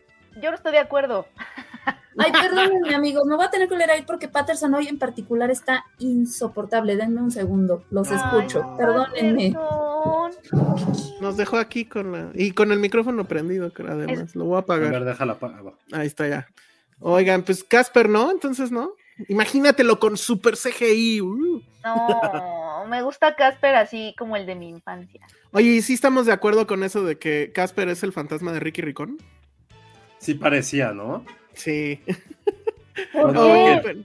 [0.41, 1.27] Yo no estoy de acuerdo.
[2.19, 5.51] Ay, perdónenme, amigos, me voy a tener que leer ahí porque Patterson hoy en particular
[5.51, 6.95] está insoportable.
[6.95, 8.63] Denme un segundo, los escucho.
[8.63, 9.53] Ay, Perdónenme.
[9.53, 11.21] Patterson.
[11.21, 12.31] Nos dejó aquí con la.
[12.33, 14.35] Y con el micrófono prendido, creo, además.
[14.35, 14.91] Lo voy a A apagar.
[14.91, 15.35] ver, déjala.
[15.35, 15.71] pa- ah.
[15.99, 16.47] Ahí está ya.
[16.99, 18.31] Oigan, pues Casper, ¿no?
[18.31, 18.93] Entonces, ¿no?
[19.27, 21.21] Imagínatelo con super CGI.
[21.21, 21.61] uh.
[21.83, 25.21] No, me gusta Casper así como el de mi infancia.
[25.51, 28.59] Oye, ¿y sí estamos de acuerdo con eso de que Casper es el fantasma de
[28.59, 29.17] Ricky Ricón?
[30.19, 31.25] Sí parecía, ¿no?
[31.53, 32.01] Sí.
[33.13, 34.03] ¿Por qué?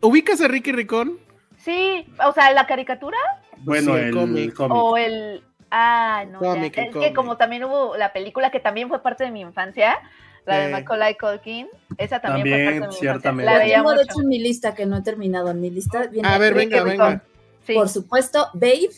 [0.00, 1.18] ¿Ubicas a Ricky Ricón?
[1.58, 3.16] Sí, o sea, la caricatura
[3.58, 4.60] Bueno, Sí, el el cómic.
[4.60, 5.42] o el...
[5.70, 6.38] Ah, no.
[6.38, 7.08] Cómic, es cómic.
[7.08, 9.98] que como también hubo la película que también fue parte de mi infancia,
[10.46, 10.72] la de.
[10.72, 11.66] Macaulay Culkin,
[11.98, 13.50] esa también, También, fue parte de mi ciertamente.
[13.52, 13.68] infancia.
[13.68, 15.50] La tengo de hecho en mi lista que no he terminado.
[15.50, 17.08] En mi lista viene A ver, Ricky venga, Ricón.
[17.08, 17.24] venga.
[17.66, 18.90] Sí, Por supuesto, Babe,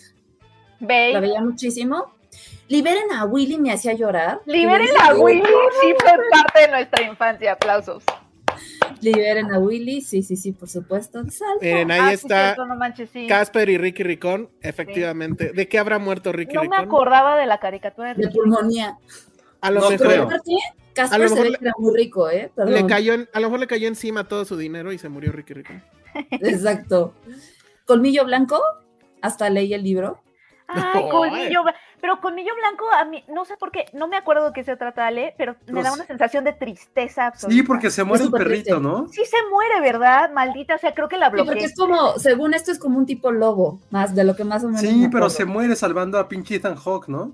[0.80, 1.12] Babe.
[1.12, 2.14] la veía muchísimo.
[2.68, 4.40] Liberen a Willy, me hacía llorar.
[4.46, 5.42] Liberen a Willy,
[5.80, 8.02] sí fue parte de nuestra infancia, aplausos.
[9.00, 11.22] Liberen a Willy, sí, sí, sí, por supuesto.
[11.30, 11.54] Salva.
[11.60, 13.26] Miren, ahí Ah, está cierto, no manches, sí.
[13.26, 15.52] Casper y Ricky Ricón, efectivamente.
[15.52, 16.84] ¿De qué habrá muerto Ricky No me Ricón?
[16.86, 18.96] acordaba de la caricatura de de pulmonía.
[19.60, 20.22] A lo No mejor creo.
[20.24, 22.50] Aparte, A Casper lo se ve que era muy rico, ¿eh?
[22.54, 22.74] Perdón.
[22.74, 25.30] le cayó en- a lo mejor le cayó encima todo su dinero y se murió
[25.32, 25.82] Ricky Ricón.
[26.30, 27.14] Exacto.
[27.84, 28.60] Colmillo Blanco,
[29.20, 30.20] hasta leí el libro.
[30.68, 31.78] Ay, No, colmillo blanco.
[32.00, 34.76] Pero colmillo blanco, a mí, no sé por qué, no me acuerdo de qué se
[34.76, 37.54] trata, Ale, pero me Pues- da una sensación de tristeza absoluta.
[37.56, 38.80] Sí, porque se muere el perrito, triste.
[38.80, 39.08] ¿no?
[39.08, 40.30] Sí se muere, ¿verdad?
[40.32, 41.64] Maldita, o sea, creo que la Sí, porque bloqueé.
[41.64, 44.66] es como, según esto, es como un tipo lobo, más de lo que más o
[44.66, 44.82] menos.
[44.82, 45.30] Sí, me pero acuerdo.
[45.30, 47.32] se muere salvando a pinche Ethan Hawk, ¿no?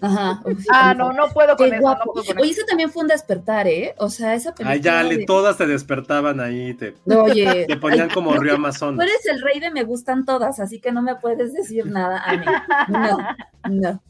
[0.00, 0.42] Ajá.
[0.46, 2.12] Uf, Ah, no, no puedo con eso, no guapo.
[2.12, 2.62] puedo con Oye, eso.
[2.66, 3.94] también fue un despertar, ¿eh?
[3.98, 4.72] O sea, esa película.
[4.72, 8.56] Ay, ya, le, de- todas te despertaban ahí, te, Oye, te ponían como río que
[8.56, 8.96] Amazonas.
[8.96, 12.22] Tú eres el rey de me gustan todas, así que no me puedes decir nada
[12.24, 12.44] a mí.
[12.88, 13.18] No,
[13.70, 14.02] no.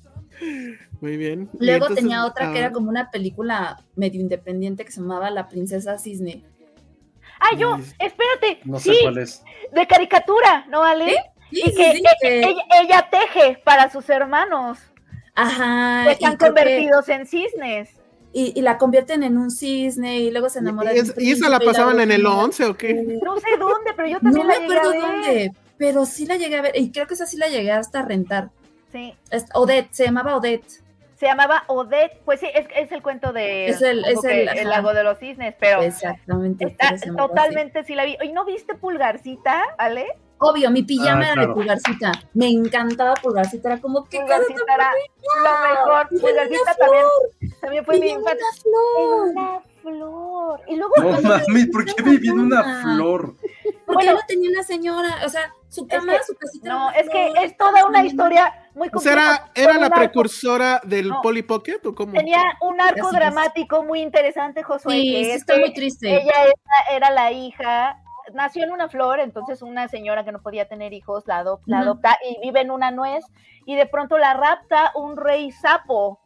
[1.01, 1.49] Muy bien.
[1.59, 5.30] Luego entonces, tenía otra que ah, era como una película medio independiente que se llamaba
[5.30, 6.43] La Princesa Cisne.
[7.39, 9.43] Ah, yo, espérate, No sé sí, cuál es.
[9.72, 11.11] de caricatura, ¿no, Ale?
[11.51, 14.78] Sí, Y sí, que sí, e- que- ella, ella teje para sus hermanos,
[15.37, 16.05] Ajá.
[16.05, 17.91] que y están que- convertidos en cisnes.
[18.32, 22.01] y, y la convierten en un cisne y luego se enamora ¿Y, esa la pasaban
[22.01, 22.43] en el botella.
[22.45, 22.95] 11 o qué?
[23.22, 25.01] No sé dónde, pero yo No también me la llegué a acuerdo ver.
[25.01, 28.01] dónde, pero sí la llegué a ver y creo que esa sí la llegué hasta
[28.01, 28.51] a rentar.
[28.93, 30.66] Sí, Es- Odette, se llamaba Odette.
[31.18, 34.93] se llamaba Odette, pues sí, es, es el cuento de Es el- es el- lago
[34.93, 36.66] de los cisnes, pero Exactamente.
[36.78, 38.16] está totalmente sí la vi.
[38.22, 40.07] ¿Y no viste Pulgarcita, Ale?
[40.39, 41.49] Obvio, mi pijama Ah, era claro.
[41.49, 42.12] de pulgarcita.
[42.34, 43.72] Me encantaba pulgarcita.
[43.72, 44.91] Era como que Pulgarcita era
[45.45, 46.09] lo mejor.
[46.20, 47.05] Pulgarcita también,
[47.61, 48.30] también fue mi una
[48.62, 49.28] flor.
[49.30, 50.61] Una flor.
[50.68, 53.34] Y luego No mami, ¿por qué viví en una flor?
[53.87, 54.12] Porque Bueno.
[54.14, 55.20] no tenía una señora.
[55.24, 56.68] O sea, su cama, que- su casita.
[56.68, 59.51] No, es que es toda una historia muy O sea, compleja.
[59.55, 61.20] era, era la precursora del No.
[61.22, 62.12] Polly Pocket o cómo?
[62.12, 63.12] Tenía un arco es.
[63.14, 64.93] dramático muy interesante, Josué.
[64.93, 66.09] Sí, que sí, es está que muy triste.
[66.14, 68.03] Ella era, era la hija,
[68.35, 71.81] nació en una flor, entonces una señora que no podía tener hijos la, adop- la
[71.81, 73.24] adopta y vive en una nuez
[73.64, 76.20] y de pronto la rapta un rey sapo.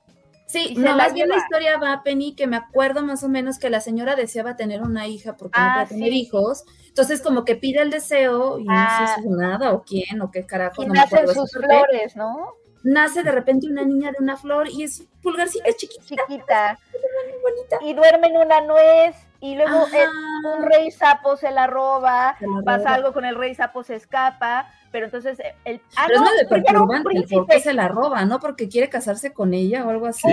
[0.46, 3.60] Sí, no, la más bien la historia va, Penny, que me acuerdo más o menos
[3.60, 6.20] que la señora deseaba tener una hija porque no Ah, podía tener sí.
[6.22, 6.64] hijos.
[6.88, 8.98] Entonces, como que pide el deseo y Ah.
[9.00, 10.82] no sé si es nada o quién o qué carajo.
[10.82, 12.54] Y no nacen sus flores, ¿no?
[12.82, 16.78] Nace de repente una niña de una flor y es pulgarcita chiquitita, Chiquita.
[16.92, 17.78] muy bonita.
[17.82, 22.46] Y duerme en una nuez y luego el- un rey sapo se la roba, Se
[22.46, 22.94] la pasa roba.
[22.94, 25.80] algo con el rey sapo, se escapa, pero entonces eh, el...
[25.96, 27.44] Ah, Pero no, es medio perturbante el por príncipe.
[27.54, 28.40] qué se la roba, ¿no?
[28.40, 30.26] Porque quiere casarse con ella o algo así.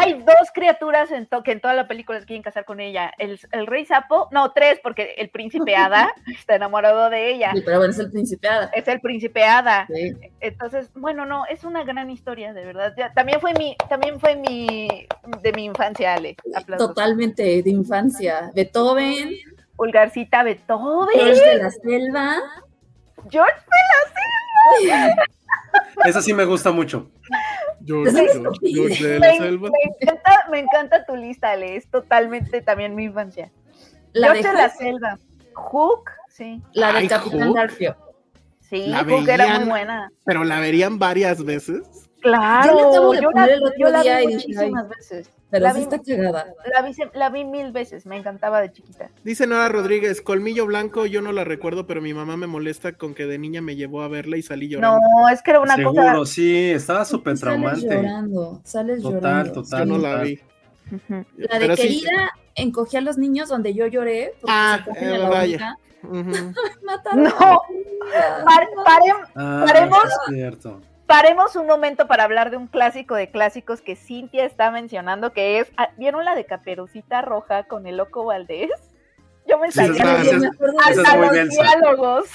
[0.00, 3.12] Hay dos criaturas en to- que en toda la película se quieren casar con ella.
[3.18, 7.52] El, el rey sapo, no, tres, porque el príncipe hada está enamorado de ella.
[7.54, 8.70] Sí, pero bueno, es el principiada.
[8.74, 9.86] Es el príncipe hada.
[9.92, 10.14] Sí.
[10.40, 12.94] Entonces, bueno, no, es una gran historia, de verdad.
[12.96, 15.06] Ya, también fue mi, también fue mi,
[15.42, 16.36] de mi infancia, Ale.
[16.56, 16.88] Aplausos.
[16.88, 18.09] Totalmente de infancia.
[18.54, 19.34] Beethoven,
[19.76, 21.08] Pulgarcita Beethoven.
[21.14, 22.36] George de la Selva.
[23.30, 23.54] George
[26.04, 27.10] Esa sí me gusta mucho.
[27.84, 28.26] George, Sí.
[28.40, 29.68] George, George de me, la selva.
[29.70, 31.76] me encanta, me encanta tu lista, Ale.
[31.76, 33.50] Es totalmente también mi infancia.
[34.12, 35.18] La de George de la Hook, selva.
[35.54, 36.62] Hook, sí.
[36.72, 37.52] la de Ay, Capitán.
[37.52, 37.96] Garfio.
[38.60, 40.10] Sí, La Hook era muy buena.
[40.24, 41.82] Pero la verían varias veces.
[42.20, 45.30] Claro, Yo la de yo la, yo la vi muchísimas veces.
[45.50, 46.54] Pero la, sí vi, está cagada.
[46.72, 49.10] la, vi, la vi mil veces, me encantaba de chiquita.
[49.24, 53.14] Dice Nora Rodríguez, Colmillo Blanco, yo no la recuerdo, pero mi mamá me molesta con
[53.14, 54.98] que de niña me llevó a verla y salí llorando.
[55.00, 56.32] No, es que era una Seguro, cosa.
[56.32, 57.94] sí, estaba súper Sales traumante.
[57.96, 59.52] llorando, sales Total, llorando.
[59.62, 59.78] total.
[59.80, 60.02] Yo no Sí.
[60.02, 60.40] la vi.
[61.36, 61.82] La de Pero sí.
[61.82, 64.32] querida encogí a los niños donde yo lloré.
[64.40, 65.76] porque Ah, se eh, a la vaya.
[66.02, 66.12] Ujú.
[66.84, 67.62] Mataron No.
[69.34, 69.98] Ah, Paremos.
[70.02, 70.80] sí es cierto.
[71.10, 75.58] Paremos un momento para hablar de un clásico de clásicos que Cintia está mencionando, que
[75.58, 78.70] es, ah, ¿vieron la de Caperucita Roja con el Loco Valdés?
[79.48, 80.44] Yo me Sí, esa sabía es-
[80.86, 81.62] hasta los densa.
[81.62, 82.26] diálogos.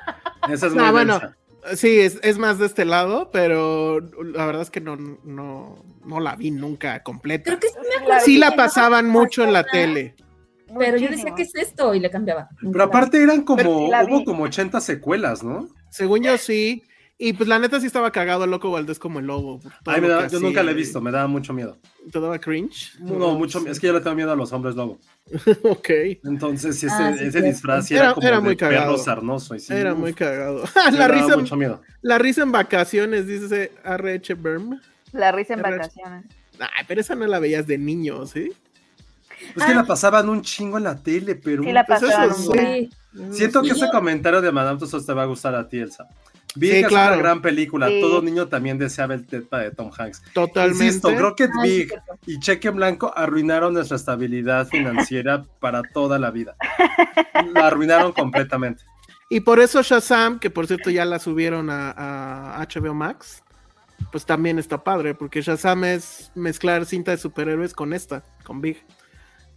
[0.50, 1.76] Esa es No, muy bueno, densa.
[1.76, 6.18] Sí, es, es más de este lado, pero la verdad es que no, no, no
[6.20, 7.44] la vi nunca completa.
[7.44, 8.24] Creo que sí me acuerdo.
[8.24, 10.16] Sí la pasaban mucho en la tele.
[10.76, 11.32] Pero yo decía.
[11.36, 11.94] ¿qué es esto?
[11.94, 12.48] Y le cambiaba.
[12.60, 13.68] Pero aparte eran como, sí
[14.08, 15.68] hubo como 80 secuelas, ¿no?
[15.88, 16.82] Según yo sí.
[17.16, 19.60] Y pues la neta sí estaba cagado el loco Valdés como el lobo.
[19.86, 21.78] Ay, me daba- yo nunca la he visto, me daba mucho miedo.
[22.10, 22.98] ¿Te daba cringe?
[22.98, 24.98] No, mucho, es que yo le tengo miedo a los hombres lobo.
[25.62, 25.88] ok.
[26.24, 28.92] Entonces, ese, Ah, sí, ese disfraz sí Era- era, como era de muy cagado.
[28.94, 29.54] perro sarnoso.
[29.54, 30.66] Y sí, Era uf, muy cagado.
[30.66, 31.82] sí me la, daba risa, mucho miedo.
[32.02, 34.80] la risa en vacaciones, dice RH Berm.
[35.12, 36.24] La risa en vacaciones.
[36.58, 38.52] Ay, pero esa no la veías de niño, ¿sí?
[39.56, 41.62] Es que la pasaban un chingo en la tele, pero...
[41.62, 42.46] Sí la Pues eso sí.
[42.48, 42.90] güey.
[43.12, 43.22] Sí.
[43.30, 46.08] Siento que ese comentario de Madame Tussauds te va a gustar a ti, Elsa.
[46.54, 47.88] Sí, que es una gran película.
[47.88, 48.00] Sí.
[48.00, 50.22] Todo niño también deseaba el Tepa de Tom Hanks.
[50.32, 50.84] Totalmente.
[50.84, 51.92] Insisto, Ay, sí, Big
[52.26, 56.56] y Cheque en Blanco arruinaron nuestra estabilidad financiera para toda la vida.
[57.52, 58.84] La arruinaron completamente.
[59.28, 63.42] Y por eso Shazam, que por cierto ya la subieron a, a HBO Max,
[64.12, 68.84] pues también está padre, porque Shazam es mezclar cinta de superhéroes con esta, con Big.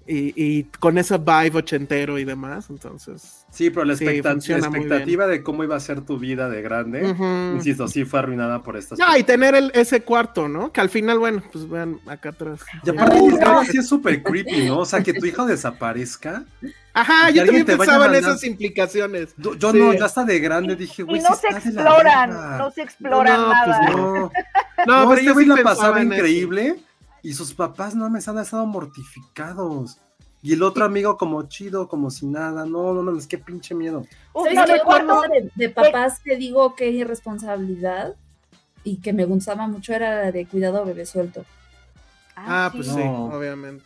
[0.10, 3.46] Y, y con ese vibe ochentero y demás, entonces.
[3.52, 7.56] Sí, pero la, Sí, expectativa de cómo iba a ser tu vida de grande, Ujú.
[7.56, 10.72] insisto, sí fue arruinada por estas No, y tener el, ese cuarto, ¿no?
[10.72, 12.62] Que al final, bueno, pues vean acá atrás.
[12.86, 13.66] Y aparte, no.
[13.66, 14.80] sí es súper creepy, ¿no?
[14.80, 16.44] O sea, que tu hijo desaparezca.
[16.94, 19.36] Ajá, Y yo también pensaba en esas implicaciones.
[19.38, 19.78] Yo, yo Sí.
[19.78, 23.42] no, ya hasta de grande dije, Y güey, no sí se exploran, no se exploran
[23.42, 23.66] No, nada.
[23.66, 24.32] pues No,
[24.88, 26.10] No, no, pero este yo güey sí la pasaba eso.
[27.28, 29.98] Y sus papás no me han estado mortificados.
[30.42, 32.66] Y el otro amigo como chido, como si nada.
[32.66, 34.06] No, no, no, es que pinche miedo.
[34.32, 35.04] Uf, ¿Sabes no, qué?
[35.04, 38.16] cosa de, de papás que digo que irresponsabilidad
[38.86, 41.44] y que me gustaba mucho era la de cuidado bebé suelto.
[42.38, 43.26] Ah, pues sí, No.
[43.26, 43.84] obviamente.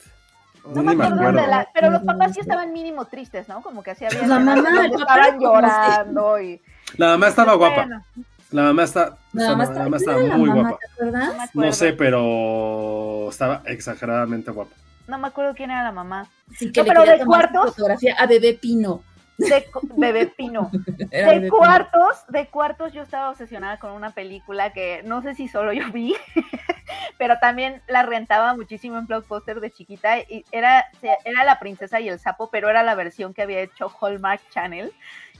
[0.64, 1.42] No me me acuerdo acuerdo.
[1.42, 3.64] de la, pero los papás sí estaban mínimo tristes, ¿no?
[3.64, 6.62] Como que así había La mamá, el papá estaban llorando y
[6.98, 7.88] La mamá estaba guapa.
[7.88, 8.06] Bueno,
[8.52, 10.62] La mamá está, La está- mamá, la está, mamá ¿quién estaba era la muy mamá,
[10.62, 10.78] guapa.
[10.80, 11.50] ¿Te acuerdas?
[11.56, 14.76] no sé, pero estaba exageradamente guapa.
[15.08, 16.28] No me acuerdo quién era la mamá.
[16.58, 17.66] Sí, que No, le pero de cuartos.
[17.76, 19.04] fotografía a bebé Pino.
[19.42, 19.66] De
[19.96, 20.70] Bebé Pino.
[21.12, 21.58] Era De Bebé Pino.
[21.58, 25.92] cuartos, de cuartos yo estaba obsesionada con una película que no sé si solo yo
[25.92, 26.16] vi,
[27.18, 30.86] pero también la rentaba muchísimo en Blockbuster de chiquita y era,
[31.26, 34.92] era la princesa y el sapo, pero era la versión que había hecho Hallmark Channel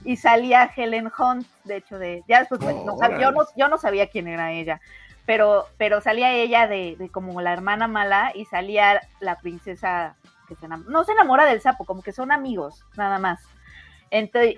[0.04, 3.78] y salía Helen Hunt, de hecho, de, ya después, pues, no, yo, no, yo no
[3.78, 4.80] sabía quién era ella,
[5.26, 10.16] pero, pero salía ella de, de como la hermana mala y salía la princesa
[10.48, 13.40] que se no se enamora del sapo, como que son amigos, nada más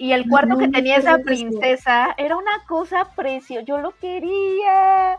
[0.00, 3.64] y el cuarto que tenía esa princesa era una cosa preciosa.
[3.64, 5.18] Yo lo quería.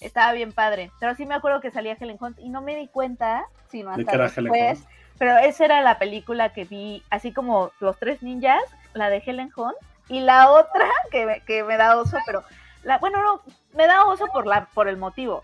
[0.00, 0.90] Estaba bien padre.
[1.00, 4.16] Pero sí me acuerdo que salía Helen Hunt y no me di cuenta, sino hasta
[4.16, 4.84] después.
[5.18, 8.64] Pero esa era la película que vi, así como Los Tres Ninjas,
[8.94, 9.76] la de Helen Hunt.
[10.08, 12.42] Y la otra que, que me da oso, pero
[12.84, 13.42] la, bueno, no,
[13.74, 15.42] me da oso por, la, por el motivo.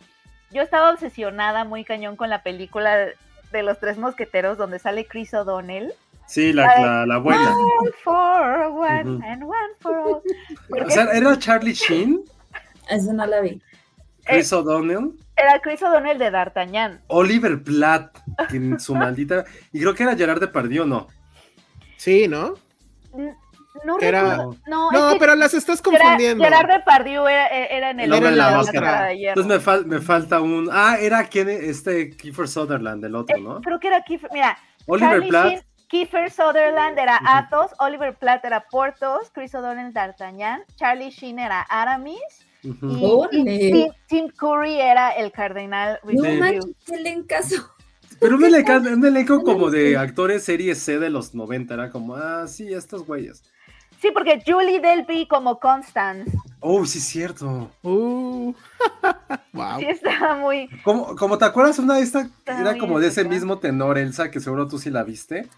[0.51, 2.97] Yo estaba obsesionada muy cañón con la película
[3.53, 5.93] de los tres mosqueteros donde sale Chris O'Donnell
[6.31, 7.53] Sí, la, la, abuela.
[10.87, 12.23] O sea, ¿era Charlie Sheen?
[12.89, 13.61] Eso no la vi.
[14.23, 15.11] Chris O'Donnell.
[15.37, 17.01] Era Chris O'Donnell de D'Artagnan.
[17.09, 18.17] Oliver Platt,
[18.53, 19.45] en su maldita.
[19.73, 21.09] Y creo que era Gerard Depardieu, ¿no?
[21.97, 22.55] Sí, ¿no?
[23.85, 24.37] No, era...
[24.69, 26.45] no, no pero las estás confundiendo.
[26.45, 29.13] Gerard Depardieu era, era en el hombre de la máscara.
[29.13, 30.69] Entonces me, me, falta un.
[30.71, 33.61] Ah, era quien este Kiefer Sutherland, el otro, eh, ¿no?
[33.63, 34.31] creo que era Kiefer.
[34.33, 34.57] Mira,
[34.87, 35.70] Oliver Platt.
[35.91, 42.47] Kiefer Sutherland era Athos, Oliver Platt era Portos, Chris O'Donnell D'Artagnan, Charlie Sheen era Aramis,
[42.63, 45.99] y Tim, Curry era el cardenal.
[46.05, 46.67] No manches,
[47.27, 47.75] caso.
[48.21, 52.15] Pero un elenco, un elenco como de actores serie C de los 90, era como,
[52.15, 53.43] ah, sí, estos güeyes.
[54.01, 56.31] Sí, porque Julie Delpy como Constance.
[56.61, 57.69] Oh, sí, es cierto.
[57.83, 58.55] Uh.
[59.53, 59.81] wow.
[59.81, 60.69] Sí, estaba muy.
[60.85, 64.39] Como, como te acuerdas, una de estas era como de ese mismo tenor, Elsa, que
[64.39, 65.49] seguro tú sí la viste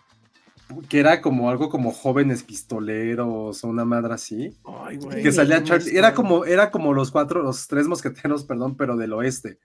[0.88, 4.56] que era como algo como jóvenes pistoleros o una madre así.
[4.64, 5.22] Ay, güey.
[5.22, 5.96] Que salía Charlie.
[5.96, 9.58] Era como, era como los cuatro, los tres mosqueteros, perdón, pero del oeste.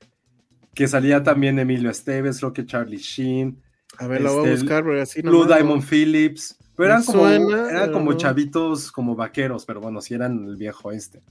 [0.73, 3.61] Que salía también Emilio Esteves, creo que Charlie Sheen.
[3.97, 5.31] A ver, lo voy a este, buscar, porque así no.
[5.31, 6.57] Blue Diamond Phillips.
[6.75, 11.23] Pero eran como, eran como chavitos, como vaqueros, pero bueno, sí eran el viejo este.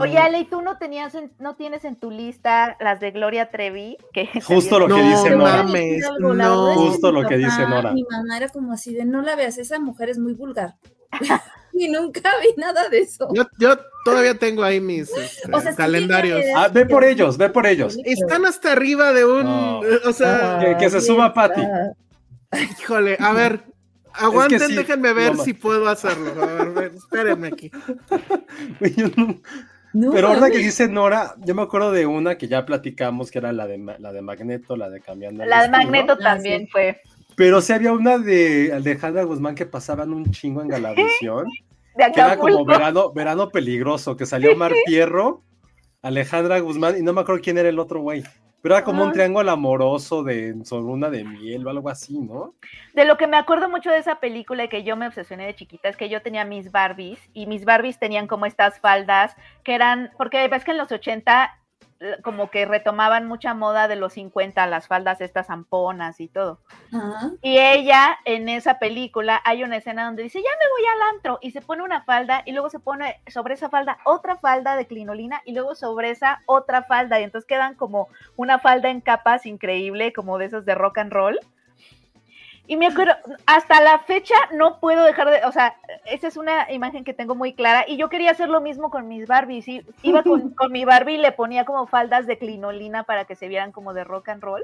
[0.00, 3.96] Oye, Ale, ¿y tú no tenías no tienes en tu lista las de Gloria Trevi?
[4.12, 5.64] Que justo lo que dice Nora.
[6.18, 7.92] no, justo lo que dice Nora.
[7.92, 10.76] Mi mamá era como así de no la veas, esa mujer es muy vulgar.
[11.72, 13.28] y nunca vi nada de eso.
[13.32, 16.42] Yo, todavía tengo ahí mis este, calendarios.
[16.56, 17.96] Ah, ve por ellos, ve por ellos.
[18.04, 21.62] Están hasta arriba de un, o sea, que, se suba Patty.
[22.80, 23.62] Híjole, a ver,
[24.18, 26.32] Aguanten, déjenme ver si puedo hacerlo.
[26.42, 27.70] A ver, espérenme aquí.
[28.96, 29.40] Yo no,
[30.12, 33.52] pero ahora que dice Nora, yo me acuerdo de una que ya platicamos, que era
[33.52, 35.44] la de, la de Magneto, la de Cambiando.
[35.44, 37.00] La de Magneto ah, también fue.
[37.36, 41.46] Pero sí había una de Alejandra Guzmán que pasaban un chingo en Galavisión.
[41.96, 45.42] que era como verano, verano peligroso, que salió Mar Pierro,
[46.02, 48.24] Alejandra Guzmán, y no me acuerdo quién era el otro güey.
[48.60, 52.54] Pero era como un triángulo amoroso de de miel o algo así, ¿no?
[52.94, 55.54] De lo que me acuerdo mucho de esa película y que yo me obsesioné de
[55.54, 59.74] chiquita es que yo tenía mis Barbies y mis Barbies tenían como estas faldas que
[59.74, 61.56] eran, porque ves que en los 80
[62.22, 66.60] como que retomaban mucha moda de los 50, las faldas estas zamponas y todo.
[67.42, 71.38] Y ella en esa película hay una escena donde dice, ya me voy al antro
[71.42, 74.86] y se pone una falda y luego se pone sobre esa falda otra falda de
[74.86, 79.46] clinolina y luego sobre esa otra falda y entonces quedan como una falda en capas
[79.46, 81.40] increíble, como de esas de rock and roll.
[82.70, 83.14] Y me acuerdo,
[83.46, 87.34] hasta la fecha no puedo dejar de, o sea, esa es una imagen que tengo
[87.34, 89.64] muy clara y yo quería hacer lo mismo con mis Barbies.
[90.02, 93.72] Iba con, mi Barbie y le ponía como faldas de clinolina para que se vieran
[93.72, 94.62] como de rock and roll,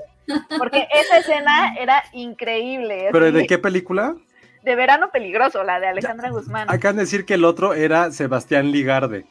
[0.59, 3.09] porque esa escena era increíble.
[3.11, 4.15] ¿Pero de qué película?
[4.63, 6.69] De Verano Peligroso, la de Alejandra Guzmán.
[6.71, 9.25] Acaban de decir que el otro era Sebastián Ligarde.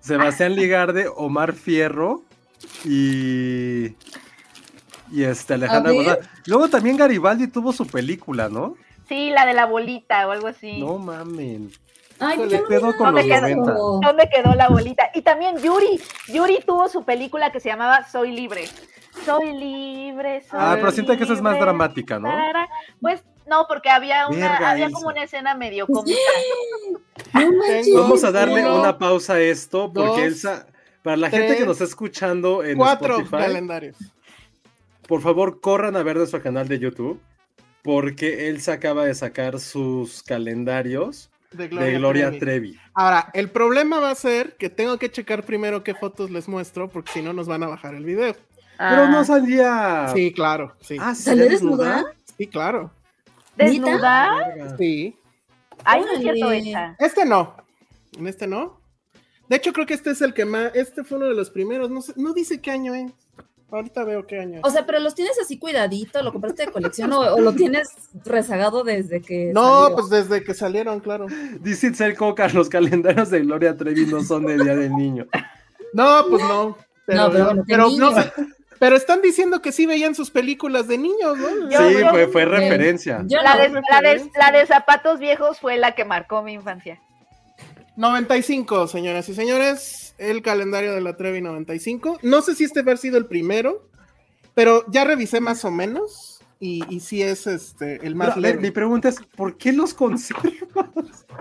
[0.00, 2.22] Sebastián Ligarde, Omar Fierro
[2.86, 3.94] y
[5.12, 8.76] y este Alejandra Luego también Garibaldi tuvo su película, ¿no?
[9.08, 10.78] Sí, la de la bolita o algo así.
[10.78, 11.70] No mamen.
[12.20, 15.10] Ay, con ¿Dónde, quedó, ¿Dónde quedó la bolita?
[15.14, 16.00] Y también Yuri.
[16.28, 18.68] Yuri tuvo su película que se llamaba Soy Libre.
[19.24, 22.30] Soy libre, soy Ah, pero siento que esa es más dramática, ¿no?
[23.00, 26.18] Pues no, porque había una, había como una escena medio cómica.
[27.94, 30.66] Vamos a darle una pausa a esto, porque Elsa,
[31.02, 33.96] para la gente que nos está escuchando en cuatro calendarios
[35.08, 37.18] por favor corran a ver nuestro canal de YouTube,
[37.82, 42.78] porque él se acaba de sacar sus calendarios de Gloria, Trevi.
[42.92, 46.90] Ahora, el problema va a ser que tengo que checar primero qué fotos les muestro,
[46.90, 48.36] porque si no nos van a bajar el video.
[48.76, 50.08] Pero no salía.
[50.14, 50.76] Sí, claro.
[50.82, 50.98] Sí.
[51.00, 52.04] Ah, ¿Salió desnuda?
[52.36, 52.92] Sí, claro.
[53.56, 54.76] ¿Desnuda?
[54.76, 55.16] Sí.
[55.84, 56.96] Ay, no es cierto esa.
[56.98, 57.56] Este no.
[58.16, 58.78] En este no.
[59.48, 60.70] De hecho, creo que este es el que más.
[60.74, 61.90] Este fue uno de los primeros.
[61.90, 63.10] No, sé, no dice qué año es.
[63.70, 64.60] Ahorita veo qué año.
[64.64, 67.88] O sea, pero los tienes así cuidadito, lo compraste de colección o, o lo tienes
[68.24, 69.50] rezagado desde que.
[69.52, 69.96] no, salió?
[69.96, 71.26] pues desde que salieron, claro.
[71.60, 75.26] Dice Itzel Coca, los calendarios de Gloria Trevi no son de Día del Niño.
[75.92, 76.78] No, pues no.
[77.06, 78.14] Pero, No, pero bueno, de pero, niños.
[78.14, 78.22] no,
[78.78, 81.68] pero están diciendo que sí veían sus películas de niños, ¿no?
[81.70, 83.22] Yo- sí, yo- fue, fue referencia.
[83.26, 83.60] Yo La no.
[83.62, 87.00] de, la, de, la de zapatos viejos fue la que marcó mi infancia.
[88.02, 90.14] 95, señoras y señores.
[90.18, 92.20] El calendario de la Trevi 95.
[92.22, 93.88] No sé si este va a haber sido el primero,
[94.54, 96.40] pero ya revisé más o menos.
[96.60, 98.72] Y, y sí es este el más Pero, ver, mi leve.
[98.72, 100.46] pregunta es, ¿por qué los conservas?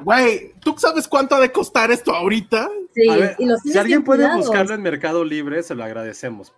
[0.04, 2.70] Güey, ¿tú sabes cuánto ha de costar esto ahorita?
[2.94, 4.46] Sí, A ver, y los si alguien puede cuidados.
[4.48, 6.54] buscarlo en Mercado Libre, se lo agradecemos.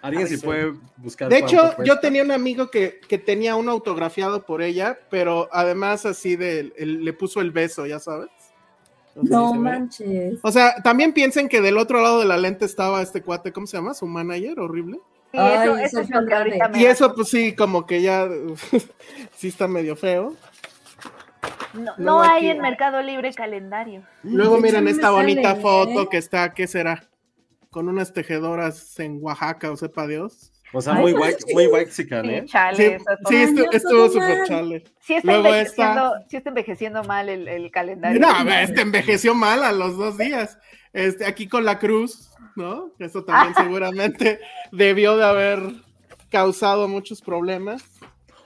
[0.00, 0.44] Alguien si sí.
[0.46, 1.28] puede buscar.
[1.28, 6.06] De hecho, yo tenía un amigo que, que tenía uno autografiado por ella, pero además
[6.06, 8.28] así de, el- le puso el beso, ya sabes.
[9.22, 10.38] No sé si manches.
[10.42, 13.66] O sea, también piensen que del otro lado de la lente estaba este cuate, ¿cómo
[13.66, 13.94] se llama?
[13.94, 14.98] Su manager, horrible.
[15.32, 18.28] Ay, eso, eso es lo que ahorita me Y eso, pues sí, como que ya
[19.36, 20.34] sí está medio feo.
[21.98, 24.02] No, hay aquí- en Mercado Libre calendario.
[24.22, 26.08] Luego miren esta bonita sale, foto ¿eh?
[26.10, 27.04] que está, ¿qué será?
[27.70, 30.50] Con unas tejedoras en Oaxaca, o sepa Dios.
[30.72, 31.54] O sea, Ay, muy white, sí.
[31.54, 31.66] muy
[32.26, 32.44] Sí, ¿eh?
[32.46, 32.98] chale.
[33.26, 34.84] Sí, es sí, Ay, estuvo súper chale.
[35.00, 38.20] Sí está, Luego envejeciendo, esta- sí está envejeciendo mal el, el calendario.
[38.20, 40.58] No, este envejeció mal a los dos días.
[40.92, 42.92] Este, aquí con la cruz, ¿no?
[42.98, 44.40] Eso también seguramente
[44.72, 45.60] debió de haber
[46.30, 47.82] causado muchos problemas.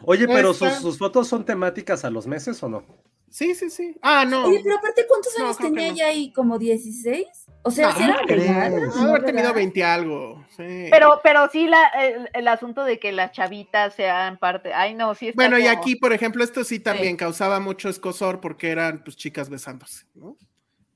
[0.05, 2.85] Oye, pero Esta- sus, sus fotos son temáticas a los meses o no?
[3.33, 3.97] Sí, sí, sí.
[4.03, 4.45] Ah, no.
[4.45, 5.95] Oye, pero aparte, ¿cuántos No, años tenía no.
[5.95, 6.33] ella ahí?
[6.35, 7.27] ¿Como 16?
[7.63, 9.55] O sea, No, si era no haber tenido ¿verdad?
[9.55, 10.45] 20 algo.
[10.55, 10.89] sí.
[10.91, 14.75] Pero, pero sí la, el, el asunto de que las chavitas sean parte.
[14.75, 18.41] Ay, no, sí está Bueno, y aquí, por ejemplo, esto sí también causaba mucho escosor
[18.41, 20.37] porque eran pues chicas besándose, ¿no?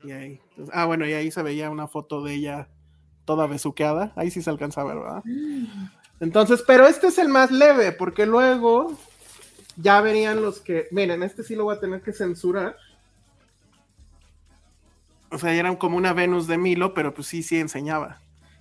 [0.04, 0.40] Y ahí,
[0.72, 2.68] ah, bueno, y ahí se veía una foto de ella
[3.24, 4.12] toda besuqueada.
[4.14, 5.22] Ahí sí se alcanza a ver, ¿verdad?
[6.20, 8.92] Entonces, pero este es el más leve, porque luego
[9.76, 10.88] ya verían los que.
[10.90, 12.76] Miren, este sí lo voy a tener que censurar.
[15.30, 18.20] O sea, eran como una Venus de Milo, pero pues sí, sí enseñaba.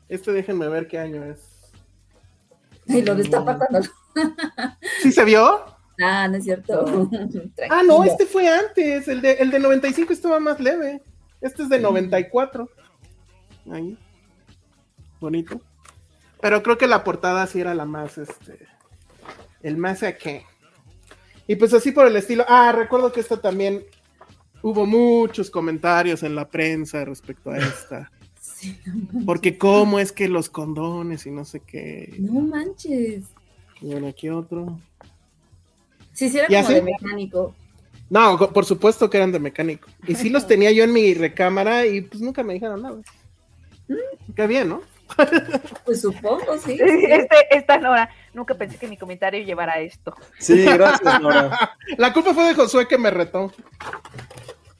[0.10, 1.72] Este déjenme ver qué año es.
[2.88, 3.86] Y lo destapa cuando lo-
[5.02, 5.64] ¿Sí se vio?
[6.02, 6.86] Ah, no es cierto.
[7.70, 9.08] Ah, no, este fue antes.
[9.08, 11.02] El de, el de 95 estaba más leve.
[11.42, 12.70] Este es de 94.
[13.72, 13.98] Ahí.
[15.20, 15.62] Bonito.
[16.42, 18.68] Pero creo que la portada sí era la más, este.
[19.64, 20.42] El más aquí.
[21.48, 22.46] Y pues así por el estilo.
[22.48, 23.84] Ah, recuerdo que esta también.
[24.62, 28.12] Hubo muchos comentarios en la prensa respecto a esta.
[28.40, 28.78] Sí,
[29.26, 32.16] Porque cómo es que los condones y no sé qué.
[32.20, 33.26] No manches.
[33.82, 34.80] Y bueno, aquí otro.
[36.14, 37.56] Sí, sí, era ¿Ya como de mecánico.
[38.10, 39.90] No, por supuesto que eran de mecánico.
[40.08, 43.02] Y sí los tenía yo en mi recámara y pues nunca me dijeron nada.
[44.36, 44.82] Qué bien, ¿no?
[45.86, 46.78] Pues supongo, sí.
[46.82, 50.14] Este, esta Nora, nunca pensé que mi comentario llevara a esto.
[50.40, 51.78] Sí, gracias, Nora.
[51.98, 53.52] La culpa fue de Josué que me retó.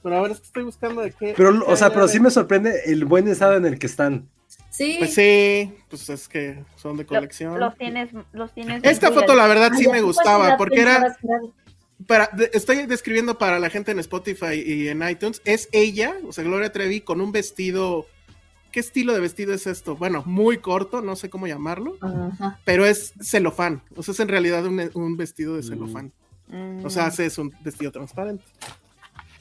[0.04, 1.34] Pero a ver, es que estoy buscando de qué.
[1.36, 4.28] Pero, o sea, pero sí me sorprende el buen estado en el que están.
[4.70, 4.98] Sí.
[5.00, 7.60] Pues sí, pues es que son de Lo- colección.
[7.60, 8.84] Los tienes, los tienes.
[8.84, 11.18] Esta foto, la verdad, sí me gustaba, porque era.
[12.08, 15.42] Para, de- estoy describiendo para la gente en Spotify y en iTunes.
[15.46, 18.06] Es ella, o sea, Gloria Trevi, con un vestido.
[18.76, 19.96] ¿Qué estilo de vestido es esto?
[19.96, 21.98] Bueno, muy corto, no sé cómo llamarlo,
[22.66, 23.82] pero es celofán.
[23.96, 26.12] O sea, es en realidad un, un vestido de celofán.
[26.50, 26.84] Mm.
[26.84, 28.44] O sea, hace un vestido transparente.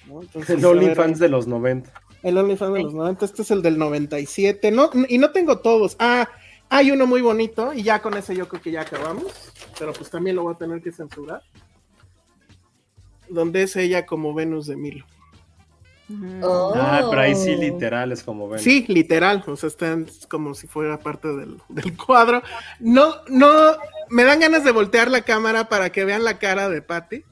[0.07, 0.23] ¿no?
[0.23, 1.93] Entonces, El OnlyFans de los 90.
[2.23, 4.71] El OnlyFans de los 90, este es el del 97.
[4.71, 5.97] No, y no tengo todos.
[5.99, 6.29] Ah,
[6.69, 9.53] hay uno muy bonito y ya con ese yo creo que ya acabamos.
[9.77, 11.43] Pero pues también lo voy a tener que censurar.
[13.29, 15.05] Donde es ella como Venus de Milo.
[16.43, 16.73] Oh.
[16.77, 18.61] Ah, pero ahí sí literal es como ven.
[18.61, 19.43] Sí, literal.
[19.47, 22.43] O sea, están como si fuera parte del, del cuadro.
[22.81, 23.77] No, no,
[24.11, 27.25] me dan ganas de voltear la cámara para que vean la cara de Patty.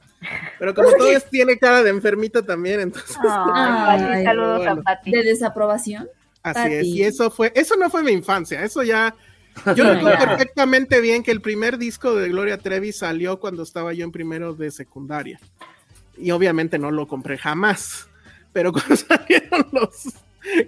[0.57, 3.17] Pero como todo es- tiene cara de enfermita también, entonces
[3.53, 4.71] Ay, saludos bueno.
[4.81, 5.11] a Pati.
[5.11, 6.09] De desaprobación.
[6.41, 9.15] Así es, y eso fue, eso no fue mi infancia, eso ya,
[9.75, 14.03] yo recuerdo perfectamente bien que el primer disco de Gloria Trevi salió cuando estaba yo
[14.03, 15.39] en primero de secundaria,
[16.17, 18.09] y obviamente no lo compré jamás,
[18.53, 20.13] pero cuando salieron los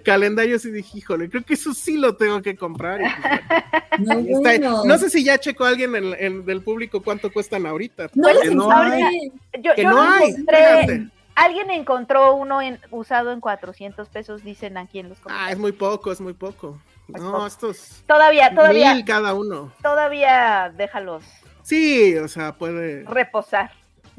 [0.04, 3.00] calendarios y dije, híjole, creo que eso sí lo tengo que comprar.
[3.00, 3.98] y pues,
[4.60, 4.98] No, bueno.
[4.98, 8.08] Sé si ya checó alguien en- en- del público cuánto cuestan ahorita.
[8.14, 9.30] No les no hay.
[9.60, 14.76] Yo, Que yo no hay, encontré- alguien encontró uno en, usado en 400 pesos, dicen
[14.78, 15.58] aquí en los Ah, es comentarios.
[15.60, 16.80] muy poco, es muy poco.
[17.08, 17.46] No, poco.
[17.46, 19.72] estos Todavía, todavía, mil cada uno.
[19.82, 21.22] todavía déjalos
[21.62, 23.04] Sí, o sea, puede.
[23.04, 23.70] reposar.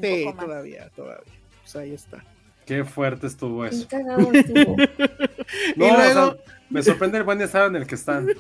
[0.01, 1.33] Sí, todavía, todavía.
[1.63, 2.23] Pues ahí está.
[2.67, 3.87] Qué fuerte estuvo Qué eso.
[3.89, 4.75] cagado estuvo.
[5.77, 6.37] No, Y o sea, luego-
[6.69, 8.27] me sorprende el buen estado en el que están.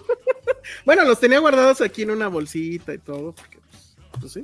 [0.85, 4.43] Bueno, los tenía guardados aquí en una bolsita y todo, porque pues, pues sí.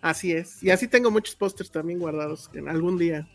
[0.00, 0.62] Así es.
[0.62, 3.26] Y así tengo muchos pósters también guardados que en algún día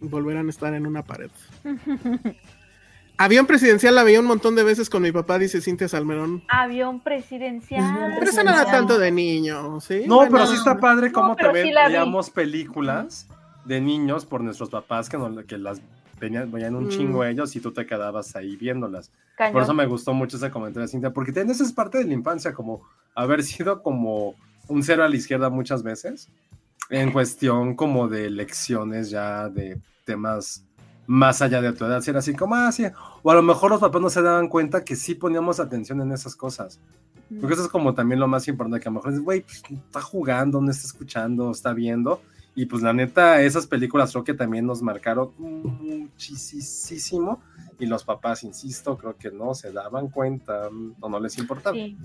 [0.00, 1.30] volverán a estar en una pared.
[3.18, 6.42] Avión presidencial la veía un montón de veces con mi papá, dice Cintia Salmerón.
[6.48, 8.14] Avión presidencial.
[8.18, 10.04] Pero eso no era tanto de niño, ¿sí?
[10.06, 11.92] No, Bueno, pero sí está padre cómo No, también sí la vi.
[11.92, 13.28] veíamos películas
[13.64, 15.80] de niños por nuestros papás que, no- que las
[16.20, 16.88] venían, veían un Mm.
[16.88, 19.10] chingo ellos y tú te quedabas ahí viéndolas.
[19.36, 19.52] Cañón.
[19.54, 22.12] Por eso me gustó mucho ese comentario de Cintia, porque eso es parte de la
[22.14, 22.82] infancia, como
[23.14, 24.34] haber sido como
[24.68, 26.28] un cero a la izquierda muchas veces,
[26.90, 30.64] en cuestión como de lecciones ya de temas
[31.06, 32.84] más allá de tu edad, si era así como, ah, sí,
[33.22, 36.12] o a lo mejor los papás no se daban cuenta que sí poníamos atención en
[36.12, 36.78] esas cosas.
[37.40, 39.62] Porque eso es como también lo más importante, que a lo mejor es, güey, pues,
[39.70, 42.20] está jugando, no está escuchando, está viendo.
[42.54, 47.42] Y pues la neta, esas películas creo que también nos marcaron muchísimo.
[47.78, 50.68] Y los papás, insisto, creo que no se daban cuenta
[51.00, 51.74] o no les importaba.
[51.74, 51.96] Sí.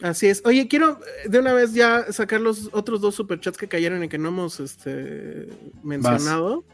[0.00, 0.40] Así es.
[0.46, 4.08] Oye, quiero eh, de una vez ya sacar los otros dos superchats que cayeron y
[4.08, 5.48] que no hemos este,
[5.82, 6.64] mencionado.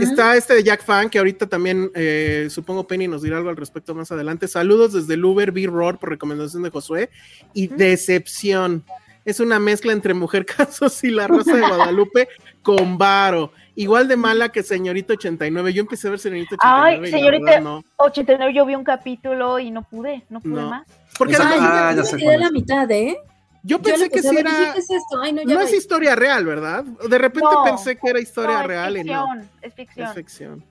[0.00, 3.56] Está este de Jack Fan, que ahorita también eh, supongo Penny nos dirá algo al
[3.56, 4.48] respecto más adelante.
[4.48, 7.10] Saludos desde el Uber B-Roar por recomendación de Josué.
[7.52, 8.82] Y Decepción.
[9.24, 12.28] Es una mezcla entre Mujer Casos y La Rosa de Guadalupe
[12.62, 13.52] con Varo.
[13.76, 15.72] Igual de mala que Señorita 89.
[15.72, 16.86] Yo empecé a ver Señorita 89.
[16.86, 17.84] Ay, y la Señorita- verdad no.
[17.98, 20.70] 89 yo vi un capítulo y no pude, no pude No.
[20.70, 20.86] más.
[21.18, 23.16] Porque además, Ah, yo ya me sé quedé la mitad, ¿eh?
[23.62, 24.50] yo Yo pensé le que dije, era.
[24.74, 25.20] ¿qué es esto?
[25.22, 26.84] Ay, no, ya No es historia real, ¿verdad?
[26.84, 27.64] De repente No.
[27.64, 29.26] pensé que era historia No, real y no.
[29.26, 30.06] ficción, es ficción.
[30.08, 30.64] Es ficción.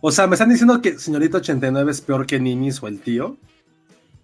[0.00, 3.36] O sea, ¿me están diciendo que Señorita 89 es peor que Ninis o el tío?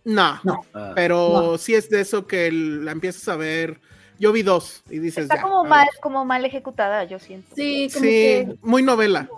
[0.05, 0.61] No, No.
[0.75, 0.93] Ah.
[0.95, 3.81] pero sí es de eso que la empiezas a ver.
[4.17, 6.01] Yo vi dos y dices Está ya, como mal, ver.
[6.01, 7.53] como mal ejecutada, yo siento.
[7.57, 8.57] Sí, como Sí, que.
[8.63, 9.29] muy novela.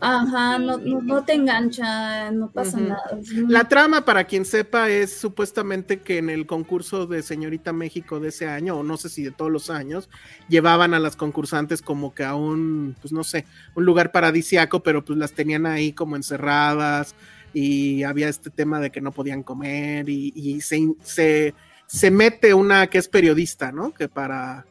[0.00, 3.02] Ajá, no, no, no te engancha, no pasa nada.
[3.48, 8.28] La trama, para quien sepa, es supuestamente que en el concurso de Señorita México de
[8.28, 10.08] ese año, o no sé si de todos los años,
[10.48, 15.04] llevaban a las concursantes como que a un, pues no sé, un lugar paradisiaco, pero
[15.04, 17.16] pues las tenían ahí como encerradas
[17.52, 21.54] y había este tema de que no podían comer y, y se, se,
[21.86, 23.92] se mete una que es periodista, ¿no?
[23.92, 24.64] Que para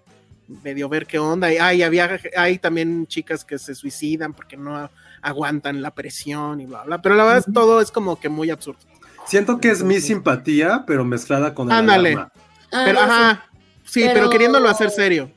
[0.64, 1.52] medio ver qué onda.
[1.54, 4.90] Y ay, había, hay también chicas que se suicidan porque no
[5.22, 7.02] aguantan la presión y bla, bla.
[7.02, 8.80] Pero la verdad, es- todo es como que muy absurdo.
[9.28, 12.14] Siento que es mi simpatía, pero mezclada con el Ándale.
[12.14, 12.32] alarma.
[12.72, 13.50] Ah, Pero, no, ajá,
[13.84, 15.32] sí, pero, Pero- queriéndolo hacer serio.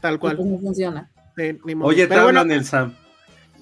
[0.00, 0.36] Tal cual.
[0.36, 1.10] pues no funciona.
[1.36, 1.88] Sí, ni modo.
[1.88, 2.94] Oye, te Pero bueno, hablan el Sam.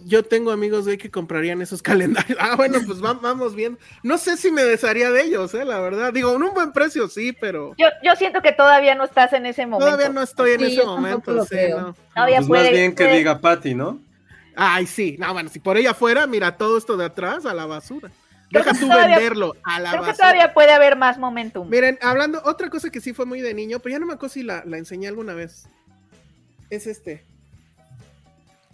[0.05, 2.39] Yo tengo amigos de que comprarían esos calendarios.
[2.41, 3.79] Ah, bueno, pues va- vamos bien.
[4.03, 6.13] No sé si me desharía de ellos, eh, la verdad.
[6.13, 9.47] Digo, en un buen precio, sí, pero Yo, yo siento que todavía no estás en
[9.47, 9.87] ese momento.
[9.87, 11.45] todavía no estoy en Sí, ese momento.
[11.47, 11.97] sí, no.
[12.15, 13.99] Todavía Pues puede, más bien que puede- diga Patty, ¿no?
[14.57, 15.17] Ay, sí.
[15.19, 18.11] No, bueno, si por ella fuera, mira, todo esto de atrás a la basura.
[18.51, 20.29] Deja que tú todavía- venderlo a la Creo que basura.
[20.29, 21.69] todavía puede haber más momentum.
[21.69, 24.33] Miren, hablando, otra cosa que sí fue muy de niño, pero ya no me acuerdo
[24.35, 25.67] si la, la enseñé alguna vez.
[26.71, 27.25] Es este.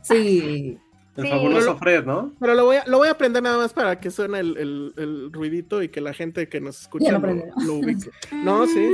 [0.02, 0.78] Sí.
[1.16, 1.30] El Sí.
[1.30, 2.32] fabuloso Fred, ¿no?
[2.40, 4.94] Pero lo voy a, lo voy a aprender nada más para que suene el, el-
[4.96, 7.52] el ruidito y que la gente que nos escucha lo lo, aprendió.
[7.66, 8.11] lo ubique.
[8.32, 8.90] No, sí.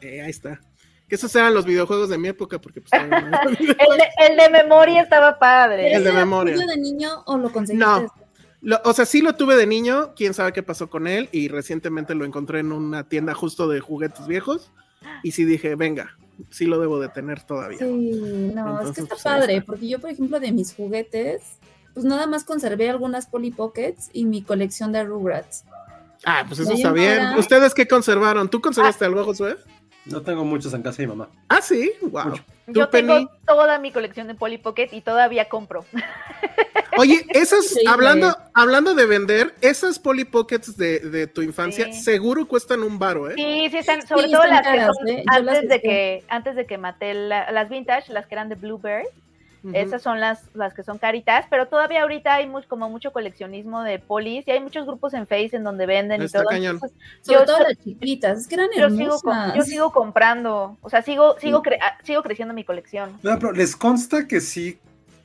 [0.00, 0.60] Eh, ahí está.
[1.08, 3.16] Que esos eran los videojuegos de mi época, porque pues no-
[3.48, 5.92] El de, el de memoria estaba padre.
[5.94, 6.56] El de ¿Ese era memoria.
[6.56, 7.84] de niño o lo conseguiste?
[7.84, 8.06] No.
[8.62, 11.48] Lo- o sea, sí lo tuve de niño, quién sabe qué pasó con él, y
[11.48, 14.70] recientemente lo encontré en una tienda justo de juguetes viejos,
[15.22, 16.16] y sí dije, venga,
[16.50, 17.78] sí lo debo de tener todavía.
[17.78, 19.66] Sí, no, es que está pues, padre, está.
[19.66, 21.42] porque yo, por ejemplo, de mis juguetes,
[21.94, 25.64] pues nada más conservé algunas Polly Pockets y mi colección de Rugrats.
[26.24, 27.38] Ah, pues eso está bien.
[27.38, 28.48] ¿Ustedes qué conservaron?
[28.48, 29.56] ¿Tú conservaste algo, Josué?
[30.06, 31.28] No tengo muchos en casa de mi mamá.
[31.48, 32.24] Ah, sí, wow.
[32.30, 32.42] Mucho.
[32.66, 33.08] ¿Tú, Yo Penny?
[33.08, 35.84] tengo toda mi colección de Polly Pocket y todavía compro.
[36.98, 41.92] Oye, esas, Sí, hablando, hablando de vender, esas Polly Pockets de, de tu infancia, Sí.
[42.02, 43.34] seguro cuestan un baro, ¿eh?
[43.36, 45.22] Sí, sí están, sobre Sí, todo están las que caras, son ¿eh?
[45.26, 48.56] Las antes de que antes de que Mattel la- las vintage, las que eran de
[48.56, 49.06] Bluebird,
[49.74, 53.98] Esas son las las que son caritas, pero todavía ahorita hay como mucho coleccionismo de
[53.98, 56.48] polis y hay muchos grupos en Face en donde venden Está y todo.
[56.50, 56.74] cañón.
[56.76, 59.20] Entonces, Sobre Yo- todo las chiquitas, es que eran yo sigo
[59.54, 63.18] yo sigo comprando, o sea, sigo sigo cre- ah, sigo creciendo mi colección.
[63.22, 64.78] No, pero ¿les consta que sí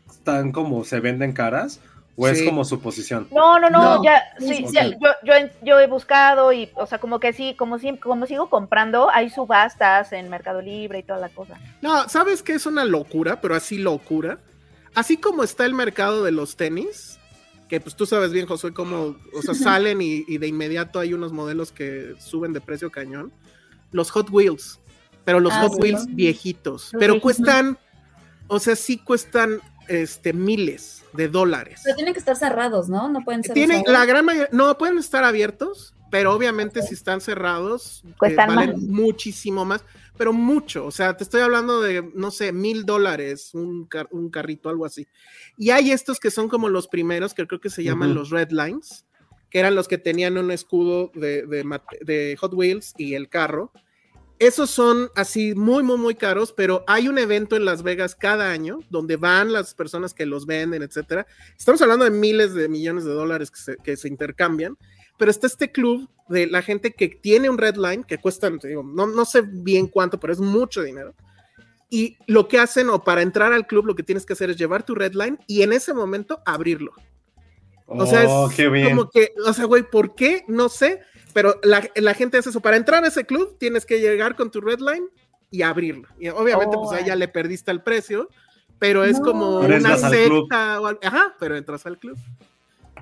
[0.09, 1.79] están como se venden caras?
[2.17, 3.27] ¿O es como su posición?
[3.31, 4.03] No, no, no, No.
[4.03, 7.55] ya, Sí, ya, yo, yo, he- yo he buscado y, o sea, como que sí,
[7.55, 11.59] como, si, como sigo comprando, hay subastas en Mercado Libre y toda la cosa.
[11.81, 13.41] No, ¿sabes qué es una locura?
[13.41, 14.39] Pero así locura.
[14.93, 17.19] Así como está el mercado de los tenis,
[17.67, 21.13] que pues tú sabes bien, Josué, cómo, o sea, salen y, y de inmediato hay
[21.13, 23.33] unos modelos que suben de precio cañón.
[23.91, 24.79] Los Hot Wheels.
[25.25, 25.81] pero los Ah, Hot sí.
[25.81, 26.93] Wheels viejitos.
[26.93, 27.21] Los Pero viejitos.
[27.37, 27.77] cuestan,
[28.47, 31.81] o sea, sí cuestan este, miles de dólares.
[31.83, 33.09] Pero tienen que estar cerrados, ¿no?
[33.09, 33.99] No pueden ser Tienen usados.
[33.99, 38.71] la gran mayoría, no pueden estar abiertos, pero obviamente si están cerrados, eh, Cuestan valen
[38.71, 38.79] más.
[38.81, 39.83] muchísimo más,
[40.17, 40.85] pero mucho.
[40.85, 44.85] O sea, te estoy hablando de, no sé, mil dólares, un, car- un carrito, algo
[44.85, 45.07] así.
[45.57, 48.51] Y hay estos que son como los primeros, que creo que se llaman los Red
[48.51, 49.05] Lines,
[49.49, 51.45] que eran los que tenían un escudo de,
[52.01, 53.71] de Hot Wheels y el carro.
[54.37, 58.51] Esos son así muy, muy, muy caros, pero hay un evento en Las Vegas cada
[58.51, 61.25] año donde van las personas que los venden, etcétera.
[61.57, 64.77] Estamos hablando de miles de millones de dólares que se, que se intercambian,
[65.17, 68.67] pero está este club de la gente que tiene un red line que cuesta, te
[68.67, 71.15] digo, no, no sé bien cuánto, pero es mucho dinero.
[71.89, 74.57] Y lo que hacen, o para entrar al club, lo que tienes que hacer es
[74.57, 76.91] llevar tu red line y en ese momento abrirlo.
[77.87, 78.89] O sea, Oh, es qué bien.
[78.89, 80.43] como que, o sea, güey, ¿por qué?
[80.47, 81.01] No sé,
[81.35, 82.61] pero la, la gente hace eso.
[82.61, 85.05] Para entrar a ese club tienes que llegar con tu red line
[85.51, 86.07] y abrirlo.
[86.17, 88.29] Y obviamente, pues ahí ya le perdiste el precio,
[88.79, 89.25] pero es No.
[89.25, 91.01] como Pero una secta o algo.
[91.03, 92.17] Ajá, pero entras al club.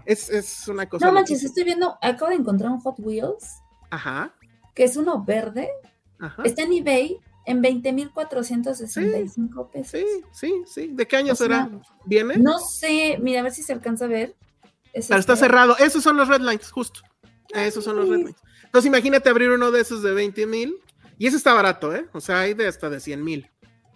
[0.05, 1.05] Es, es una cosa.
[1.05, 3.59] No manches, estoy viendo, acabo de encontrar un Hot Wheels,
[3.91, 4.33] Ajá,
[4.73, 5.69] que es uno verde,
[6.17, 6.41] ajá.
[6.43, 9.91] está en eBay en 20,465 pesos.
[9.91, 10.87] Sí, sí, sí.
[10.91, 11.69] ¿De qué año O sea, será?
[12.05, 12.37] ¿Viene?
[12.37, 14.35] No sé, mira, a ver si se alcanza a ver.
[14.91, 15.45] Es Pero está este.
[15.45, 15.77] cerrado.
[15.77, 17.01] Esos son los red lines, justo.
[17.53, 18.33] Esos son los red.
[18.63, 20.75] Entonces imagínate abrir uno de esos de 20 mil.
[21.17, 22.07] Y ese está barato, ¿eh?
[22.13, 23.49] O sea, hay de hasta de 100 mil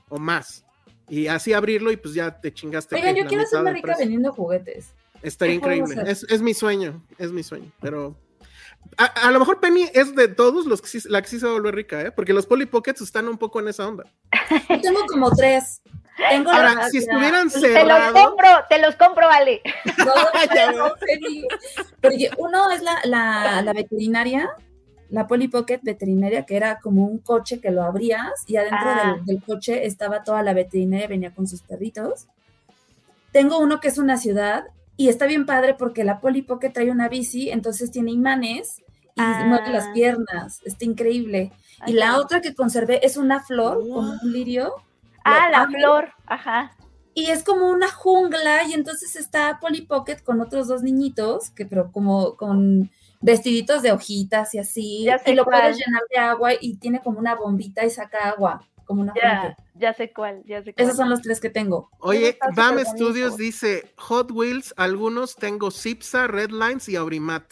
[0.10, 0.64] o más.
[1.10, 2.96] Y así abrirlo y pues ya te chingaste.
[2.96, 4.94] Oigan, yo quiero hacerme rica vendiendo juguetes.
[5.22, 6.12] Estaría ¿Qué puedo increíble.
[6.12, 7.72] Es, es mi sueño, es mi sueño.
[7.82, 8.16] Pero
[8.98, 11.46] a, a lo mejor Penny es de todos los que sí, la que sí se
[11.46, 12.12] va a volver rica, ¿eh?
[12.12, 14.04] Porque los Polly Pockets están un poco en esa onda.
[14.70, 15.82] Yo tengo como tres.
[16.30, 18.22] Tengo Ahora, la- si la- estuvieran Te los cerrados.
[18.24, 19.62] compro, te los compro, vale.
[19.98, 20.14] No,
[20.56, 21.46] Ya no, feliz.
[22.02, 24.50] Porque uno es la, la, la veterinaria,
[25.10, 29.14] la Polly Pocket veterinaria, que era como un coche que lo abrías y adentro Ah.
[29.16, 32.28] del, del coche estaba toda la veterinaria, venía con sus perritos.
[33.32, 34.66] Tengo uno que es una ciudad
[34.96, 38.80] y está bien padre porque la Polly Pocket trae una bici, entonces tiene imanes
[39.16, 39.44] y Ah.
[39.46, 40.62] mueve las piernas.
[40.66, 41.52] Está increíble.
[41.86, 44.74] Y Ay, la qué- otra que conservé es una flor, como un lirio.
[45.28, 46.10] Ah, la flor.
[46.26, 46.74] Ajá.
[47.14, 51.66] y es como una jungla y entonces está Polly Pocket con otros dos niñitos, que
[51.66, 55.62] pero como con vestiditos de hojitas y así, Ya sé y lo cuál.
[55.62, 59.42] puedes llenar de agua y tiene como una bombita y saca agua, como una Ya,
[59.42, 59.64] fuente.
[59.74, 60.86] ya sé cuál, ya sé cuál.
[60.86, 61.90] Esos son los tres que tengo.
[62.00, 67.46] Oye, BAM Studios dice Hot Wheels, algunos tengo Cipsa, Redlines y Aurimat.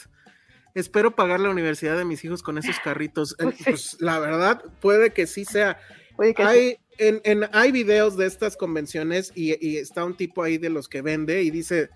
[0.76, 3.36] Espero pagar la universidad de mis hijos con esos carritos.
[3.40, 5.80] Eh, Pues la verdad, puede que sí sea.
[6.16, 6.78] Puede que sí.
[6.98, 10.88] En, en- hay videos de estas convenciones y, y está un tipo ahí de los
[10.88, 11.90] que vende y dice,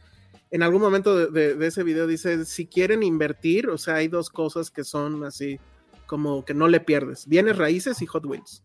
[0.52, 4.08] en algún momento de, de- de ese video dice, si quieren invertir, o sea, hay
[4.08, 5.60] dos cosas que son así
[6.08, 8.64] como que no le pierdes, bienes raíces y Hot Wheels.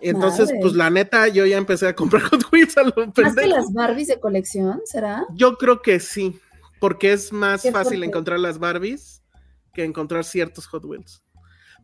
[0.00, 0.58] Entonces, Madre.
[0.60, 3.72] pues la neta, yo ya empecé a comprar Hot Wheels a lo Más que las
[3.72, 5.26] Barbies de colección, ¿será?
[5.34, 6.38] Yo creo que sí,
[6.80, 9.22] porque es más fácil encontrar las Barbies
[9.72, 11.22] que encontrar ciertos Hot Wheels.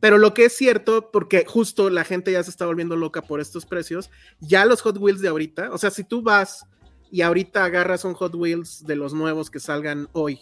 [0.02, 3.40] Pero lo que es cierto, porque justo la gente ya se está volviendo loca por
[3.40, 6.66] estos precios, ya los Hot Wheels de ahorita, o sea, si tú vas
[7.12, 10.40] y ahorita agarras un Hot Wheels de los nuevos que salgan hoy,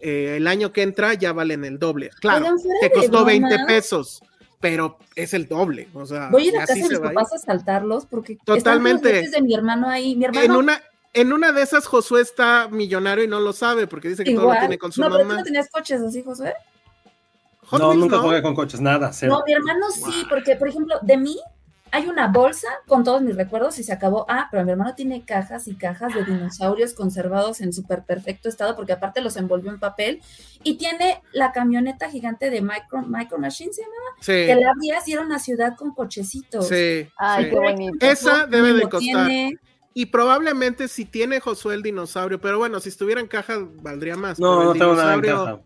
[0.00, 2.10] eh, el año que entra ya valen el doble.
[2.20, 4.22] Claro, Oigan, te costó 20 broma, pesos,
[4.60, 5.88] pero es el doble.
[5.94, 9.20] O sea, Voy a ir a casa de mis papás a saltarlos porque Totalmente.
[9.20, 10.14] están de mi hermano ahí.
[10.14, 10.82] Mi hermano En una,
[11.14, 14.52] en una de esas, Josué está millonario y no lo sabe porque dice que todo
[14.52, 15.38] lo tiene con su no, pero tú mamá.
[15.40, 16.52] no tenías coches así, Josué.
[17.70, 18.22] Hot no, Wheels nunca no.
[18.22, 19.32] jugué con coches, nada, cero.
[19.38, 21.38] No, mi hermano sí, porque, por ejemplo, de mí
[21.92, 24.24] hay una bolsa con todos mis recuerdos y se acabó.
[24.28, 28.76] Ah, pero mi hermano tiene cajas y cajas de dinosaurios conservados en súper perfecto estado,
[28.76, 30.20] porque aparte los envolvió en papel.
[30.62, 34.16] Y tiene la camioneta gigante de Micro, Micro Machines, ¿se llamaba?
[34.20, 36.68] Sí, Que la abrías y era una ciudad con cochecitos.
[36.68, 37.50] sí, Ay, sí.
[37.50, 38.06] qué bonito.
[38.06, 39.00] Esa debe de costar.
[39.00, 39.58] tiene.
[39.92, 44.38] Y probablemente si tiene Josué el dinosaurio, pero bueno, si estuviera en caja valdría más.
[44.38, 45.58] No, no tengo nada en caja.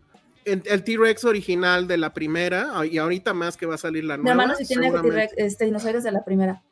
[0.44, 4.24] El- T-Rex original de la primera, y ahorita más que va a salir la Mi
[4.24, 4.42] nueva.
[4.42, 4.90] hermano sí tiene.
[4.90, 6.62] T-Rex, este, dinosaurios de la primera.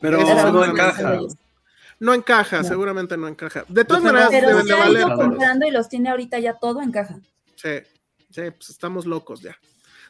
[0.00, 1.18] Pero Era no encaja.
[2.00, 2.64] No encaja, No.
[2.64, 3.64] seguramente no encaja.
[3.68, 6.54] De todas maneras, Pero deben se de ha ido comprando y los tiene ahorita ya
[6.54, 7.18] todo en caja.
[7.54, 7.70] Sí,
[8.30, 9.56] sí, pues estamos locos ya.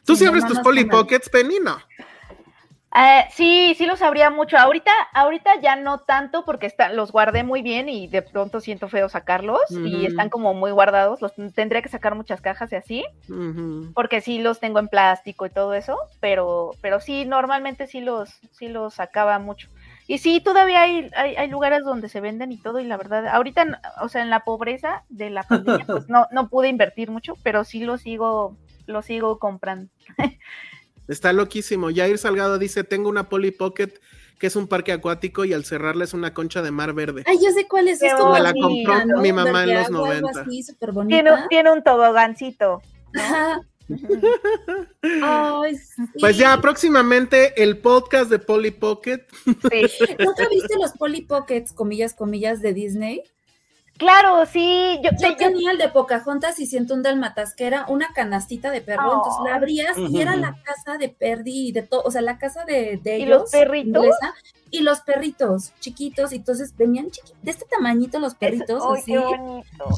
[0.03, 0.85] ¿Tú Sí, sí mi abres tus Polly.
[0.85, 1.59] Pockets, Penny?
[1.63, 1.77] No.
[2.97, 4.57] Eh, sí, sí los sabría mucho.
[4.57, 8.87] Ahorita, ahorita ya no tanto porque está- los guardé muy bien y de pronto siento
[8.87, 11.21] feo sacarlos y están como muy guardados.
[11.21, 13.05] Los tendría que sacar muchas cajas y así,
[13.93, 18.29] porque sí los tengo en plástico y todo eso, pero, pero sí, normalmente sí los,
[18.51, 19.69] sí los sacaba mucho.
[20.07, 23.27] Y sí, todavía hay, hay, hay lugares donde se venden y todo, y la verdad,
[23.27, 27.33] ahorita, o sea, en la pobreza de la pandemia, pues no, no pude invertir mucho,
[27.43, 28.55] pero sí lo sigo,
[28.85, 29.91] lo sigo comprando.
[31.07, 31.89] Está loquísimo.
[31.93, 33.89] Jair Salgado dice, tengo una Polly Pocket
[34.39, 37.23] que es un parque acuático y al cerrarla es una concha de mar verde.
[37.25, 38.01] Ay, yo sé cuál es.
[38.01, 39.21] Es como Me la compró ¿no?
[39.21, 40.41] mi mamá en los agua, algo 90.
[40.41, 41.47] así, súper Tiene, un- bonita.
[41.49, 42.81] tiene un tobogancito.
[43.13, 43.21] Sí.
[46.19, 49.25] Pues ya próximamente el podcast de Polly Pocket.
[49.45, 50.05] Sí.
[50.19, 53.23] ¿Nunca viste los Polly Pockets, comillas, comillas, de Disney?
[53.97, 54.99] Claro, sí.
[55.03, 59.03] Yo, tenía el de Pocahontas y siento un dalmatas, que era una canastita de perro,
[59.09, 59.15] Oh.
[59.17, 62.37] entonces la abrías y era la casa de Perdi y de todo, o sea, la
[62.37, 63.41] casa de, de ¿Y ellos.
[63.43, 64.03] los perritos?
[64.03, 64.33] inglesa,
[64.71, 69.13] y los perritos chiquitos, y entonces venían chiqui- de este tamañito los perritos, Ay, así,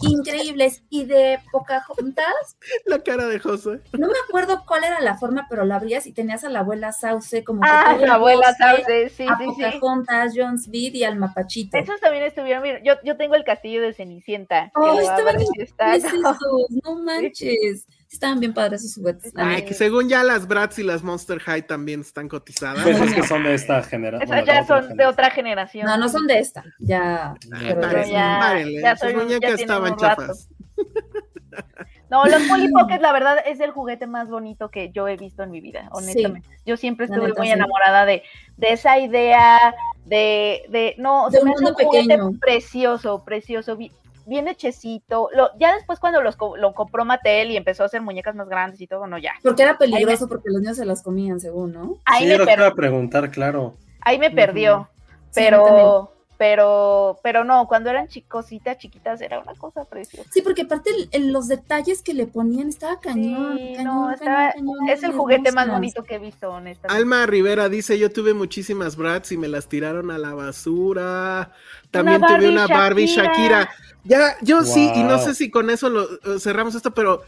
[0.01, 0.83] increíbles.
[0.89, 3.81] Y de Pocahontas, La cara de José.
[3.93, 6.91] no me acuerdo cuál era la forma, pero la abrías y tenías a la abuela
[6.91, 9.63] Sauce como que Ah, la abuela bosque, Sauce, sí, a sí, sí.
[9.63, 11.77] Pocahontas, John Smith y al mapachito.
[11.77, 14.71] Esos también estuvieron, mira, yo, yo tengo el castillo de Cenicienta.
[14.73, 15.35] que Ay, lo estaban.
[16.83, 17.85] No manches.
[18.09, 19.33] Estaban bien padres esos juguetes.
[19.35, 22.81] Ay, que según ya las Bratz y las Monster High también están cotizadas.
[22.83, 24.33] Pues es que son de esta generación.
[24.33, 25.85] Esos ya son de otra generación.
[25.85, 26.63] No, no son de esta.
[26.79, 27.33] Ya.
[27.51, 30.47] Ay, pero ya- ya un- ya estaban chafas.
[32.09, 35.43] No, los Polly Pocket, la verdad, es el juguete más bonito que yo he visto
[35.43, 36.47] en mi vida, honestamente.
[36.65, 37.53] Yo siempre estuve neta, muy sí.
[37.53, 38.23] enamorada de,
[38.57, 39.75] de esa idea,
[40.05, 42.31] de, de no, De se un me hace un mundo juguete pequeño.
[42.39, 43.91] precioso, precioso, bi-
[44.25, 45.29] bien hechecito.
[45.33, 48.79] Lo, ya después cuando los, lo compró Mattel y empezó a hacer muñecas más grandes
[48.81, 49.33] y todo, no, ya.
[49.43, 51.97] Porque era peligroso porque los niños se las comían, según, ¿no?
[52.05, 53.75] Ahí, Sí, me, lo per- iba a preguntar, claro.
[54.01, 54.89] ahí me perdió,
[55.33, 60.29] pero, pero, pero no, cuando eran chicositas, chiquitas, era una cosa preciosa.
[60.31, 63.57] Sí, porque aparte el- el- los detalles que le ponían estaba cañón.
[63.57, 66.95] Sí, cañón, no, cañón, estaba- cañón, es el juguete más bonito que he visto, honestamente.
[67.01, 71.51] Alma Rivera dice, yo tuve muchísimas Bratz y me las tiraron a la basura.
[71.91, 73.61] También tuve una Barbie Shakira.
[73.63, 73.69] Shakira.
[74.03, 76.07] Ya, yo sí, y no sé si con eso lo
[76.39, 77.23] cerramos esto, pero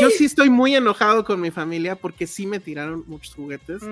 [0.00, 3.82] yo sí estoy muy enojado con mi familia porque sí me tiraron muchos juguetes.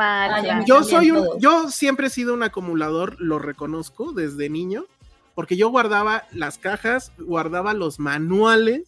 [0.67, 4.85] Yo soy un, yo siempre he sido un acumulador, lo reconozco desde niño,
[5.35, 8.85] porque yo guardaba las cajas, guardaba los manuales,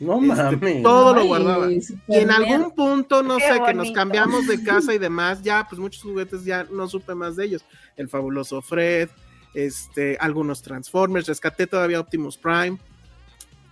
[0.00, 0.82] No Este, mames.
[0.82, 1.70] todo lo guardaba.
[1.72, 5.66] Y en algún punto, no Qué sé, que nos cambiamos de casa y demás, ya,
[5.68, 7.64] pues muchos juguetes ya no supe más de ellos.
[7.96, 9.08] El fabuloso Fred,
[9.54, 12.78] este, algunos Transformers, rescaté todavía Optimus Prime.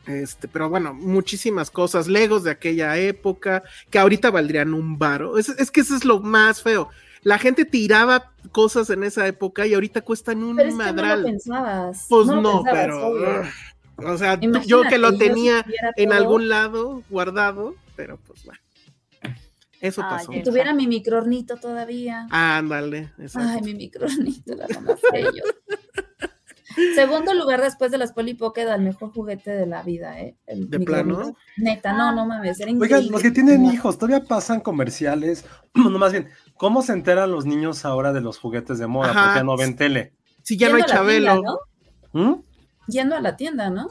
[0.07, 5.37] Este, pero bueno, muchísimas cosas, Legos de aquella época, que ahorita valdrían un varo.
[5.39, 6.89] Es, es que eso es lo más feo.
[7.23, 10.85] La gente tiraba cosas en esa época y ahorita cuestan un Pero es que no
[10.85, 11.23] madral.
[11.23, 12.07] lo pensabas.
[12.09, 13.07] pues no, pensabas, pero.
[13.09, 13.43] obvio.
[13.99, 15.65] O sea, Imagínate, yo que lo tenía
[15.97, 18.61] en todo, algún lado guardado, pero pues bueno.
[19.81, 20.33] Eso Ah, pasó.
[20.33, 22.27] Si tuviera mi microornito todavía.
[22.31, 23.49] Ándale, exacto.
[23.55, 25.43] Ay, mi microornito, la mamá sello.
[26.95, 30.37] Segundo lugar después de las Polly Pocket al mejor juguete de la vida, ¿eh?
[30.47, 31.35] El ¿De plano?
[31.57, 32.97] Neta, no, no mames, era increíble.
[32.99, 35.45] Oigan, los que tienen hijos, todavía pasan comerciales.
[35.75, 39.11] No, más bien, ¿cómo se enteran los niños ahora de los juguetes de moda?
[39.11, 39.23] Ajá.
[39.25, 40.13] Porque ya no ven tele.
[40.43, 41.59] Si ya no hay Yendo a la tienda, Chabelo.
[42.13, 42.23] ¿no?
[42.31, 42.43] ¿Mm?
[42.89, 43.89] Yendo a la tienda, ¿no?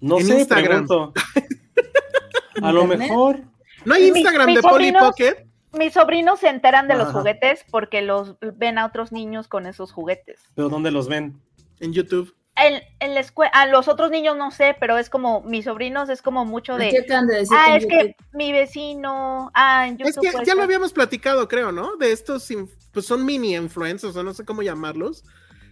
[0.00, 0.86] No En sé, Instagram.
[0.86, 1.12] pregunto.
[2.62, 3.40] A lo mejor.
[3.84, 5.46] ¿No hay Instagram de Polly sobrinos- Pocket?
[5.72, 9.92] Mis sobrinos se enteran de los juguetes porque los ven a otros niños con esos
[9.92, 10.40] juguetes.
[10.54, 11.38] ¿Pero dónde los ven?
[11.80, 12.34] En YouTube.
[12.58, 16.08] En, en la escuela, a los otros niños no sé, pero es como, mis sobrinos
[16.08, 17.54] es como mucho ¿Qué de, de decir?
[17.58, 17.98] ah, es YouTube?
[17.98, 20.08] que mi vecino, ah, en YouTube.
[20.08, 20.64] Es que puede ya lo ser".
[20.64, 21.96] habíamos platicado, creo, ¿no?
[21.96, 22.48] De estos,
[22.92, 25.22] pues son mini influencers, o no sé cómo llamarlos,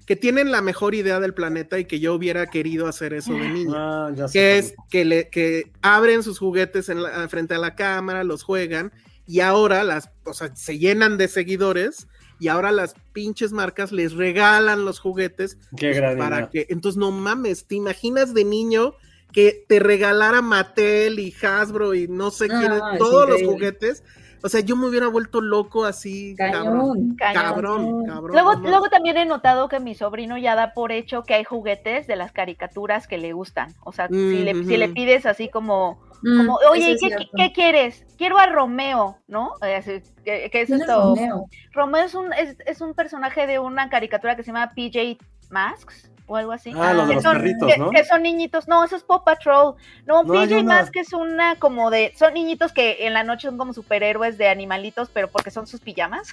[0.06, 3.48] que tienen la mejor idea del planeta y que yo hubiera querido hacer eso de
[3.48, 3.72] niño.
[3.74, 4.38] Ah, ya sé.
[4.38, 8.42] que es que, le, que abren sus juguetes en la- frente a la cámara, los
[8.42, 8.92] juegan
[9.26, 12.08] y ahora las, o sea, se llenan de seguidores
[12.38, 17.10] y ahora las pinches marcas les regalan los juguetes Qué gran para que, entonces no
[17.10, 18.94] mames, ¿te imaginas de niño
[19.32, 24.02] que te regalara Mattel y Hasbro y no sé Ah, quién, todos los juguetes?
[24.44, 27.16] O sea, yo me hubiera vuelto loco así, cabrón.
[27.16, 27.16] Cañón.
[27.16, 27.42] Cañón.
[27.42, 28.32] Cabrón, cabrón.
[28.32, 31.44] Luego, no luego también he notado que mi sobrino ya da por hecho que hay
[31.44, 33.74] juguetes de las caricaturas que le gustan.
[33.82, 38.02] O sea, si, le, si le pides así como, Mm, como oye, ¿qué, qué quieres?
[38.16, 39.52] Quiero a Romeo, ¿no?
[39.60, 41.14] Eh, ¿Qué, qué es ¿Quién es esto?
[41.14, 41.44] Romeo?
[41.72, 45.18] Romeo es un, es, es un personaje de una caricatura que se llama PJ
[45.50, 46.72] Masks o algo así.
[46.76, 47.90] Ah, los de Que los son- perritos, que, ¿no?
[47.90, 48.66] que son niñitos.
[48.68, 49.74] No, eso es Paw Patrol.
[50.06, 52.12] No, No, PJ una- Masks es una como de.
[52.16, 55.80] Son niñitos que en la noche son como superhéroes de animalitos, pero porque son sus
[55.80, 56.30] pijamas.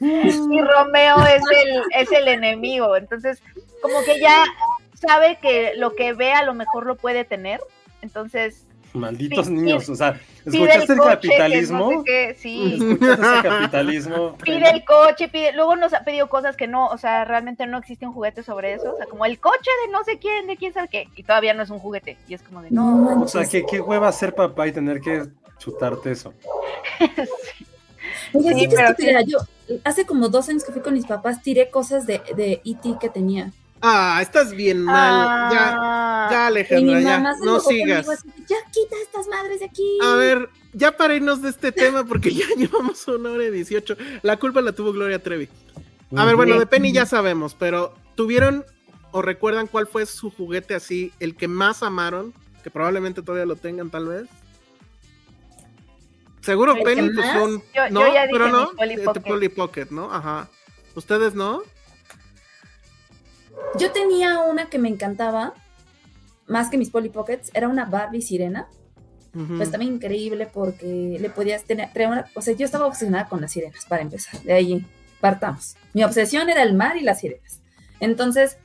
[0.00, 2.96] y Romeo es el, es el enemigo.
[2.96, 3.42] Entonces,
[3.82, 4.44] como que ya
[4.94, 7.60] sabe que lo que ve a lo mejor lo puede tener.
[8.02, 8.63] Entonces,
[8.94, 11.92] Malditos niños, o sea, ¿escuchaste el, coche, capitalismo?
[11.92, 12.74] no sé qué, sí.
[12.74, 14.38] ¿Escuchaste ese capitalismo?
[14.44, 17.78] Pide el coche, pide, luego nos ha pedido cosas que no, o sea, realmente no
[17.78, 20.56] existe un juguete sobre eso, o sea, como el coche de no sé quién, de
[20.56, 23.22] quién sabe qué, y todavía no es un juguete, y es como de no, No
[23.22, 23.44] O sea.
[23.44, 25.24] ¿qué, qué hueva ser papá y tener que
[25.58, 26.32] chutarte eso.
[28.32, 29.20] Oye, Sí, sí, pero.
[29.26, 29.38] Yo,
[29.84, 32.96] hace como dos años que fui con mis papás, tiré cosas de, de E.T.
[33.00, 33.52] que tenía.
[33.86, 35.52] Ah, estás bien mal.
[35.52, 37.18] Ya, Ah, ya, Y Alejandra, mi ya.
[37.18, 38.06] mamá se No sigas.
[38.06, 39.98] conmigo así, ya quita estas madres de aquí.
[40.02, 43.94] A ver, ya para irnos de este tema, porque ya llevamos una hora y dieciocho.
[44.22, 45.48] La culpa la tuvo Gloria Trevi.
[46.16, 48.64] A ver, bueno, de Penny ya sabemos, pero ¿tuvieron
[49.10, 52.32] o recuerdan cuál fue su juguete así, el que más amaron?
[52.62, 54.26] Que probablemente todavía lo tengan, tal vez.
[56.40, 57.26] Seguro ¿El que Penny, pues.
[57.74, 58.70] Yo- no, yo ya pero no.
[58.72, 59.50] Polly eh, Pocket.
[59.54, 60.12] Pocket, ¿no?
[60.12, 60.48] Ajá.
[60.94, 61.62] ¿Ustedes no?
[63.78, 65.54] Yo tenía una que me encantaba,
[66.46, 68.68] más que mis Polly Pockets, era una Barbie sirena.
[69.56, 73.50] Pues también increíble porque le podías tener, una, o sea, yo estaba obsesionada con las
[73.50, 74.86] sirenas, para empezar, de ahí
[75.20, 75.74] partamos.
[75.92, 77.60] Mi obsesión era el mar y las sirenas.
[77.98, 78.58] Entonces,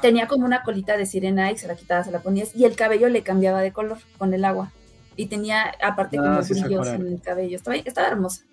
[0.00, 2.76] tenía como una colita de sirena y se la quitabas, se la ponías, y el
[2.76, 4.72] cabello le cambiaba de color con el agua.
[5.16, 7.56] Y tenía, aparte, Ah, como sí brillos en el cabello.
[7.56, 8.44] Estaba, estaba hermosa.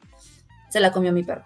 [0.69, 1.45] Se la comió mi perro.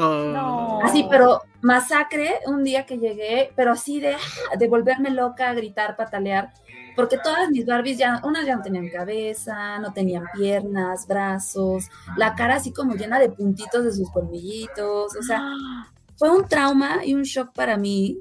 [0.00, 0.80] No.
[0.82, 5.96] Así, pero masacre un día que llegué, pero así de, ah, de volverme loca, gritar,
[5.96, 6.52] patalear,
[6.96, 12.34] porque todas mis Barbies ya, unas ya no tenían cabeza, no tenían piernas, brazos, la
[12.34, 15.42] cara así como llena de puntitos de sus colmillitos, o sea,
[16.16, 18.18] fue un trauma y un shock para mí,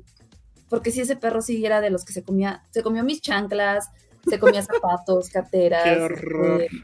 [0.69, 3.89] porque si ese perro siguiera de los que se comía, se comió mis chanclas,
[4.27, 6.61] se comía zapatos, carteras, Qué horror.
[6.61, 6.77] este,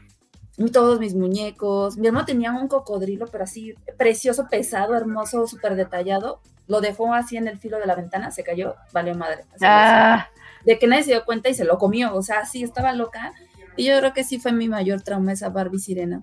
[0.72, 1.96] todos mis muñecos.
[1.96, 6.40] Mi hermano tenía un cocodrilo, pero así precioso, pesado, hermoso, súper detallado.
[6.66, 9.44] Lo dejó así en el filo de la ventana, se cayó, valió madre.
[9.54, 10.28] Así, Ah,
[10.64, 13.32] De que nadie se dio cuenta y se lo comió, o sea, sí, estaba loca.
[13.76, 16.22] Y yo creo que sí fue mi mayor trauma esa Barbie sirena.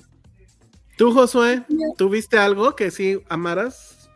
[0.98, 1.64] ¿Tú, Josué,
[1.98, 4.10] tuviste algo que sí amaras?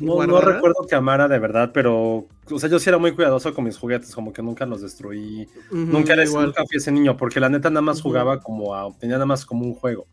[0.00, 3.52] No, no recuerdo que amara de verdad, pero, o sea, yo sí era muy cuidadoso
[3.54, 5.48] con mis juguetes, como que nunca los destruí.
[5.70, 6.46] Ujú, nunca, eres, igual.
[6.46, 9.44] nunca fui ese niño, porque la neta nada más jugaba como a, tenía nada más
[9.46, 10.06] como un juego.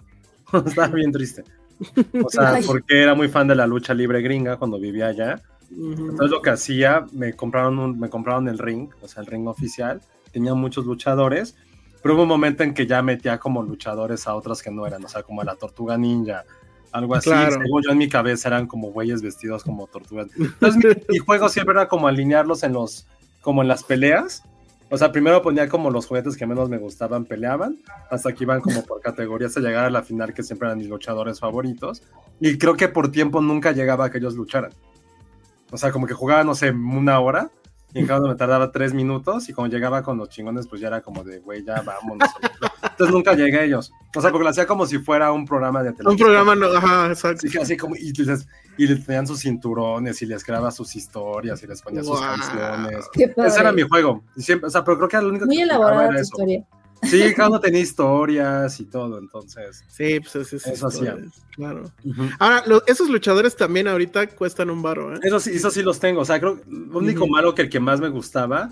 [0.66, 1.44] Estaba bien triste.
[2.24, 5.42] O sea, porque era muy fan de la lucha libre gringa cuando vivía allá.
[5.72, 9.48] Entonces lo que hacía, me compraron, un- me compraron el ring, o sea, el ring
[9.48, 10.02] oficial.
[10.34, 11.56] Tenía muchos luchadores,
[12.04, 15.04] pero hubo un momento en que ya metía como luchadores a otras que no eran,
[15.06, 16.44] o sea, como a la tortuga ninja,
[16.92, 17.30] algo así.
[17.30, 17.62] Claro.
[17.62, 20.28] Según yo en mi cabeza eran como güeyes vestidos como tortugas.
[20.38, 23.08] Entonces mi, mi juego siempre era como alinearlos en los,
[23.42, 24.44] como en las peleas.
[24.90, 27.78] O sea, primero ponía como los juguetes que menos me gustaban peleaban,
[28.10, 30.90] hasta que iban como por categorías a llegar a la final, que siempre eran mis
[30.90, 32.04] luchadores favoritos.
[32.42, 34.74] Y creo que por tiempo nunca llegaba a que ellos lucharan.
[35.72, 37.50] O sea, como que jugaba, no sé, una hora,
[37.94, 40.82] y en cada uno me tardaba tres minutos, y cuando llegaba con los chingones, pues
[40.82, 42.30] ya era como de, güey, ya vámonos.
[42.82, 43.92] Entonces nunca llegué a ellos.
[44.16, 46.28] O sea, porque lo hacía como si fuera un programa de Un televisión.
[46.28, 47.48] programa, no, ajá, exacto.
[47.48, 48.48] Así, así como, y les,
[48.78, 53.06] y les tenían sus cinturones, y les grababa sus historias, y les ponía sus canciones.
[53.14, 53.50] Qué padre.
[53.50, 54.24] Ese era mi juego.
[54.36, 56.24] Y siempre, o sea, pero creo que lo único Muy que elaborada era tu eso.
[56.24, 56.66] historia.
[57.04, 59.84] Sí, cada uno tenía historias y todo, entonces.
[59.88, 61.18] Sí, pues es, es- Eso hacía.
[61.56, 61.92] Claro.
[62.40, 65.20] Ahora, lo- esos luchadores también ahorita cuestan un baro, ¿eh?
[65.24, 66.22] Eso sí, eso sí los tengo.
[66.22, 68.70] O sea, creo que lo único malo que el que más me gustaba,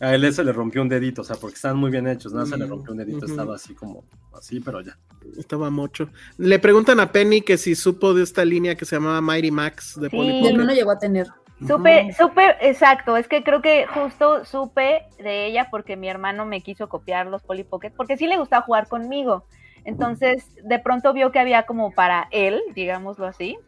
[0.00, 2.46] a él se le rompió un dedito, o sea, porque estaban muy bien hechos, nada,
[2.46, 4.04] se le rompió un dedito, estaba así como
[4.36, 4.96] así, pero ya.
[5.36, 6.08] Estaba mucho.
[6.36, 9.98] Le preguntan a Penny que si supo de esta línea que se llamaba Mighty Max
[10.00, 10.16] de Sí.
[10.16, 10.50] Pocket.
[10.50, 11.26] hermano llegó a tener.
[11.66, 16.60] Supe, supe, exacto, es que creo que justo supe de ella porque mi hermano me
[16.60, 19.44] quiso copiar los Polly Pocket, porque sí le gustaba jugar conmigo.
[19.84, 23.58] Entonces, de pronto vio que había como para él, digámoslo así,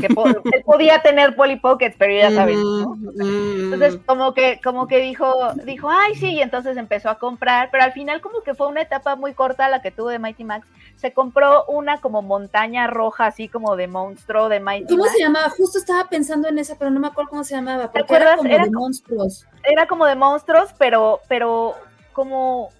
[0.00, 2.94] que po- él podía tener Polly Pockets, pero ya ¿no?
[2.96, 5.32] Mm, Entonces, como que, como que dijo,
[5.64, 8.82] dijo, ay, sí, y entonces empezó a comprar, pero al final como que fue una
[8.82, 10.66] etapa muy corta la que tuvo de Mighty Max.
[10.96, 15.12] Se compró una como montaña roja, así como de monstruo de Mighty ¿Cómo Max.
[15.16, 15.50] se llamaba?
[15.50, 17.90] Justo estaba pensando en esa, pero no me acuerdo cómo se llamaba.
[17.90, 19.46] ¿Te Porque era como Era de como- monstruos.
[19.64, 21.74] Era como de monstruos, pero, pero
[22.12, 22.70] como,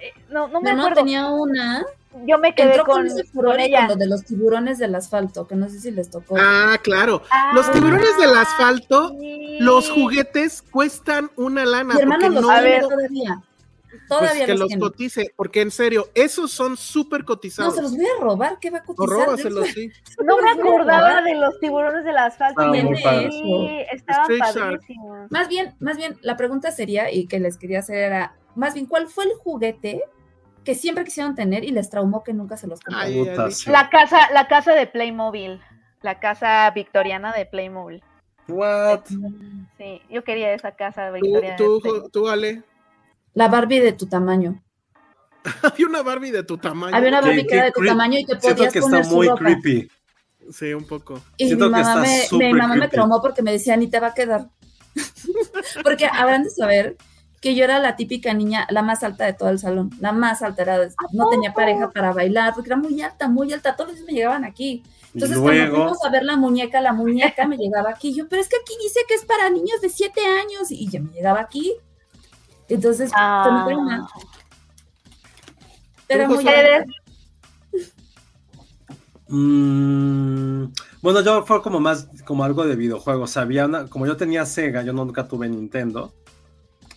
[0.00, 1.00] eh, no, no me hermano acuerdo.
[1.02, 1.84] tenía una.
[2.26, 3.80] Yo me quedé Entró con, con, ella.
[3.80, 6.36] con lo de los tiburones del asfalto, que no sé si les tocó.
[6.38, 7.22] Ah, claro.
[7.30, 9.58] Ah, Los tiburones del asfalto, sí.
[9.60, 11.94] los juguetes cuestan una lana.
[11.94, 12.82] Mi hermano los no, A ver.
[12.82, 13.42] todavía.
[13.90, 17.74] pues, Todavía que los los cotice, porque en serio, esos son súper No, cotizados.
[17.74, 18.58] se los voy a robar.
[18.60, 19.08] ¿Qué va a cotizar?
[19.26, 19.90] róbaselos, sí.
[20.24, 22.62] No me acordaba de los tiburones del asfalto.
[22.72, 25.30] Estaban Sí, padrísimos.
[25.30, 28.86] Más bien, más bien, la pregunta sería, y que les quería hacer era, más bien,
[28.86, 30.02] ¿cuál fue el juguete
[30.66, 33.48] que siempre quisieron tener y les traumó que nunca se los compraron?
[33.68, 35.60] La casa, la casa de Playmobil.
[36.02, 38.02] La casa victoriana de Playmobil.
[38.48, 39.04] What?
[39.78, 41.56] Sí, yo quería esa casa Tú, victoriana.
[41.56, 42.62] tú, tú, Ale.
[43.32, 44.60] La Barbie de tu tamaño.
[45.62, 46.94] Había una Barbie de tu tamaño.
[46.96, 49.06] Había una Barbie que era de tu tamaño y te Siento podías que está poner
[49.06, 49.38] muy ropa.
[49.44, 49.88] creepy.
[50.50, 51.20] Sí, un poco.
[51.36, 53.88] Y mi Siento que mamá, está me, mi mamá me traumó porque me decía, ni
[53.88, 54.48] te va a quedar.
[55.82, 56.96] porque habrán de saber
[57.40, 60.42] que yo era la típica niña, la más alta de todo el salón, la más
[60.42, 63.96] alta, era, no tenía pareja para bailar, porque era muy alta, muy alta, todos los
[63.96, 64.82] días me llegaban aquí.
[65.16, 68.14] Entonces, cuando fuimos a ver la muñeca, la muñeca me llegaba aquí.
[68.14, 70.70] Yo, pero es que aquí dice que es para niños de 7 años.
[70.70, 71.74] Y ya me llegaba aquí.
[72.68, 73.66] Entonces, ah.
[76.06, 76.44] Pero muy
[79.28, 80.72] mm,
[81.02, 83.38] bueno, yo fue como más como algo de videojuegos.
[83.38, 86.12] Había una, como yo tenía Sega, yo nunca tuve Nintendo.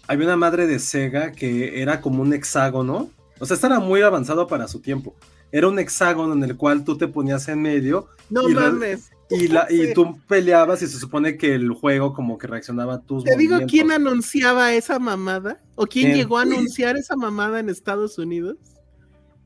[0.09, 3.09] Había una madre de Sega que era como un hexágono.
[3.39, 5.15] O sea, estaba muy avanzado para su tiempo
[5.51, 8.07] era un hexágono en el cual tú te ponías en medio.
[8.29, 9.11] No y mames.
[9.31, 13.01] Y, la, y tú peleabas y se supone que el juego como que reaccionaba a
[13.01, 17.69] tus Te digo quién anunciaba esa mamada o quién llegó a anunciar esa mamada en
[17.69, 18.57] Estados Unidos.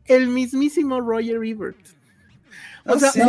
[0.05, 1.77] El mismísimo Roger Ebert.
[2.85, 3.25] O ¿Ah, sea,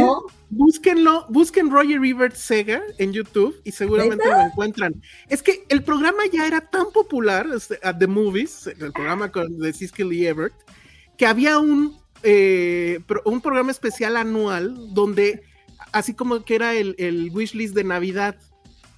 [0.50, 5.00] búsquenlo, busquen Roger Ebert Sega en YouTube y seguramente lo encuentran.
[5.28, 10.12] Es que el programa ya era tan popular, este, The Movies, el programa de Siskel
[10.12, 10.54] y Ebert,
[11.16, 15.42] que había un eh, un programa especial anual donde,
[15.92, 18.36] así como que era el, el wishlist de Navidad.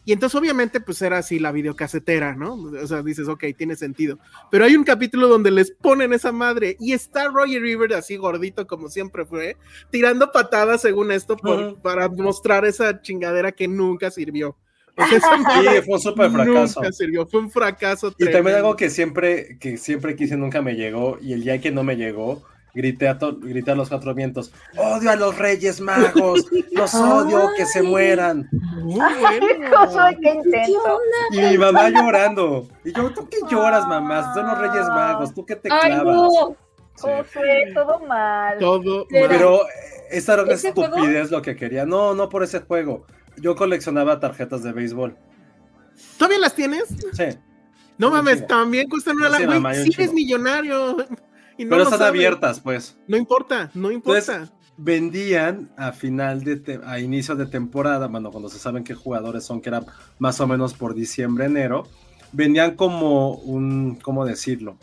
[0.06, 2.54] Y entonces obviamente pues era así la videocasetera, ¿no?
[2.54, 4.20] O sea, dices, ok, tiene sentido.
[4.52, 8.68] Pero hay un capítulo donde les ponen esa madre y está Roger River así gordito
[8.68, 9.56] como siempre fue,
[9.90, 11.36] tirando patadas según esto
[11.82, 14.56] para mostrar esa chingadera que nunca sirvió.
[15.10, 15.16] sí,
[15.84, 16.80] fue un súper fracaso.
[16.80, 18.14] Nunca sirvió, fue un fracaso.
[18.16, 21.72] Y también algo que siempre, que siempre quise nunca me llegó y el día que
[21.72, 22.44] no me llegó
[22.76, 27.64] grité a, grité a los cuatro vientos, odio a los reyes magos, los odio, que
[27.64, 28.48] se mueran.
[31.32, 32.68] Y mi mamá llorando.
[32.84, 34.34] Y yo, ¿tú qué lloras, mamá?
[34.34, 36.04] Son los reyes magos, ¿tú qué te clavas?
[36.04, 36.56] No.
[37.74, 38.58] todo mal.
[38.58, 39.60] Todo Pero
[40.10, 41.86] esa era una estupidez lo que quería.
[41.86, 43.06] No, no por ese juego.
[43.38, 45.16] Yo coleccionaba tarjetas de béisbol.
[46.18, 46.84] ¿Todavía las tienes?
[47.14, 47.24] Sí.
[47.98, 50.96] No mames, también cuestan una la Sí, eres millonario.
[51.56, 52.96] Pero están abiertas, pues.
[53.06, 54.50] No importa, no importa.
[54.76, 59.60] vendían a final de a inicio de temporada, bueno, cuando se saben qué jugadores son,
[59.60, 59.84] que era
[60.18, 61.84] más o menos por diciembre, enero,
[62.32, 64.76] vendían como un, ¿cómo decirlo?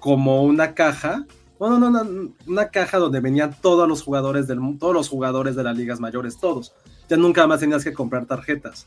[0.00, 1.26] Como una caja,
[1.60, 5.64] no, no, no, una caja donde venían todos los jugadores del todos los jugadores de
[5.64, 6.72] las ligas mayores, todos.
[7.08, 8.86] Ya nunca más tenías que comprar tarjetas.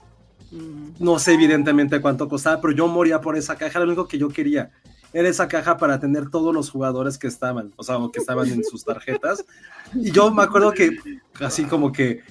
[0.52, 0.92] Mm.
[1.00, 4.18] No sé evidentemente cuánto costaba, pero yo moría por esa caja, era lo único que
[4.18, 4.72] yo quería
[5.14, 8.64] era esa caja para tener todos los jugadores que estaban, o sea, que estaban en
[8.64, 9.46] sus tarjetas.
[9.94, 10.98] Y yo me acuerdo que,
[11.40, 12.22] así como que,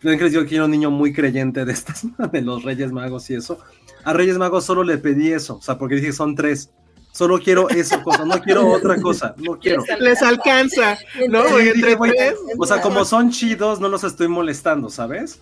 [0.00, 3.58] yo que era un niño muy creyente de estas, de los Reyes Magos y eso.
[4.04, 6.70] A Reyes Magos solo le pedí eso, o sea, porque dije, son tres.
[7.10, 9.82] Solo quiero esa cosa, no quiero otra cosa, no quiero.
[9.98, 10.96] Les alcanza,
[11.28, 11.42] ¿no?
[12.58, 15.40] o sea, como son chidos, no los estoy molestando, ¿sabes?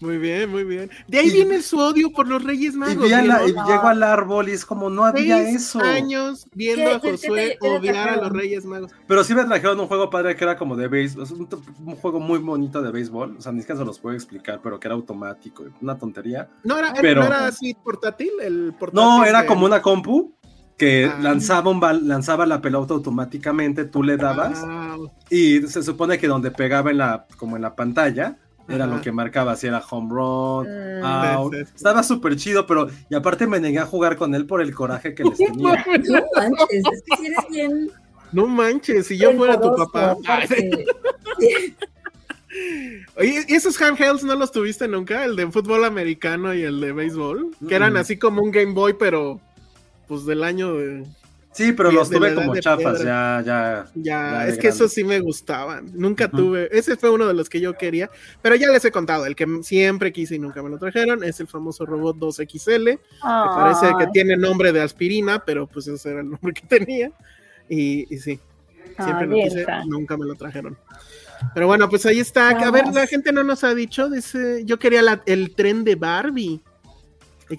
[0.00, 0.90] Muy bien, muy bien.
[1.08, 3.06] De ahí viene su odio por los Reyes Magos.
[3.06, 5.80] Y, llego al árbol y es como, no había eso.
[5.80, 8.92] años viendo a Josué odiar a los Reyes Magos.
[9.06, 11.48] Pero sí me trajeron un juego padre que era como de béisbol, un,
[11.86, 13.36] un, juego muy bonito de béisbol.
[13.38, 16.48] O sea, ni siquiera se los puedo explicar, pero que era automático, una tontería.
[16.62, 17.22] No era, pero...
[17.22, 19.08] ¿no era así portátil, el portátil.
[19.08, 20.34] No, era como una compu
[20.76, 21.18] que ah.
[21.20, 24.96] lanzaba, un lanzaba la pelota automáticamente, tú le dabas ah.
[25.30, 28.36] y se supone que donde pegaba en la, como en la pantalla,
[28.68, 30.66] era lo que marcaba si era home run,
[31.00, 31.04] mm.
[31.04, 31.54] out.
[31.54, 35.14] Estaba súper chido, pero y aparte me negué a jugar con él por el coraje
[35.14, 35.84] que les tenía.
[35.86, 37.90] No manches, es que si eres bien.
[38.32, 40.16] No manches, si yo fuera tu papá.
[43.16, 45.24] Oye, ¿y esos handhelds no los tuviste nunca?
[45.24, 47.96] El de fútbol americano y el de béisbol, que eran mm.
[47.96, 49.40] así como un Game Boy, pero
[50.08, 51.04] pues del año de
[51.56, 53.86] Sí, pero los tuve como chafas, ya, ya.
[53.94, 55.90] Ya, es que esos sí me gustaban.
[55.94, 56.68] Nunca tuve.
[56.70, 58.10] Ese fue uno de los que yo quería.
[58.42, 61.40] Pero ya les he contado, el que siempre quise y nunca me lo trajeron es
[61.40, 62.98] el famoso robot 2XL.
[62.98, 67.10] Que parece que tiene nombre de aspirina, pero pues ese era el nombre que tenía.
[67.70, 68.38] Y, sí,
[69.02, 70.76] siempre lo quise, nunca me lo trajeron.
[71.54, 72.50] Pero bueno, pues ahí está.
[72.50, 74.10] A ver, la gente no nos ha dicho.
[74.10, 76.60] Dice, yo quería el tren de Barbie.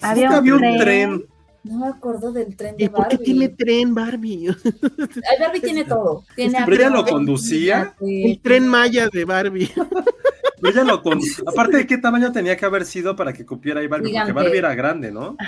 [0.02, 1.26] Había un, tren
[1.68, 4.48] no me acuerdo del tren de ¿Y por qué tiene tren Barbie?
[5.40, 6.24] Barbie tiene todo.
[6.36, 7.96] Tiene ¿Pero ella lo conducía?
[8.02, 9.72] El tren Maya de Barbie.
[10.64, 11.04] ella lo
[11.46, 14.14] Aparte, ¿de qué tamaño tenía que haber sido para que cupiera ahí Barbie?
[14.14, 15.38] Porque Barbie era grande, ¿no?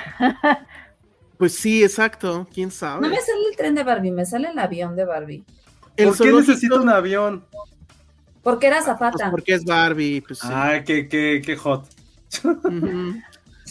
[1.37, 2.45] Pues sí, exacto.
[2.53, 2.99] ¿Quién sabe?
[2.99, 5.45] No me sale el tren de Barbie, me sale el avión de Barbie.
[5.95, 7.45] ¿Por qué necesito un avión?
[8.43, 9.11] Porque era zapata.
[9.17, 10.19] Pues porque es Barbie.
[10.19, 11.85] Pues Ah, qué, qué, qué hot.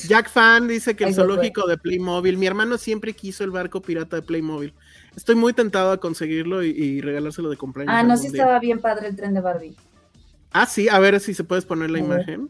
[0.06, 2.36] Jack Fan dice que el zoológico de Playmobil.
[2.36, 4.74] Mi hermano siempre quiso el barco pirata de Playmobil.
[5.16, 7.94] Estoy muy tentado a conseguirlo y, regalárselo de cumpleaños.
[7.94, 9.74] Ah, no, sí estaba bien padre el tren de Barbie.
[10.52, 12.48] Ah, sí, a ver si se puedes poner la imagen.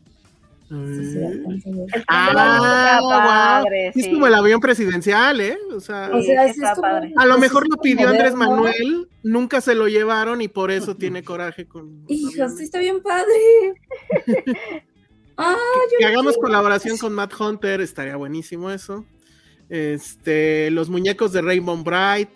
[2.09, 3.63] Ah,
[3.95, 5.57] Es como el avión presidencial, ¿eh?
[5.75, 6.11] O sea,
[7.17, 11.23] a lo mejor lo pidió Andrés Manuel, nunca se lo llevaron y por eso tiene
[11.25, 12.05] coraje con.
[12.09, 13.75] Hijos, sí está bien padre.
[15.39, 15.57] ah,
[15.99, 19.05] que, hagamos colaboración con Matt Hunter, estaría buenísimo eso.
[19.69, 22.31] Este, los muñecos de Rainbow Bright.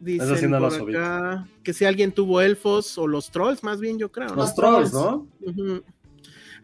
[0.00, 4.34] Dicen por acá que si alguien tuvo elfos o los trolls, más bien yo creo.
[4.34, 5.26] Los, trolls, ¿no?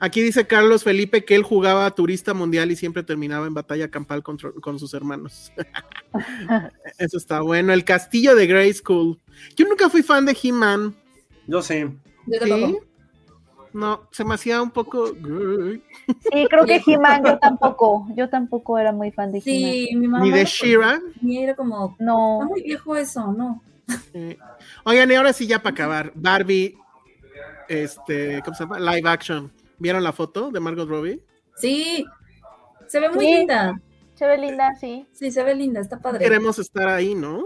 [0.02, 4.22] Aquí dice Carlos Felipe que él jugaba turista mundial y siempre terminaba en batalla campal
[4.22, 5.52] con, sus hermanos.
[6.98, 7.74] Eso está bueno.
[7.74, 9.20] El castillo de Grey School.
[9.56, 10.96] Yo nunca fui fan de He-Man.
[11.46, 11.84] Yo sí.
[12.26, 12.78] ¿Sí?
[13.72, 15.08] No, se me hacía un poco.
[15.08, 18.06] Sí, creo que He-Man yo tampoco.
[18.16, 19.42] Yo tampoco era muy fan de He-Man.
[19.44, 20.24] Sí, mi mamá.
[20.24, 21.00] Ni de Shira.
[21.20, 21.96] Ni era como.
[21.98, 22.40] No.
[22.40, 23.62] Está muy viejo eso, ¿no?
[24.84, 26.12] Oigan, y ahora sí, ya para acabar.
[26.14, 26.76] Barbie,
[27.68, 28.78] este, ¿cómo se llama?
[28.78, 29.52] Live action.
[29.78, 31.22] ¿Vieron la foto de Margot Robbie?
[31.56, 32.04] Sí,
[32.86, 33.80] se ve muy linda.
[34.14, 35.06] Se ve linda, sí.
[35.12, 36.24] Sí, se ve linda, está padre.
[36.24, 37.42] Queremos estar ahí, ¿no?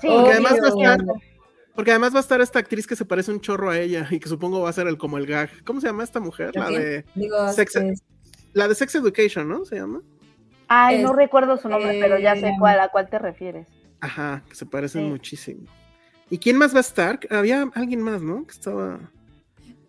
[0.00, 1.06] Sí, porque además, va a estar,
[1.74, 4.20] porque además va a estar esta actriz que se parece un chorro a ella y
[4.20, 5.50] que supongo va a ser el como el gag.
[5.64, 6.54] ¿Cómo se llama esta mujer?
[6.54, 7.04] La de
[7.54, 7.80] Sex,
[8.52, 9.64] la de Sex Education, ¿no?
[9.64, 10.02] Se llama.
[10.68, 13.66] Ay, no recuerdo su nombre, pero ya sé cuál, a cuál te refieres.
[14.00, 15.66] Ajá, que se parecen muchísimo.
[16.30, 17.18] ¿Y quién más va a estar?
[17.28, 18.46] Había alguien más, ¿no?
[18.46, 19.00] Que estaba.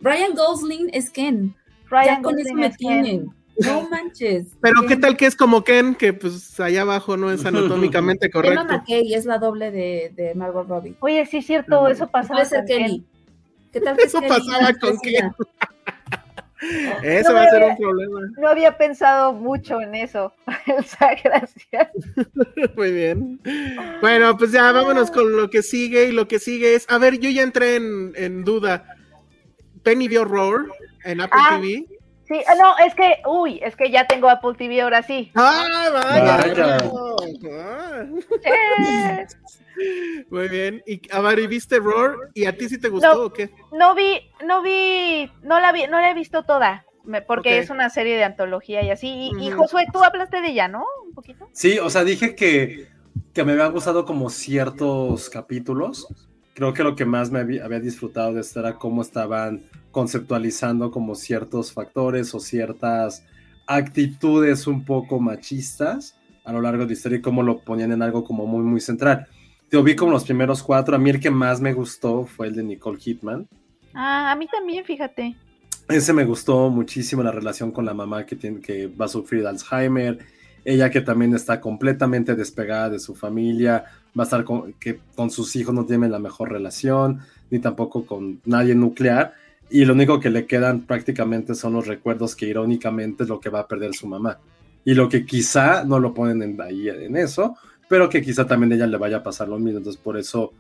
[0.02, 1.56] Ryan Gosling es Ken.
[1.88, 3.30] Ryan con eso me tienen.
[3.58, 4.48] No manches.
[4.62, 8.62] Pero qué tal que es como Ken, que pues allá abajo no es anatómicamente correcto.
[8.62, 10.96] Emma McKay es la doble de, de Margot Robbie.
[11.00, 13.06] Oye, sí es cierto, eso pasaba con Ken.
[13.72, 15.32] ¿Qué tal que eso pasaba con Ken?
[17.02, 18.20] Eso va a ser un problema.
[18.38, 20.32] No había pensado mucho en eso.
[21.24, 21.90] gracias.
[22.76, 23.40] Muy bien.
[24.00, 26.06] Bueno, pues ya vámonos con lo que sigue.
[26.06, 26.86] Y lo que sigue es.
[26.88, 28.86] A ver, yo ya entré en, en duda.
[29.82, 30.66] Penny vio Roar
[31.04, 31.86] en Apple ah, TV.
[32.32, 35.30] Sí, ah, no, es que, uy, es que ya tengo Apple TV ahora sí.
[35.36, 36.88] ¡Ah, vaya!
[40.30, 40.82] Muy bien.
[40.88, 42.16] Y a ver, viste Roar?
[42.34, 43.50] ¿Y a ti sí te gustó o qué?
[43.74, 46.86] No vi, no vi, no la vi, no la he visto toda.
[47.28, 49.32] Porque es una serie de antología y así.
[49.38, 50.86] Y, Josué, tú hablaste de ella, ¿no?
[51.06, 51.50] Un poquito.
[51.52, 52.88] Sí, o sea, dije que,
[53.34, 56.08] que me habían gustado como ciertos capítulos
[56.54, 61.16] creo que lo que más me había, disfrutado de esto era cómo estaban conceptualizando como
[61.16, 63.24] ciertos factores o ciertas
[63.68, 68.02] actitudes un poco machistas a lo largo de la historia y cómo lo ponían en
[68.02, 69.28] algo como muy, muy central.
[69.70, 70.96] Te vi como los primeros cuatro.
[70.96, 73.48] A mí el que más me gustó fue el de Nicole Hitman.
[73.94, 75.36] Ah, a mí también, fíjate.
[75.88, 79.46] Ese me gustó muchísimo la relación con la mamá que, tiene, que va a sufrir
[79.46, 80.20] Alzheimer.
[80.64, 83.86] Ella que también está completamente despegada de su familia
[84.18, 88.06] va a estar con, que con sus hijos no tiene la mejor relación, ni tampoco
[88.06, 89.34] con nadie nuclear,
[89.72, 93.50] y lo único que le quedan prácticamente son los recuerdos que irónicamente es lo que
[93.50, 94.40] va a perder su mamá.
[94.84, 97.56] Y lo que quizá no lo ponen en, ahí en eso,
[97.88, 99.78] pero que quizá también a ella le vaya a pasar lo mismo.
[99.78, 100.54] Entonces por eso,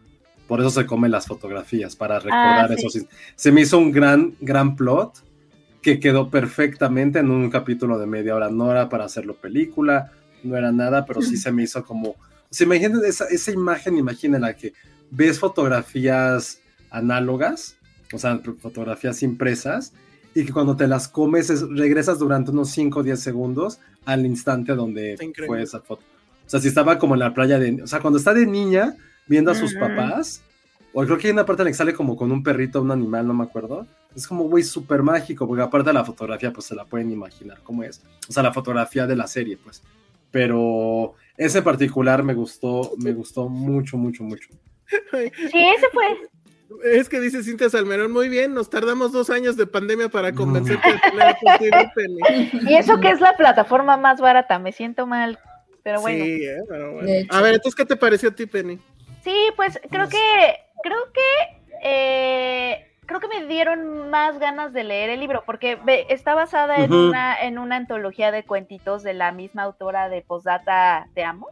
[0.48, 2.88] por eso se comen las fotografías, para recordar ah, eso.
[3.36, 5.24] Se me hizo un gran, gran plot
[5.82, 8.50] que quedó perfectamente en un capítulo de media hora.
[8.50, 10.12] No era para hacerlo película,
[10.44, 12.16] no era nada, pero sí se me hizo como
[12.52, 14.74] se imaginen esa, esa imagen, imagínenla que
[15.10, 16.60] ves fotografías
[16.90, 17.78] análogas,
[18.14, 19.94] o sea, fotografías impresas,
[20.34, 24.74] y que cuando te las comes regresas durante unos 5 o 10 segundos al instante
[24.76, 26.04] donde fue esa foto.
[26.46, 27.84] O sea, si estaba como en la playa de...
[27.84, 28.96] O sea, cuando está de niña
[29.28, 30.42] viendo a sus papás,
[30.94, 32.92] o creo que hay una parte en la que sale como con un perrito, un
[32.92, 33.88] animal, no me acuerdo.
[34.16, 37.62] Es como, güey, súper mágico, porque aparte de la fotografía, pues se la pueden imaginar
[37.64, 38.02] cómo es.
[38.28, 39.82] O sea, la fotografía de la serie, pues.
[40.32, 44.50] Pero ese particular me gustó, me gustó mucho, mucho, mucho.
[44.90, 46.04] Sí, ese fue.
[46.84, 50.90] Es que dice Cintia Salmerón, muy bien, nos tardamos dos años de pandemia para convencerte
[50.92, 55.40] de tener Y eso que es la plataforma más barata, me siento mal,
[55.84, 56.24] pero bueno.
[56.24, 57.10] Sí, eh, pero bueno.
[57.30, 58.80] A ver, entonces, ¿qué te pareció a ti, Penny?
[59.24, 60.18] Sí, pues creo que,
[60.84, 65.78] creo que eh, creo que me dieron más ganas de leer el libro, porque
[66.10, 71.08] está basada en, una, en una antología de cuentitos de la misma autora de Posdata
[71.14, 71.50] Te Amo.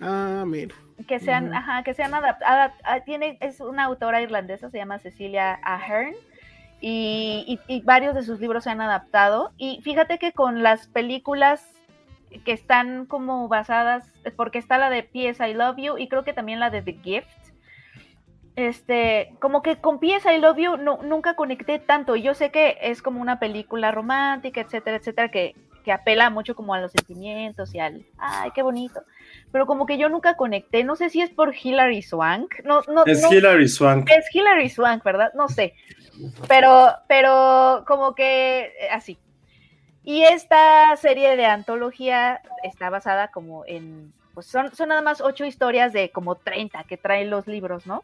[0.00, 0.74] Ah, mira.
[1.06, 2.72] Que sean, ajá, que sean adaptadas.
[2.84, 6.14] Ah, tiene, es una autora irlandesa, se llama Cecilia Ahern.
[6.80, 9.52] Y, y, varios de sus libros se han adaptado.
[9.56, 11.66] Y fíjate que con las películas
[12.44, 15.46] que están como basadas, porque está la de P.S.
[15.46, 17.46] I Love You y creo que también la de The Gift,
[18.56, 22.16] este, como que con Pieza y Love You no, nunca conecté tanto.
[22.16, 25.54] Yo sé que es como una película romántica, etcétera, etcétera, que,
[25.86, 29.02] que apela mucho como a los sentimientos y al, ay, qué bonito.
[29.52, 32.56] Pero como que yo nunca conecté, no sé si es por Hilary Swank.
[32.64, 34.10] No, no, Es no- Hilary Swank.
[34.10, 35.30] es Hilary Swank, ¿verdad?
[35.34, 35.74] No sé.
[36.48, 39.16] Pero, pero como que eh, así.
[40.02, 45.44] Y esta serie de antología está basada como en, pues son, son nada más ocho
[45.44, 48.02] historias de como 30 que traen los libros, ¿no?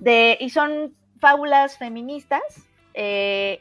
[0.00, 2.42] De, y son fábulas feministas,
[2.94, 3.60] eh,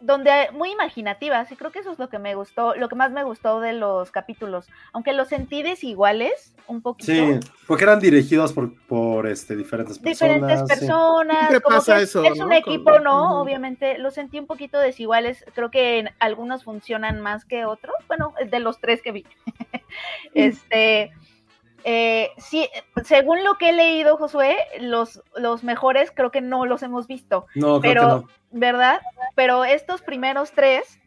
[0.00, 3.12] donde muy imaginativas, y creo que eso es lo que me gustó, lo que más
[3.12, 8.52] me gustó de los capítulos, aunque los sentí desiguales un poquito Sí, porque eran dirigidos
[8.52, 10.18] por, por este, diferentes personas.
[10.34, 10.66] diferentes sí.
[10.66, 11.60] personas.
[11.62, 12.44] Como pasa que eso, es ¿no?
[12.44, 13.40] un Con- equipo, ¿no?
[13.40, 15.44] Obviamente lo sentí un poquito desiguales.
[15.54, 17.94] Creo que en algunos funcionan más que otros.
[18.08, 19.24] Bueno, de los tres que vi.
[20.34, 21.12] este.
[21.88, 22.68] Eh, sí,
[23.04, 27.46] según lo que he leído, Josué, los, los mejores creo que no los hemos visto.
[27.54, 28.28] No, creo pero, que no.
[28.50, 29.00] ¿verdad?
[29.36, 30.98] Pero estos primeros tres,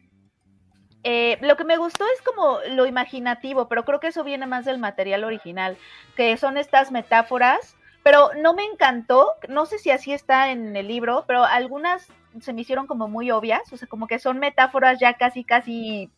[1.02, 4.64] eh, lo que me gustó es como lo imaginativo, pero creo que eso viene más
[4.64, 5.76] del material original,
[6.16, 10.88] que son estas metáforas, pero no me encantó, no sé si así está en el
[10.88, 12.08] libro, pero algunas
[12.40, 16.10] se me hicieron como muy obvias, o sea, como que son metáforas ya casi, casi...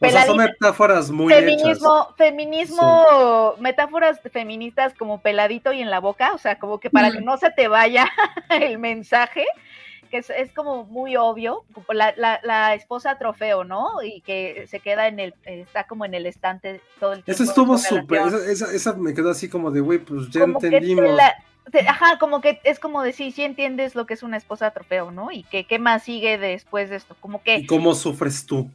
[0.00, 1.44] O sea, son metáforas muy hechas.
[1.62, 7.10] feminismo, feminismo, metáforas feministas como peladito y en la boca, o sea, como que para
[7.10, 8.06] que no se te vaya
[8.50, 9.44] el mensaje,
[10.10, 14.02] que es, es como muy obvio, como la, la, la esposa trofeo, ¿no?
[14.02, 17.42] Y que se queda en el, está como en el estante todo el tiempo.
[17.42, 18.20] Eso estuvo súper.
[18.28, 21.12] Esa, esa, esa me quedó así como de, güey, pues ya Como entendimos.
[21.14, 21.34] la-
[21.72, 25.10] te- ajá, como que es como decir, sí entiendes lo que es una esposa trofeo,
[25.10, 25.32] ¿no?
[25.32, 28.70] Y que qué más sigue después de esto, como que ¿Y cómo sufres tú?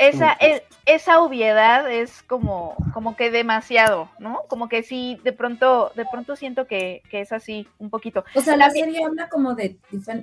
[0.00, 4.42] Esa, es- esa obviedad es como, como que demasiado, ¿no?
[4.48, 8.24] Como que sí, de pronto, de pronto siento que, que es así, un poquito.
[8.34, 9.76] O sea, la serie habla como de,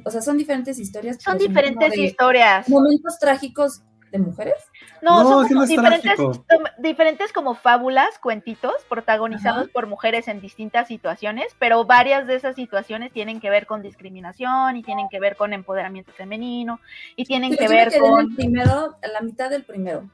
[0.03, 1.17] o sea, son diferentes historias.
[1.21, 2.67] Son diferentes de historias.
[2.67, 3.81] Momentos trágicos
[4.11, 4.55] de mujeres.
[5.01, 6.19] No, No, son como no diferentes,
[6.77, 9.71] diferentes como fábulas, cuentitos, protagonizados Ajá.
[9.73, 14.77] por mujeres en distintas situaciones, pero varias de esas situaciones tienen que ver con discriminación
[14.77, 16.79] y tienen que ver con empoderamiento femenino
[17.15, 18.19] y tienen Sí, que yo me ver quedé en con...
[18.21, 20.09] el primero, a la mitad del primero.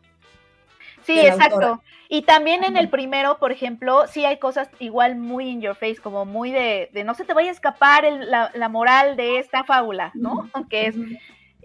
[1.03, 1.55] Sí, exacto.
[1.55, 1.79] autora.
[2.07, 5.97] Y también en el primero, por ejemplo, sí hay cosas igual muy in your face,
[5.97, 9.39] como muy de, de no se te vaya a escapar el- la, la moral de
[9.39, 10.49] esta fábula, ¿no?
[10.53, 10.95] Aunque es...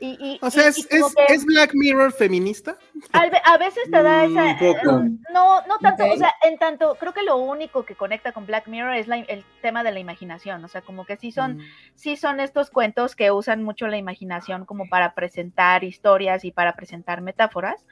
[0.01, 2.77] Y, y- O sea, y- ¿es, es, que es Black Mirror feminista?
[3.13, 4.45] a veces te da Mm, esa...
[4.45, 4.91] un poco.
[5.07, 6.11] eh, No, no tanto, Ok.
[6.15, 9.19] o sea, en tanto, creo que lo único que conecta con Black Mirror es la-
[9.19, 11.61] el tema de la imaginación, o sea, como que sí son Mm.
[11.95, 16.75] sí son estos cuentos que usan mucho la imaginación como para presentar historias y para
[16.77, 17.85] presentar metáforas.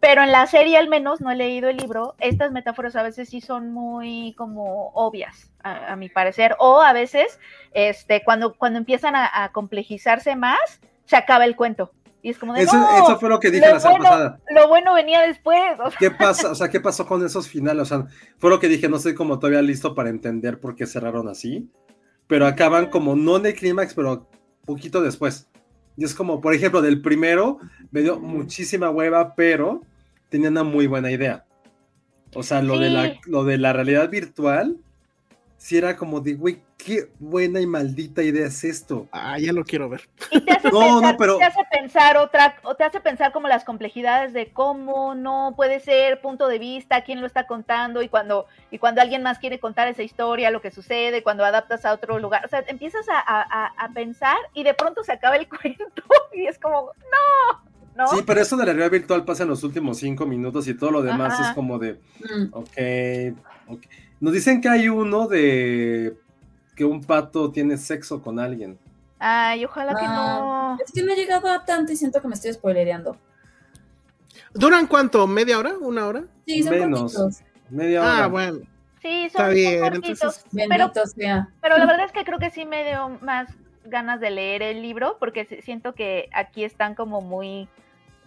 [0.00, 3.28] Pero en la serie al menos, no he leído el libro, estas metáforas a veces
[3.30, 6.54] sí son muy como obvias, a, a mi parecer.
[6.60, 7.40] O a veces,
[7.72, 11.90] este, cuando, cuando empiezan a, a complejizarse más, se acaba el cuento.
[12.20, 14.10] Y es como de, Eso, "No, eso fue lo que dije lo la semana bueno-
[14.10, 14.40] pasada.
[14.50, 15.78] Lo bueno venía después.
[15.80, 16.50] o sea, ¿Qué pasa?
[16.50, 17.82] O sea, ¿qué pasó con esos finales?
[17.82, 18.06] O sea,
[18.38, 21.68] fue lo que dije, no estoy como todavía listo para entender por qué cerraron así,
[22.26, 24.28] pero acaban como no en el clímax, pero
[24.66, 25.48] poquito después.
[25.96, 27.58] Y es como, por ejemplo, del primero
[27.92, 29.82] me dio muchísima hueva, pero
[30.28, 31.44] tenía una muy buena idea.
[32.34, 33.20] O sea, lo, de, la, Sí.
[33.26, 34.76] lo de la realidad virtual,
[35.58, 39.08] sí era como de, güey, qué buena y maldita idea es esto.
[39.12, 40.08] Ah, ya lo quiero ver.
[40.30, 43.32] Y te hace, No, pensar, no, pero- te hace pensar otra, o te hace pensar
[43.32, 48.00] como las complejidades de cómo no puede ser punto de vista, quién lo está contando,
[48.02, 51.84] y cuando, y cuando alguien más quiere contar esa historia, lo que sucede, cuando adaptas
[51.84, 52.44] a otro lugar.
[52.46, 56.02] O sea, empiezas a, a- a- a pensar y de pronto se acaba el cuento
[56.32, 57.64] y es como, no,
[57.96, 58.06] ¿no?
[58.06, 60.92] Sí, pero eso de la realidad virtual pasa en los últimos cinco minutos y todo
[60.92, 61.48] lo demás Ajá.
[61.50, 62.52] es como de, Mm.
[62.52, 63.82] ok, ok.
[64.20, 66.16] Nos dicen que hay uno de
[66.74, 68.78] que un pato tiene sexo con alguien.
[69.18, 70.84] Ay, ojalá que Ah, no.
[70.84, 73.16] Es que no he llegado a tanto y siento que me estoy spoilereando.
[74.54, 75.26] ¿Duran cuánto?
[75.26, 75.72] ¿Media hora?
[75.80, 76.24] ¿Una hora?
[76.46, 77.00] Sí, son Menos.
[77.14, 77.42] cortitos.
[77.70, 78.24] Media hora.
[78.24, 78.58] Ah, bueno.
[79.02, 81.48] Sí, Está son, son bien, cortitos, entonces- pero Bendito sea.
[81.60, 83.48] Pero la verdad es que creo que sí me dio más
[83.84, 87.68] ganas de leer el libro porque si- siento que aquí están como muy,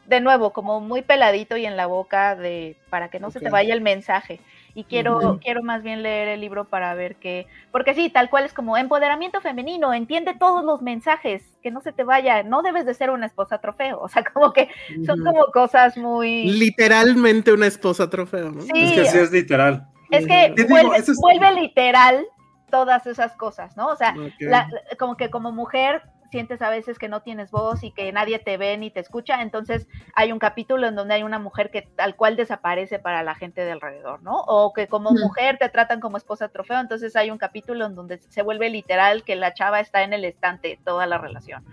[0.07, 3.49] de nuevo, como muy peladito y en la boca de para que no se te
[3.49, 4.39] vaya el mensaje.
[4.73, 8.45] Y quiero, quiero más bien leer el libro para ver qué, porque sí, tal cual
[8.45, 12.85] es como empoderamiento femenino, entiende todos los mensajes, que no se te vaya, no debes
[12.85, 14.69] de ser una esposa trofeo, o sea, como que
[15.05, 16.45] son como cosas muy...
[16.51, 18.61] Literalmente una esposa trofeo, ¿no?
[18.61, 19.87] Sí, es que sí es literal.
[20.09, 22.25] Es que vuelve, eso es- vuelve literal
[22.69, 23.87] todas esas cosas, ¿no?
[23.87, 27.91] O sea, la- como que como mujer sientes a veces que no tienes voz y
[27.91, 31.39] que nadie te ve ni te escucha, entonces hay un capítulo en donde hay una
[31.39, 34.39] mujer que tal cual desaparece para la gente de alrededor, ¿no?
[34.47, 38.19] O que como mujer te tratan como esposa trofeo, entonces hay un capítulo en donde
[38.19, 41.65] se vuelve literal que la chava está en el estante toda la relación.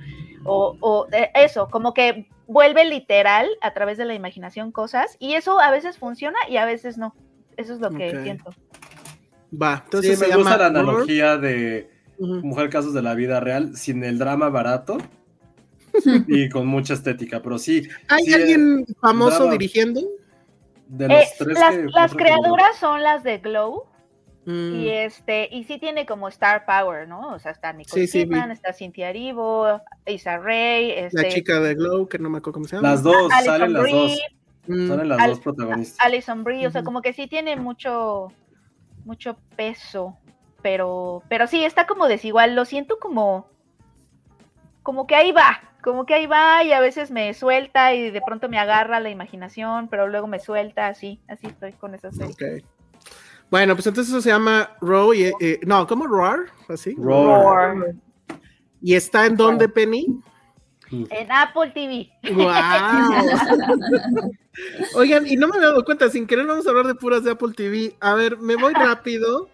[0.44, 5.34] o, o eh, eso, como que vuelve literal a través de la imaginación cosas y
[5.34, 7.14] eso a veces funciona y a veces no.
[7.56, 8.50] Eso es lo que siento.
[9.50, 13.40] Va, entonces sí, se me gusta llama la analogía de Mujer Casos de la Vida
[13.40, 14.98] Real sin el drama barato
[16.28, 19.52] y con mucha estética, pero sí, ¿Hay sí, alguien famoso drama.
[19.52, 20.00] dirigiendo?
[20.88, 23.84] de los Eh, tres las que- las creadoras son las de Glow
[24.46, 27.34] Mm, y este y sí tiene como star power, ¿no?
[27.34, 32.08] O sea, está Nicole Sí, está Cynthia Erivo, Isa Ray, este, la chica de Glow,
[32.08, 32.88] que no me acuerdo cómo se llama.
[32.88, 34.18] Las dos, salen las dos, Brie,
[34.66, 35.98] Mm, salen las Al- dos protagonistas.
[36.06, 38.28] Alison Brie, o sea, como que sí tiene mucho,
[39.04, 40.16] mucho peso,
[40.68, 43.48] pero, pero sí, está como desigual, lo siento como,
[44.82, 48.20] como que ahí va, como que ahí va y a veces me suelta y de
[48.20, 52.34] pronto me agarra la imaginación, pero luego me suelta, así, así estoy con esa serie.
[52.34, 52.64] ok.
[53.50, 55.16] Bueno, pues entonces eso se llama Roar.
[55.16, 56.40] y, eh, no, ¿cómo Roar?
[56.68, 56.94] Así.
[56.98, 57.74] Roar.
[57.74, 57.94] Roar.
[58.82, 60.20] ¿Y está en dónde, Penny?
[60.90, 62.10] En Apple TV.
[62.34, 62.44] ¡Wow!
[64.96, 67.30] Oigan, y no me había dado cuenta, sin querer vamos a hablar de puras de
[67.30, 67.96] Apple TV.
[68.00, 69.48] A ver, me voy rápido,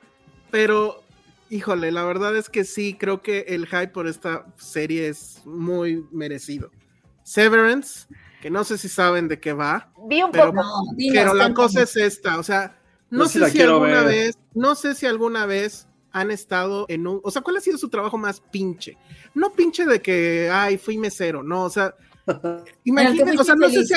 [0.50, 1.03] pero
[1.54, 6.04] híjole, la verdad es que sí, creo que el hype por esta serie es muy
[6.10, 6.70] merecido.
[7.22, 8.06] Severance,
[8.42, 10.62] que no sé si saben de qué va, Vi un Pero- poco.
[10.62, 10.72] No,
[11.12, 12.76] pero la cosa es esta, o sea,
[13.08, 14.06] no sé si alguna ver.
[14.06, 17.78] vez, no sé si alguna vez han estado en un, o sea, ¿cuál ha sido
[17.78, 18.98] su trabajo más pinche?
[19.34, 21.94] No pinche de que, ay, fui mesero, no, o sea,
[22.84, 23.94] imagínense, o sea, no sé, si,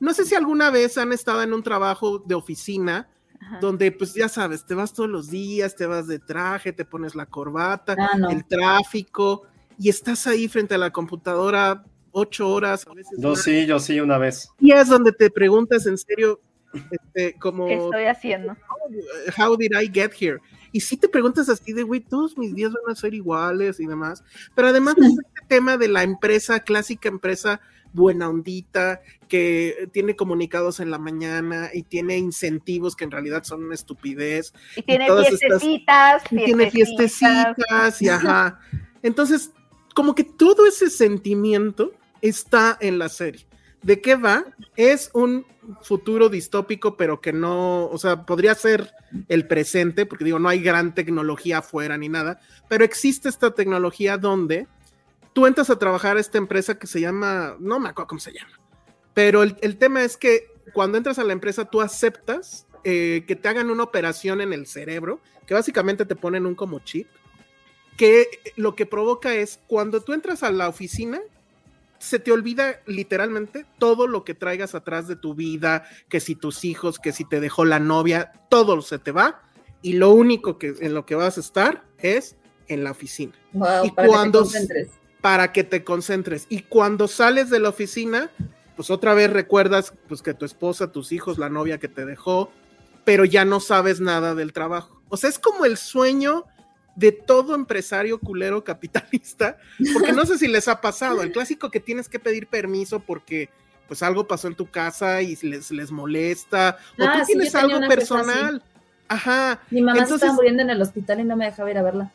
[0.00, 3.08] no sé si alguna vez han estado en un trabajo de oficina
[3.46, 3.58] Ajá.
[3.60, 7.14] donde, pues ya sabes, te vas todos los días, te vas de traje, te pones
[7.14, 8.30] la corbata, Ah, no.
[8.30, 9.44] el tráfico,
[9.78, 13.42] y estás ahí frente a la computadora ocho horas, a veces Yo más.
[13.42, 14.48] sí, yo sí, una vez.
[14.58, 16.40] Y es donde te preguntas en serio,
[16.90, 18.56] este, como, ¿Qué estoy haciendo?
[19.38, 20.38] how did I get here?
[20.72, 23.86] Y si te preguntas así de, güey, todos mis días van a ser iguales y
[23.86, 24.24] demás,
[24.54, 27.60] pero además es este tema de la empresa, clásica empresa
[27.96, 33.64] buena ondita, que tiene comunicados en la mañana y tiene incentivos que en realidad son
[33.64, 38.60] una estupidez, Y tiene estas- fiestecitas, y tiene fiestecitas y ajá.
[39.02, 39.50] Entonces,
[39.94, 43.46] como que todo ese sentimiento está en la serie.
[43.82, 44.44] ¿De qué va?
[44.76, 45.46] Es un
[45.82, 48.90] futuro distópico, pero que no, o sea, podría ser
[49.28, 54.18] el presente, porque digo, no hay gran tecnología afuera ni nada, pero existe esta tecnología
[54.18, 54.66] donde
[55.36, 58.32] tú entras a trabajar a esta empresa que se llama, no me acuerdo cómo se
[58.32, 58.58] llama,
[59.12, 63.36] pero el, el tema es que cuando entras a la empresa tú aceptas eh, que
[63.36, 67.06] te hagan una operación en el cerebro, que básicamente te ponen un como chip,
[67.98, 71.20] que lo que provoca es cuando tú entras a la oficina,
[71.98, 76.64] se te olvida literalmente todo lo que traigas atrás de tu vida, que si tus
[76.64, 79.42] hijos, que si te dejó la novia, todo se te va
[79.82, 82.36] y lo único que en lo que vas a estar es
[82.68, 84.88] en la oficina Wow, Y cuando- que te concentres.
[85.20, 88.30] Para que te concentres y cuando sales de la oficina,
[88.76, 92.52] pues otra vez recuerdas pues que tu esposa, tus hijos, la novia que te dejó,
[93.04, 95.00] pero ya no sabes nada del trabajo.
[95.08, 96.44] O sea, es como el sueño
[96.94, 99.58] de todo empresario culero capitalista,
[99.92, 103.50] porque no sé si les ha pasado, el clásico que tienes que pedir permiso porque
[103.86, 107.54] pues algo pasó en tu casa y les, les molesta, o Ah, tú sí, tienes
[107.54, 108.62] algo personal.
[109.08, 111.82] Ajá, Mi mamá se estaba muriendo en el hospital y no me dejaba ir a
[111.82, 112.12] verla.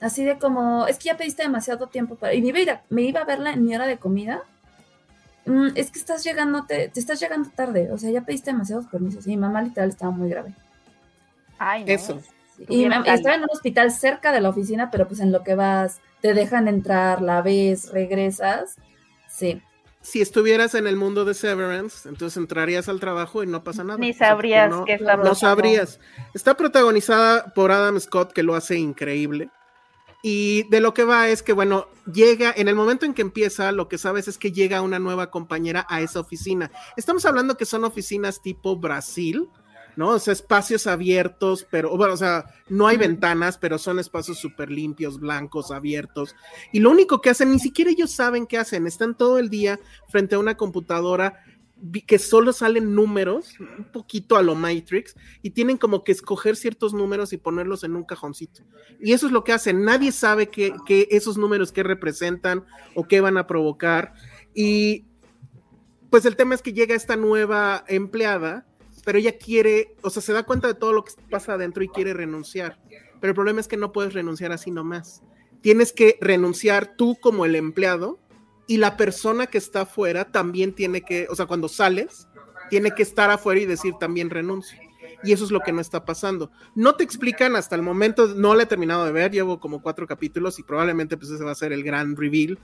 [0.00, 2.34] Así de como, es que ya pediste demasiado tiempo para.
[2.34, 4.42] Y me iba a, ir a- me iba a verla en mi hora de comida.
[5.46, 7.90] Mm, es que estás llegando, te, te estás llegando tarde.
[7.92, 9.26] O sea, ya pediste demasiados permisos.
[9.26, 10.52] Y mi mamá literal estaba muy grave.
[11.58, 11.92] Ay, no.
[11.92, 12.20] eso.
[12.68, 16.00] Y estaba en un hospital cerca de la oficina, pero pues en lo que vas,
[16.22, 18.76] te dejan entrar, la ves, regresas.
[19.28, 19.60] Sí.
[20.00, 23.98] si estuvieras en el mundo de Severance, entonces entrarías al trabajo y no pasa nada.
[23.98, 26.00] Ni O sea, sabrías no, qué está no sabrías.
[26.32, 29.50] Está protagonizada por Adam Scott, que lo hace increíble.
[30.28, 33.70] Y de lo que va es que, bueno, llega, en el momento en que empieza,
[33.70, 36.72] lo que sabes es que llega una nueva compañera a esa oficina.
[36.96, 39.48] Estamos hablando que son oficinas tipo Brasil,
[39.94, 40.08] ¿no?
[40.08, 44.68] O sea, espacios abiertos, pero, bueno, o sea, no hay ventanas, pero son espacios súper
[44.68, 46.34] limpios, blancos, abiertos.
[46.72, 49.78] Y lo único que hacen, ni siquiera ellos saben qué hacen, están todo el día
[50.08, 51.40] frente a una computadora
[52.06, 56.94] que solo salen números, un poquito a lo Matrix, y tienen como que escoger ciertos
[56.94, 58.62] números y ponerlos en un cajoncito.
[59.00, 59.84] Y eso es lo que hacen.
[59.84, 64.14] Nadie sabe qué, qué esos números qué representan o qué van a provocar.
[64.54, 65.04] Y
[66.10, 68.66] pues el tema es que llega esta nueva empleada,
[69.04, 71.88] pero ella quiere, o sea, se da cuenta de todo lo que pasa adentro y
[71.88, 72.80] quiere renunciar.
[73.20, 75.22] Pero el problema es que no puedes renunciar así nomás.
[75.60, 78.18] Tienes que renunciar tú como el empleado
[78.66, 82.28] y la persona que está afuera también tiene que, o sea, cuando sales,
[82.68, 84.78] tiene que estar afuera y decir también renuncio.
[85.22, 86.50] y eso es lo que no está pasando.
[86.74, 90.06] No te explican hasta el momento, no la he terminado de ver, llevo como cuatro
[90.06, 92.58] capítulos y probablemente pues ese va a ser el gran reveal.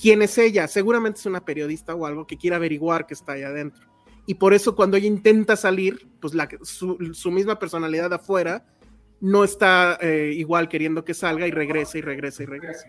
[0.00, 0.68] ¿Quién es ella?
[0.68, 3.86] Seguramente es una periodista o algo que quiere averiguar que está ahí adentro.
[4.26, 8.64] Y por eso cuando ella intenta salir, pues la, su, su misma personalidad afuera
[9.22, 12.84] no está eh, igual queriendo que salga y regresa y regresa y regresa.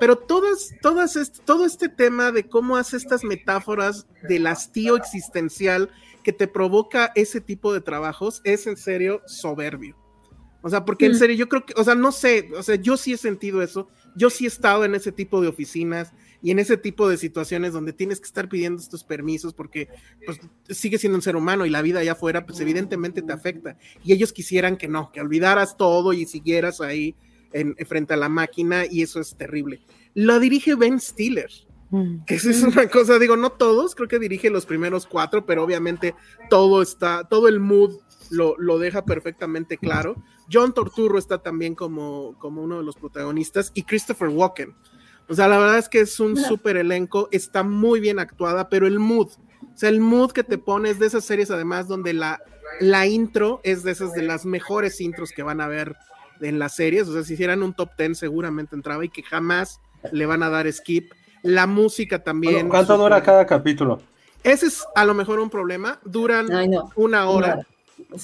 [0.00, 5.88] Pero todas, todas este, todo este tema de cómo hace estas metáforas del hastío existencial
[6.24, 9.96] que te provoca ese tipo de trabajos es en serio soberbio.
[10.60, 11.18] O sea, porque en Mm.
[11.18, 13.88] serio yo creo que, o sea, no sé, o sea, yo sí he sentido eso,
[14.16, 17.72] yo sí he estado en ese tipo de oficinas y en ese tipo de situaciones
[17.72, 19.88] donde tienes que estar pidiendo estos permisos porque
[20.24, 20.38] pues
[20.68, 24.12] sigue siendo un ser humano y la vida allá afuera pues evidentemente te afecta y
[24.12, 27.14] ellos quisieran que no, que olvidaras todo y siguieras ahí
[27.52, 29.80] en, frente a la máquina y eso es terrible.
[30.14, 31.50] La dirige Ben Stiller,
[32.26, 35.62] que eso es una cosa, digo, no todos, creo que dirige los primeros cuatro, pero
[35.62, 36.14] obviamente
[36.50, 37.96] todo está, todo el mood
[38.30, 40.16] lo, lo deja perfectamente claro.
[40.50, 44.74] John Torturro está también como, como uno de los protagonistas y Christopher Walken.
[45.28, 48.86] O sea, la verdad es que es un súper elenco, está muy bien actuada, pero
[48.86, 52.40] el mood, o sea, el mood que te pones de esas series además donde la,
[52.80, 55.96] la intro es de esas de las mejores intros que van a ver
[56.40, 59.80] en las series, o sea, si hicieran un top 10 seguramente entraba y que jamás
[60.12, 61.12] le van a dar skip.
[61.42, 62.68] La música también.
[62.68, 64.00] ¿Cuánto súper- dura cada capítulo?
[64.42, 66.90] Ese es a lo mejor un problema, duran Ay, no.
[66.96, 67.54] una hora.
[67.54, 67.66] hora.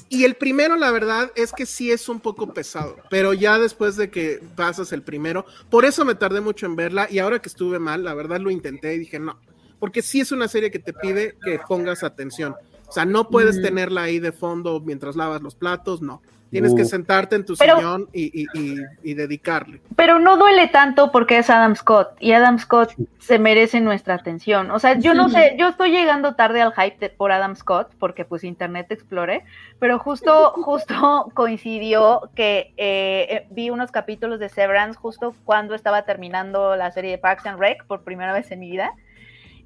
[0.09, 3.97] Y el primero, la verdad, es que sí es un poco pesado, pero ya después
[3.97, 7.49] de que pasas el primero, por eso me tardé mucho en verla y ahora que
[7.49, 9.39] estuve mal, la verdad lo intenté y dije no,
[9.79, 12.55] porque sí es una serie que te pide que pongas atención.
[12.87, 16.21] O sea, no puedes tenerla ahí de fondo mientras lavas los platos, no.
[16.53, 16.87] Tienes que Uh.
[16.87, 19.81] sentarte en tu Pero- sillón y, y- y- y dedicarle.
[19.97, 24.71] Pero no duele tanto porque es Adam Scott y Adam Scott se merece nuestra atención.
[24.71, 27.89] O sea, yo no sé, yo estoy llegando tarde al hype de- por Adam Scott
[27.99, 29.43] porque pues Internet Explorer,
[29.79, 36.03] pero justo, justo coincidió que eh, eh, vi unos capítulos de Severance justo cuando estaba
[36.03, 38.93] terminando la serie de Parks and Rec por primera vez en mi vida.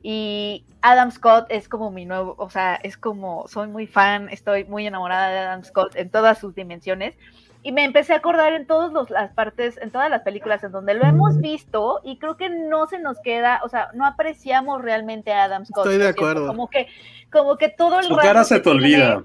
[0.09, 4.63] Y Adam Scott es como mi nuevo, o sea, es como, soy muy fan, estoy
[4.63, 7.17] muy enamorada de Adam Scott en todas sus dimensiones.
[7.65, 10.71] Y me empecé a acordar en todas los- las partes, en todas las películas en
[10.71, 14.81] donde lo hemos visto y creo que no se nos queda, o sea, no apreciamos
[14.81, 15.87] realmente a Adam Scott.
[15.87, 16.47] Estoy de acuerdo.
[16.47, 16.87] Como que,
[17.33, 19.23] como que todo el Su rato cara que se te tiene- olvida.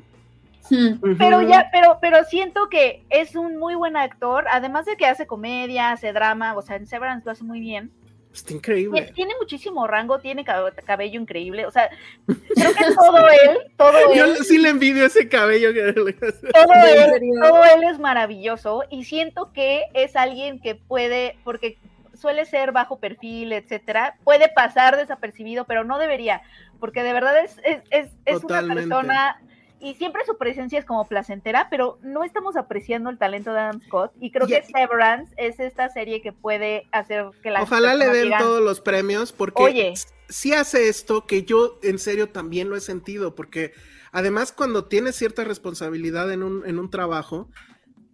[0.72, 1.16] Hmm.
[1.20, 5.28] pero ya, pero, pero siento que es un muy buen actor, además de que hace
[5.28, 7.92] comedia, hace drama, o sea, en Severance lo hace muy bien.
[8.34, 9.12] Está increíble.
[9.14, 11.90] tiene muchísimo rango, tiene cab- cabello increíble, o sea,
[12.26, 16.98] creo que todo él, todo Yo él, sí le envidio ese cabello que todo ¿En
[16.98, 17.34] él, serio?
[17.42, 21.78] todo él es maravilloso y siento que es alguien que puede, porque
[22.14, 26.42] suele ser bajo perfil, etcétera, puede pasar desapercibido, pero no debería,
[26.80, 29.42] porque de verdad es, es, es, es una persona
[29.82, 33.82] y siempre su presencia es como placentera, pero no estamos apreciando el talento de Adam
[33.82, 38.08] Scott y creo que Severance es esta serie que puede hacer que la Ojalá le
[38.10, 39.94] den todos los premios porque Oye.
[40.30, 43.74] si hace esto que yo en serio también lo he sentido porque
[44.12, 47.50] además cuando tienes cierta responsabilidad en un, en un trabajo,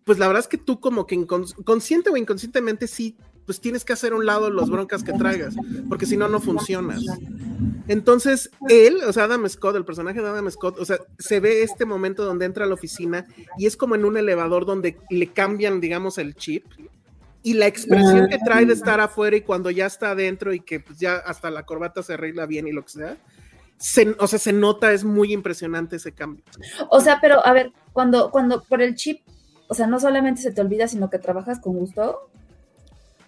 [0.05, 3.83] pues la verdad es que tú como que incons- consciente o inconscientemente sí, pues tienes
[3.83, 5.55] que hacer a un lado los broncas que traigas
[5.89, 7.01] porque si no, no funcionas.
[7.87, 11.63] Entonces, él, o sea, Adam Scott, el personaje de Adam Scott, o sea, se ve
[11.63, 13.25] este momento donde entra a la oficina
[13.57, 16.65] y es como en un elevador donde le cambian, digamos, el chip
[17.41, 20.81] y la expresión que trae de estar afuera y cuando ya está adentro y que
[20.81, 23.17] pues, ya hasta la corbata se arregla bien y lo que sea,
[23.77, 26.43] se, o sea, se nota, es muy impresionante ese cambio.
[26.89, 29.21] O sea, pero a ver, cuando, cuando por el chip,
[29.69, 32.29] o sea, no solamente se te olvida, sino que trabajas con gusto.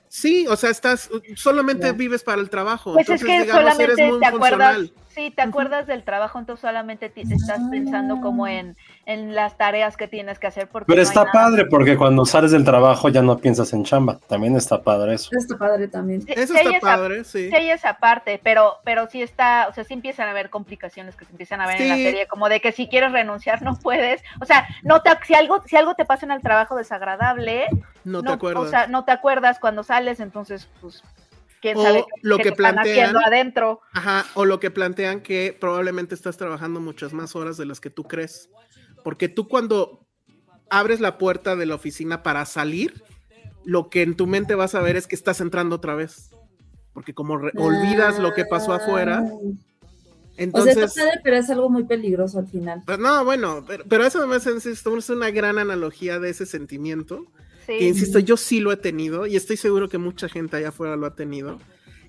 [0.09, 2.93] Sí, o sea, estás, solamente vives para el trabajo.
[2.93, 4.77] Pues entonces, es que digamos, eres solamente muy te acuerdas,
[5.13, 9.97] sí, te acuerdas del trabajo, entonces solamente ti- estás pensando como en, en las tareas
[9.97, 10.67] que tienes que hacer.
[10.67, 14.19] Porque Pero no está padre porque cuando sales del trabajo ya no piensas en chamba.
[14.27, 15.29] También está padre eso.
[15.35, 16.21] Está padre también.
[16.21, 17.49] Sí, Eso sí está esa- padre, sí.
[17.49, 21.15] sí hay esa parte, pero, pero sí está, o sea, sí empiezan a haber complicaciones
[21.15, 22.03] que se empiezan a ver en la Sí.
[22.03, 25.63] serie, como de que si quieres renunciar no puedes, o sea, no te, si algo,
[25.65, 27.65] si algo te pasa en el trabajo desagradable,
[28.03, 28.63] No, te acuerdas.
[28.63, 31.03] o sea, no te acuerdas cuando sales, entonces, pues,
[31.61, 33.81] quién O sabe lo que están plantean- adentro.
[33.93, 37.89] Ajá, o lo que plantean que probablemente estás trabajando muchas más horas de las que
[37.89, 38.49] tú crees.
[39.03, 40.05] Porque tú cuando
[40.69, 43.03] abres la puerta de la oficina para salir,
[43.65, 46.31] lo que en tu mente vas a ver es que estás entrando otra vez.
[46.93, 49.23] Porque como olvidas lo que pasó afuera,
[50.39, 50.45] Ah.
[50.51, 50.77] O sea, entonces...
[50.77, 52.81] está padre, pero es algo muy peligroso al final.
[52.85, 57.25] Pues no, bueno, pero, pero eso además insisto, es una gran analogía de ese sentimiento.
[57.67, 57.77] Sí.
[57.77, 60.95] Que insisto, yo sí lo he tenido y estoy seguro que mucha gente allá afuera
[60.95, 61.59] lo ha tenido.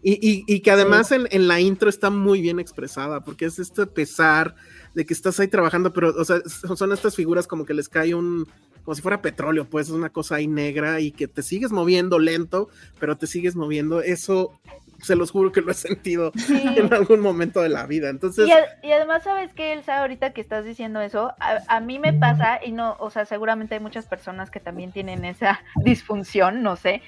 [0.02, 4.54] Y, que además en, en, la intro está muy bien expresada, porque es este pesar
[4.94, 8.14] de que estás ahí trabajando, pero, o sea, son estas figuras como que les cae
[8.14, 8.46] un,
[8.84, 12.18] como si fuera petróleo, pues es una cosa ahí negra y que te sigues moviendo
[12.18, 12.68] lento,
[12.98, 14.00] pero te sigues moviendo.
[14.00, 14.58] Eso
[15.02, 16.32] se los juro que lo he sentido
[16.76, 18.08] en algún momento de la vida.
[18.08, 18.48] Entonces.
[18.82, 20.00] Y, además, ¿sabes que Elsa?
[20.00, 23.80] Ahorita que estás diciendo eso, a, mí me pasa, y no, o sea, seguramente hay
[23.80, 27.02] muchas personas que también tienen esa disfunción, no sé,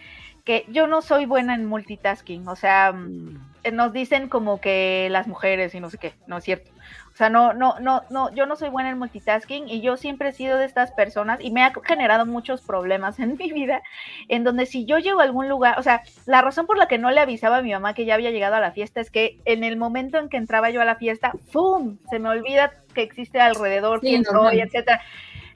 [0.44, 3.38] que yo no soy buena en multitasking, o sea, mm.
[3.72, 6.70] nos dicen como que las mujeres y no sé qué, no es cierto.
[7.12, 10.30] O sea, no, no, no, no, yo no soy buena en multitasking y yo siempre
[10.30, 13.82] he sido de estas personas y me ha generado muchos problemas en mi vida,
[14.28, 16.98] en donde si yo llego a algún lugar, o sea, la razón por la que
[16.98, 19.38] no le avisaba a mi mamá que ya había llegado a la fiesta es que
[19.44, 21.98] en el momento en que entraba yo a la fiesta, ¡pum!
[22.10, 25.02] Se me olvida que existe alrededor, quién soy, etcétera.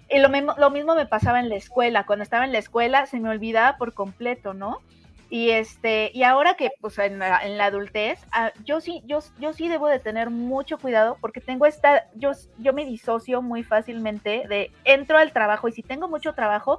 [0.09, 2.07] Y lo mismo, lo mismo me pasaba en la escuela.
[2.07, 4.81] Cuando estaba en la escuela se me olvidaba por completo, ¿no?
[5.29, 9.19] Y este, y ahora que pues en la, en la adultez, ah, yo sí, yo,
[9.41, 13.65] yo sí debo de tener mucho cuidado porque tengo esta, yo, yo me disocio muy
[13.65, 16.79] fácilmente de entro al trabajo y si tengo mucho trabajo,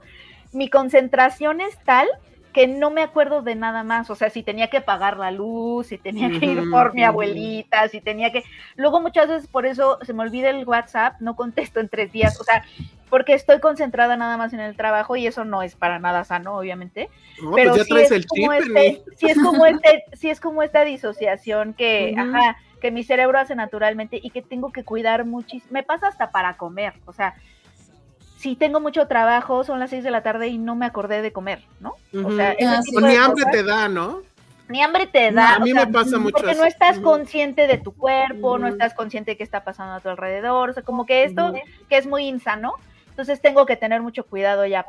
[0.53, 2.07] mi concentración es tal
[2.53, 5.87] que no me acuerdo de nada más, o sea, si tenía que pagar la luz,
[5.87, 8.43] si tenía que ir por mi abuelita, si tenía que...
[8.75, 12.39] Luego muchas veces por eso se me olvida el WhatsApp, no contesto en tres días,
[12.41, 12.63] o sea,
[13.09, 16.57] porque estoy concentrada nada más en el trabajo y eso no es para nada sano,
[16.57, 17.09] obviamente.
[17.55, 22.15] pero sí es, como este, sí es como este, sí es como esta disociación que,
[22.17, 25.71] ajá, que mi cerebro hace naturalmente y que tengo que cuidar muchísimo.
[25.71, 27.35] Me pasa hasta para comer, o sea,
[28.37, 31.31] si tengo mucho trabajo, son las seis de la tarde y no me acordé de
[31.31, 31.95] comer, ¿no?
[32.23, 34.21] O sea, ah, ni hambre te da, ¿no?
[34.69, 35.55] Ni hambre te da.
[35.55, 36.35] a mí me pasa mucho.
[36.37, 39.99] Porque no estás consciente de tu cuerpo, no estás consciente de qué está pasando a
[40.01, 41.53] tu alrededor, o sea, como que esto,
[41.89, 42.73] que es muy insano,
[43.17, 44.85] entonces tengo que tener mucho cuidado ya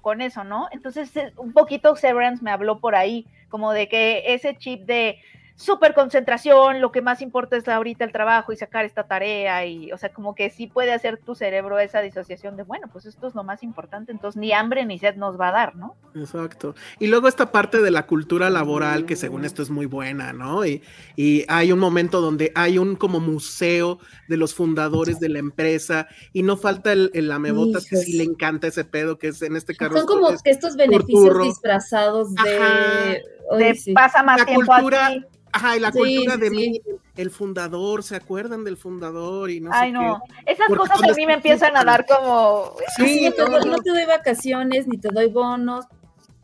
[0.00, 0.68] con eso, ¿no?
[0.72, 5.18] Entonces eh, un poquito Severance me habló por ahí, como de que ese chip de
[5.60, 9.92] súper concentración, lo que más importa es ahorita el trabajo y sacar esta tarea y,
[9.92, 13.26] o sea, como que sí puede hacer tu cerebro esa disociación de, bueno, pues esto
[13.26, 15.96] es lo más importante, entonces ni hambre ni sed nos va a dar, ¿no?
[16.14, 16.74] Exacto.
[16.98, 20.64] Y luego esta parte de la cultura laboral, que según esto es muy buena, ¿no?
[20.64, 20.82] Y,
[21.14, 26.08] y hay un momento donde hay un como museo de los fundadores de la empresa
[26.32, 29.56] y no falta el, el amebotas que sí le encanta ese pedo, que es en
[29.56, 29.94] este caso.
[29.94, 33.22] Son como estos beneficios disfrazados de...
[33.56, 36.80] de pasa más tiempo aquí Ajá, y la cultura de mí,
[37.16, 39.50] el fundador, ¿se acuerdan del fundador?
[39.50, 42.76] Y no Ay, no, esas cosas a mí me empiezan a dar como...
[42.96, 43.28] Sí,
[43.66, 45.86] no te doy vacaciones, ni te doy bonos,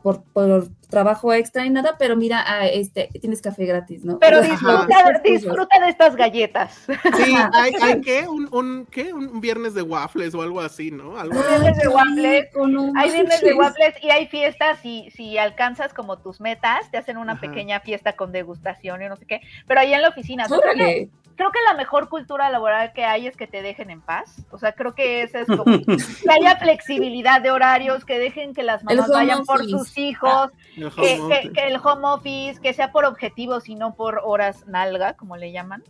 [0.03, 4.19] por, por, trabajo extra y nada, pero mira, ah, este, tienes café gratis, ¿no?
[4.19, 6.87] Pero disfruta, disfruta de estas galletas.
[7.17, 8.27] Sí, hay, hay ¿qué?
[8.29, 9.13] Un, un, ¿qué?
[9.13, 11.19] Un viernes de waffles o algo así, ¿no?
[11.19, 12.49] Algo viernes de waffles,
[12.97, 17.17] hay viernes de waffles y hay fiestas, y si alcanzas como tus metas, te hacen
[17.17, 20.47] una pequeña fiesta con degustación y no sé qué, pero ahí en la oficina,
[21.37, 24.37] creo que la mejor cultura laboral que hay es que te dejen en paz.
[24.51, 25.97] O sea, creo que esa es como que
[26.31, 31.67] haya flexibilidad de horarios, que dejen que las mamás vayan por sus hijos, que, que,
[31.67, 35.83] el home office, que sea por objetivos y no por horas nalga, como le llaman.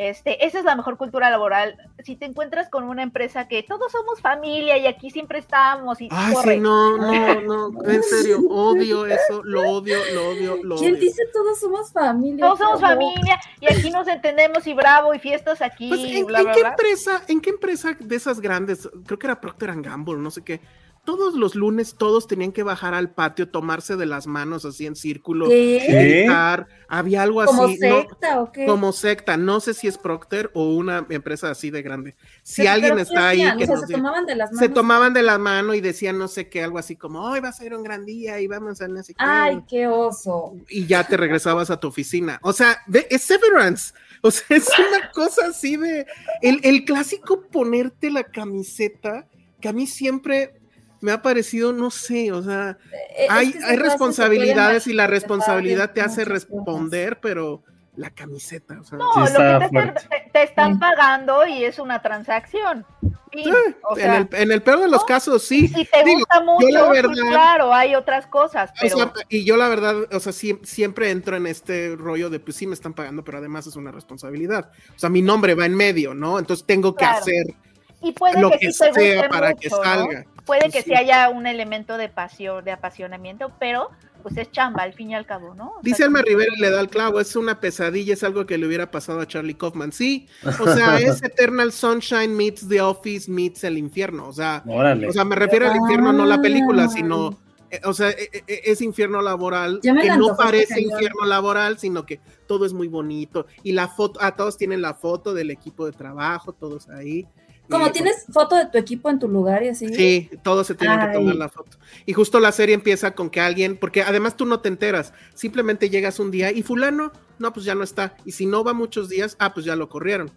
[0.00, 1.76] Este, esa es la mejor cultura laboral.
[2.02, 6.08] Si te encuentras con una empresa que todos somos familia y aquí siempre estamos y
[6.10, 10.98] Ay, sí, no, no, no, en serio, odio eso, lo odio, lo odio, lo ¿Quién
[10.98, 12.46] dice todos somos familia?
[12.46, 15.90] Todos somos familia y aquí nos entendemos y bravo y fiestas aquí.
[15.90, 20.16] Pues, ¿en, qué empresa, en qué empresa de esas grandes, creo que era Procter Gamble,
[20.16, 20.62] no sé qué,
[21.10, 24.94] todos los lunes todos tenían que bajar al patio, tomarse de las manos así en
[24.94, 27.56] círculo, gritar, había algo así.
[27.56, 28.64] ¿Como secta o qué?
[28.64, 32.14] Como secta, no sé si es Procter o una empresa así de grande.
[32.44, 34.60] Si alguien está ahí que se tomaban de las manos.
[34.60, 37.48] Se tomaban de la mano y decían no sé qué, algo así como, hoy va
[37.48, 39.24] a ser un gran día y vamos a no sé qué.
[39.24, 40.54] Ay, qué oso.
[40.68, 42.38] Y ya te regresabas a tu oficina.
[42.42, 42.78] O sea,
[43.10, 43.94] es severance.
[44.22, 46.06] O sea, es una cosa así de
[46.40, 49.26] el, el clásico ponerte la camiseta
[49.60, 50.59] que a mí siempre
[51.00, 52.76] me ha parecido, no sé, o sea,
[53.16, 57.62] eh, hay, hay responsabilidades y la responsabilidad te hace responder, pero
[57.96, 59.94] la camiseta, o sea, no, lo que
[60.32, 62.86] te, están pagando y es una transacción.
[63.32, 65.68] en, el, en, el, peor de los casos, sí.
[65.68, 68.70] Si te gusta mucho, pues claro, hay otras cosas.
[68.80, 69.12] Pero...
[69.28, 72.74] y yo la verdad, o sea, siempre entro en este rollo de, pues sí me
[72.74, 74.70] están pagando, pero además es una responsabilidad.
[74.94, 76.38] O sea, mi nombre va en medio, ¿no?
[76.38, 77.54] Entonces tengo que hacer
[78.02, 80.24] y puede lo que, que sea para que salga.
[80.44, 83.90] Puede que sí haya un elemento de pasión, de apasionamiento, pero
[84.22, 85.74] pues es chamba al fin y al cabo, ¿no?
[85.82, 88.66] Dice Alma Rivera y le da el clavo, es una pesadilla, es algo que le
[88.66, 89.92] hubiera pasado a Charlie Kaufman.
[89.92, 95.12] Sí, o sea, es Eternal Sunshine meets The Office meets el infierno, o sea, o
[95.12, 97.38] sea, me refiero al infierno, no la película, sino
[97.70, 102.20] eh, o sea, eh, eh, es infierno laboral que no parece infierno laboral, sino que
[102.46, 103.46] todo es muy bonito.
[103.62, 107.26] Y la foto, ah, todos tienen la foto del equipo de trabajo, todos ahí.
[107.70, 109.88] Como tienes foto de tu equipo en tu lugar y así.
[109.94, 111.78] Sí, todos se tienen que tomar la foto.
[112.06, 115.90] Y justo la serie empieza con que alguien, porque además tú no te enteras, simplemente
[115.90, 118.16] llegas un día y fulano, no, pues ya no está.
[118.24, 120.30] Y si no va muchos días, ah, pues ya lo corrieron.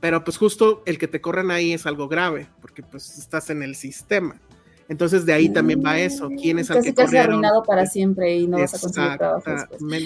[0.00, 3.62] Pero pues justo el que te corran ahí es algo grave, porque pues estás en
[3.62, 4.40] el sistema.
[4.88, 6.28] Entonces de ahí también va eso.
[6.28, 7.34] ¿Quién es el Casi que casi corrieron?
[7.34, 10.02] arruinado para siempre y no vas a conseguir trabajo después.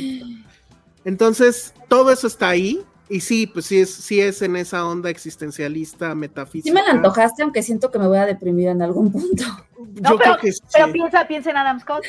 [1.05, 2.85] Entonces, todo eso está ahí.
[3.09, 6.69] Y sí, pues sí es, sí es en esa onda existencialista, metafísica.
[6.71, 9.45] Sí me la antojaste, aunque siento que me voy a deprimir en algún punto.
[9.79, 10.61] No, Yo pero, creo que sí.
[10.73, 12.03] pero piensa, piensa en Adam Scott.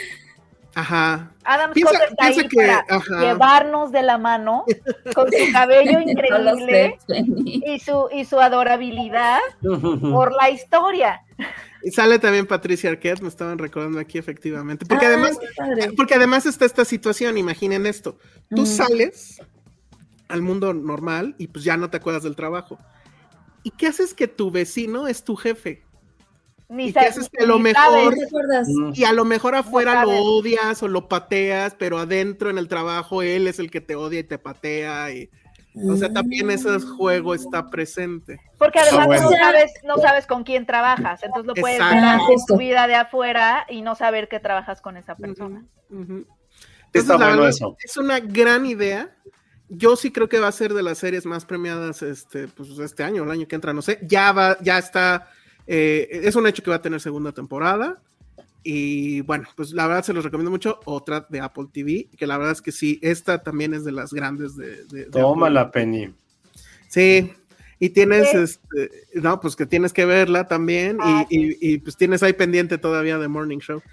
[0.74, 1.32] Ajá.
[1.44, 3.20] Adam Piensa- Scott está piensa ahí que- para ajá.
[3.22, 4.64] llevarnos de la mano
[5.16, 11.22] con su cabello No increíble sé, y su, y su adorabilidad por la historia.
[11.84, 14.86] Y sale también Patricia Arquette, me estaban recordando aquí efectivamente.
[14.86, 15.40] Porque Ah, además,
[15.96, 18.18] porque además está esta situación, imaginen esto.
[18.56, 19.42] Tú sales
[20.28, 22.78] al mundo normal y pues ya no te acuerdas del trabajo.
[23.64, 25.84] ¿Y qué haces que tu vecino es tu jefe?
[26.70, 28.16] Ni ¿Y qué haces que a lo mejor-.
[28.66, 28.92] Mm.
[28.94, 30.22] Y a lo mejor afuera lo sabes.
[30.24, 34.20] odias o lo pateas, pero adentro en el trabajo él es el que te odia
[34.20, 35.12] y te patea.
[35.14, 35.30] Y,
[35.90, 38.40] o sea, también ese juego está presente.
[38.58, 39.30] Porque además Ah, bueno.
[39.30, 41.96] no, sabes, no sabes con quién trabajas, entonces lo puedes Exacto.
[41.96, 45.64] ver Ah, en tu vida de afuera y no saber que trabajas con esa persona.
[45.90, 47.78] Entonces, bueno verdad, eso.
[47.84, 49.16] Es una gran idea.
[49.70, 53.04] Yo sí creo que va a ser de las series más premiadas este, pues, este
[53.04, 54.00] año, el año que entra, no sé.
[54.04, 55.30] Ya va, ya está.
[55.66, 58.02] eh, es un hecho que va a tener segunda temporada.
[58.64, 60.80] Y bueno, pues la verdad se los recomiendo mucho.
[60.86, 64.12] Otra de Apple TV, que la verdad es que sí, esta también es de las
[64.14, 64.84] grandes de.
[64.86, 66.14] de- de Toma la Penny.
[66.90, 67.32] Sí.
[67.80, 70.98] Y tienes, este, no, pues que tienes que verla también.
[71.00, 73.84] Ah, y, y- y, pues tienes ahí pendiente todavía de Morning Show.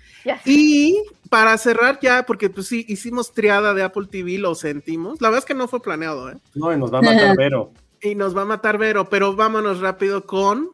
[0.46, 5.20] Y para cerrar ya, porque pues sí, hicimos triada de Apple TV, lo sentimos.
[5.20, 6.36] La verdad es que no fue planeado, ¿eh?
[6.54, 7.72] No, y nos va a matar Vero.
[8.00, 10.70] Y nos va a matar Vero, pero vámonos rápido con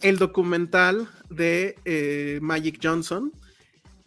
[0.00, 3.30] el documental de eh, Magic Johnson,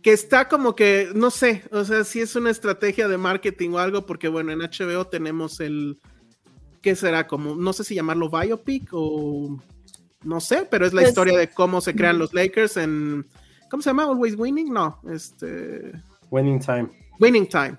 [0.01, 3.79] que está como que, no sé, o sea, si es una estrategia de marketing o
[3.79, 5.99] algo, porque bueno, en HBO tenemos el,
[6.87, 7.27] ¿qué será?
[7.27, 9.61] Como, no sé si llamarlo biopic o
[10.23, 13.27] no sé, pero es la Pues- historia de cómo se crean los Lakers en,
[13.69, 14.03] ¿cómo se llama?
[14.05, 15.91] Always Winning, no, este...
[16.31, 16.87] Winning time.
[17.19, 17.77] Winning Time.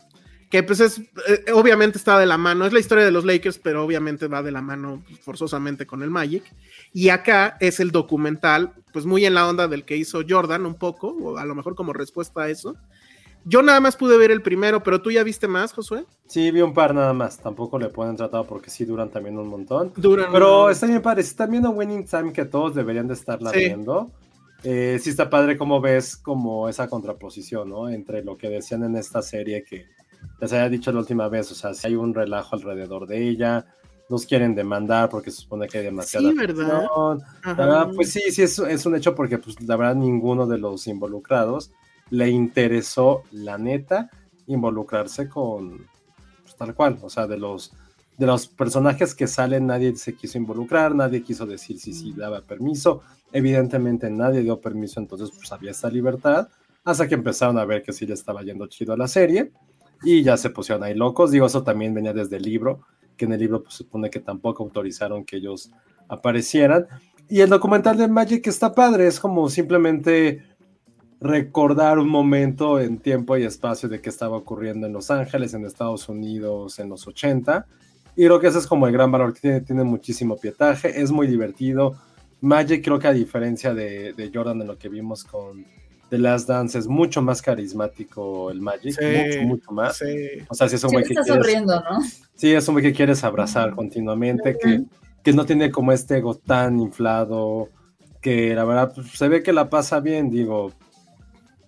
[0.51, 3.59] Que pues es, eh, obviamente está de la mano, es la historia de los Lakers,
[3.59, 6.45] pero obviamente va de la mano forzosamente con el Magic.
[6.93, 10.75] Y acá es el documental, pues muy en la onda del que hizo Jordan un
[10.75, 12.77] poco, o a lo mejor como respuesta a eso.
[13.45, 16.05] Yo nada más pude ver el primero, pero tú ya viste más, Josué.
[16.27, 17.39] Sí, vi un par nada más.
[17.39, 19.93] Tampoco le ponen tratado porque sí duran también un montón.
[19.97, 20.27] Duran.
[20.33, 21.23] Pero está bien padre.
[21.23, 23.61] Si están viendo Winning Time, que todos deberían de estarla Sí.
[23.61, 24.11] viendo.
[24.65, 27.89] Eh, sí está padre como ves como esa contraposición, ¿no?
[27.89, 29.87] Entre lo que decían en esta serie que
[30.41, 31.51] les había dicho la última vez.
[31.53, 33.67] O sea, si hay un relajo alrededor de ella,
[34.11, 36.87] nos quieren demandar porque se supone que hay demasiada Sí, ¿verdad?
[37.45, 40.59] La verdad, pues sí, sí, es, es un hecho porque pues la verdad ninguno de
[40.59, 41.71] los involucrados
[42.11, 44.11] le interesó, la neta,
[44.47, 45.87] involucrarse con
[46.43, 47.73] pues, tal cual, o sea, de los
[48.19, 52.41] de los personajes que salen nadie se quiso involucrar, nadie quiso decir si sí daba
[52.41, 53.03] permiso,
[53.33, 56.49] evidentemente nadie dio permiso, entonces pues había esta libertad,
[56.85, 59.53] hasta que empezaron a ver que sí le estaba yendo chido a la serie
[60.03, 62.81] y ya se pusieron ahí locos, digo, eso también venía desde el libro,
[63.17, 65.71] que en el libro pues, se supone que tampoco autorizaron que ellos
[66.09, 66.89] aparecieran,
[67.29, 70.43] y el documental de Magic está padre, es como simplemente
[71.21, 75.65] recordar un momento en tiempo y espacio de qué estaba ocurriendo en Los Ángeles, en
[75.65, 77.67] Estados Unidos, en los 80.
[78.17, 81.11] Y creo que ese es como el gran valor que tiene, tiene muchísimo pietaje, es
[81.11, 81.97] muy divertido.
[82.41, 85.65] Magic creo que a diferencia de, de Jordan en lo que vimos con
[86.09, 89.97] The Last Dance es mucho más carismático el Magic, Sí, mucho, mucho más.
[89.99, 90.05] Sí.
[90.49, 91.99] O sea, si es un güey que está quieres- sonriendo, ¿no?
[92.35, 94.83] Sí, es un güey que quieres abrazar continuamente, que,
[95.23, 97.69] que no tiene como este ego tan inflado,
[98.21, 100.73] que la verdad pues, se ve que la pasa bien, digo,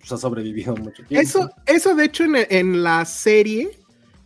[0.00, 1.22] pues ha sobrevivido mucho tiempo.
[1.22, 3.70] Eso, eso de hecho en, en la serie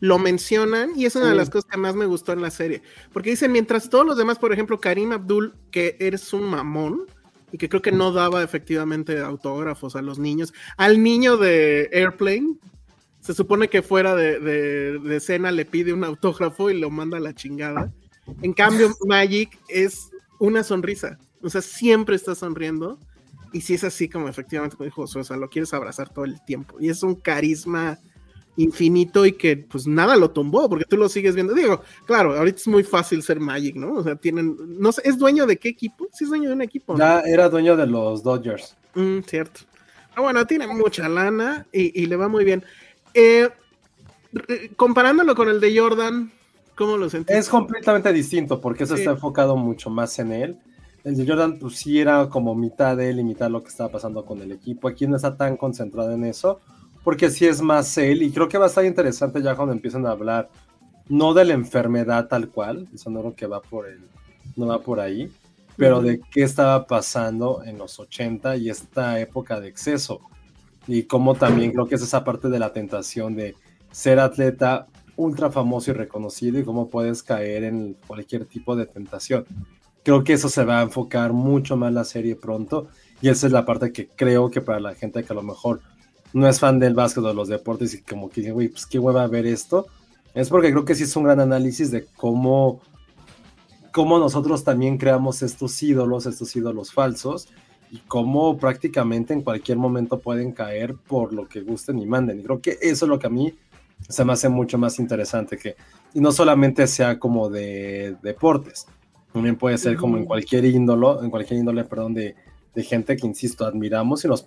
[0.00, 2.82] lo mencionan y es una de las cosas que más me gustó en la serie.
[3.12, 7.06] Porque dicen, mientras todos los demás, por ejemplo, Karim Abdul, que eres un mamón
[7.52, 12.56] y que creo que no daba efectivamente autógrafos a los niños, al niño de Airplane,
[13.20, 17.16] se supone que fuera de, de, de escena le pide un autógrafo y lo manda
[17.16, 17.90] a la chingada.
[18.42, 21.18] En cambio, Magic es una sonrisa.
[21.42, 22.98] O sea, siempre está sonriendo.
[23.54, 26.76] Y si es así como efectivamente como dijo sea, lo quieres abrazar todo el tiempo.
[26.80, 27.98] Y es un carisma
[28.56, 31.54] infinito y que pues nada lo tumbó, porque tú lo sigues viendo.
[31.54, 33.94] Digo, claro, ahorita es muy fácil ser Magic, ¿no?
[33.94, 36.08] O sea, tienen, no sé, ¿es dueño de qué equipo?
[36.12, 36.96] Sí es dueño de un equipo.
[36.96, 38.76] era dueño de los Dodgers.
[38.94, 39.60] Mm, cierto.
[40.16, 42.64] Ah, bueno, tiene mucha lana y, le va muy bien.
[43.14, 43.48] Eh,
[44.76, 46.30] comparándolo con el de Jordan,
[46.74, 47.36] ¿cómo lo sentís?
[47.36, 50.58] Es completamente distinto porque eso está enfocado mucho más en él.
[51.04, 53.92] El de Jordan, pues sí era como mitad de él y mitad lo que estaba
[53.92, 54.88] pasando con el equipo.
[54.88, 56.60] Aquí no está tan concentrado en eso
[57.04, 60.06] porque sí es más él y creo que va a estar interesante ya cuando empiezan
[60.06, 60.48] a hablar
[61.08, 64.00] no de la enfermedad tal cual, eso no creo que va por el,
[64.56, 65.30] no va por ahí,
[65.76, 70.22] pero de qué estaba pasando en los 80 y esta época de exceso.
[70.86, 73.54] Y cómo también creo que es esa parte de la tentación de
[73.90, 74.86] ser atleta
[75.16, 79.44] ultra famoso y reconocido y cómo puedes caer en cualquier tipo de tentación.
[80.04, 82.86] Creo que eso se va a enfocar mucho más la serie pronto
[83.20, 85.80] y esa es la parte que creo que para la gente que a lo mejor
[86.32, 88.98] no es fan del básquet o de los deportes y como que güey, pues qué
[88.98, 89.86] hueva ver esto,
[90.34, 92.80] es porque creo que sí es un gran análisis de cómo
[93.92, 97.48] cómo nosotros también creamos estos ídolos, estos ídolos falsos,
[97.92, 102.40] y cómo prácticamente en cualquier momento pueden caer por lo que gusten y manden.
[102.40, 103.54] Y creo que eso es lo que a mí
[104.08, 105.76] se me hace mucho más interesante, que
[106.12, 108.86] y no solamente sea como de deportes,
[109.34, 112.34] también puede ser como en cualquier índolo, en cualquier índole, perdón, de,
[112.74, 114.42] de gente que, insisto, admiramos y nos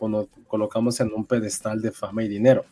[0.47, 2.65] colocamos en un pedestal de fama y dinero.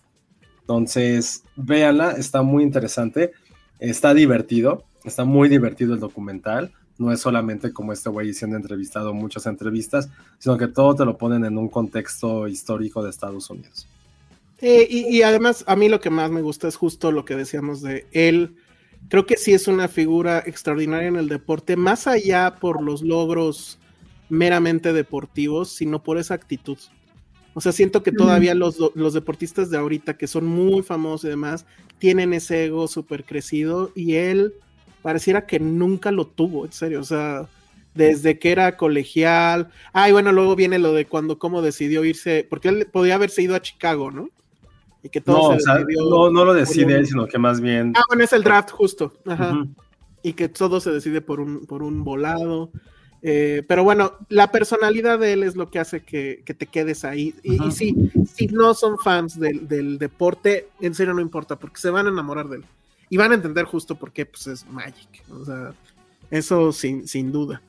[0.61, 3.33] Entonces, véanla, está muy interesante,
[3.79, 6.73] está divertido, Está muy divertido el documental.
[6.97, 10.09] No es solamente como este güey siendo entrevistado muchas entrevistas,
[10.39, 13.87] sino que todo te lo ponen en un contexto histórico de Estados Unidos.
[14.61, 18.07] y, además, a mí lo que más me gusta es justo lo que decíamos de
[18.11, 18.55] él.
[19.09, 23.79] Creo que sí es una figura extraordinaria en el deporte, más allá por los logros
[24.29, 26.77] meramente deportivos, sino por esa actitud.
[27.53, 31.29] O sea, siento que todavía los, los, deportistas de ahorita, que son muy famosos y
[31.29, 31.65] demás,
[31.99, 34.53] tienen ese ego súper crecido y él
[35.01, 37.47] pareciera que nunca lo tuvo, en serio, o sea,
[37.93, 39.69] desde que era colegial.
[39.93, 43.55] Ay, bueno, luego viene lo de cuando cómo decidió irse, porque él podía haberse ido
[43.55, 44.29] a Chicago, ¿no?
[45.05, 47.93] Y que todo no, se decidió no, no, lo decide él, sino que más bien.
[47.95, 49.13] Ah, bueno, es el draft justo.
[49.27, 49.67] Ajá.
[50.23, 52.71] Y que todo se decide por un, por un volado.
[53.21, 57.35] Eh, pero bueno, la personalidad de él es lo que hace que, te quedes ahí.
[57.43, 61.79] Y, y, sí, si no son fans del, del, deporte, en serio no importa, porque
[61.79, 62.65] se van a enamorar de él
[63.09, 65.23] y van a entender justo por qué pues es Magic.
[65.31, 65.73] O sea,
[66.31, 67.61] eso sin, sin duda.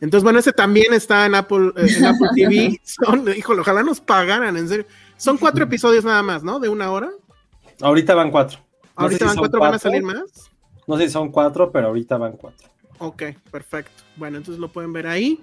[0.00, 2.80] Entonces, bueno, ese también está en Apple, eh, en Apple TV.
[2.84, 4.86] Son, híjole, ojalá nos pagaran, en serio.
[5.16, 6.60] Son cuatro episodios nada más, ¿no?
[6.60, 7.10] De una hora.
[7.80, 8.58] Ahorita van cuatro.
[8.94, 10.50] ¿Ahorita van cuatro, ¿Van a salir más?
[10.86, 12.68] No sé si son cuatro, pero ahorita van cuatro.
[12.98, 14.02] Ok, perfecto.
[14.16, 15.40] Bueno, entonces lo pueden ver ahí.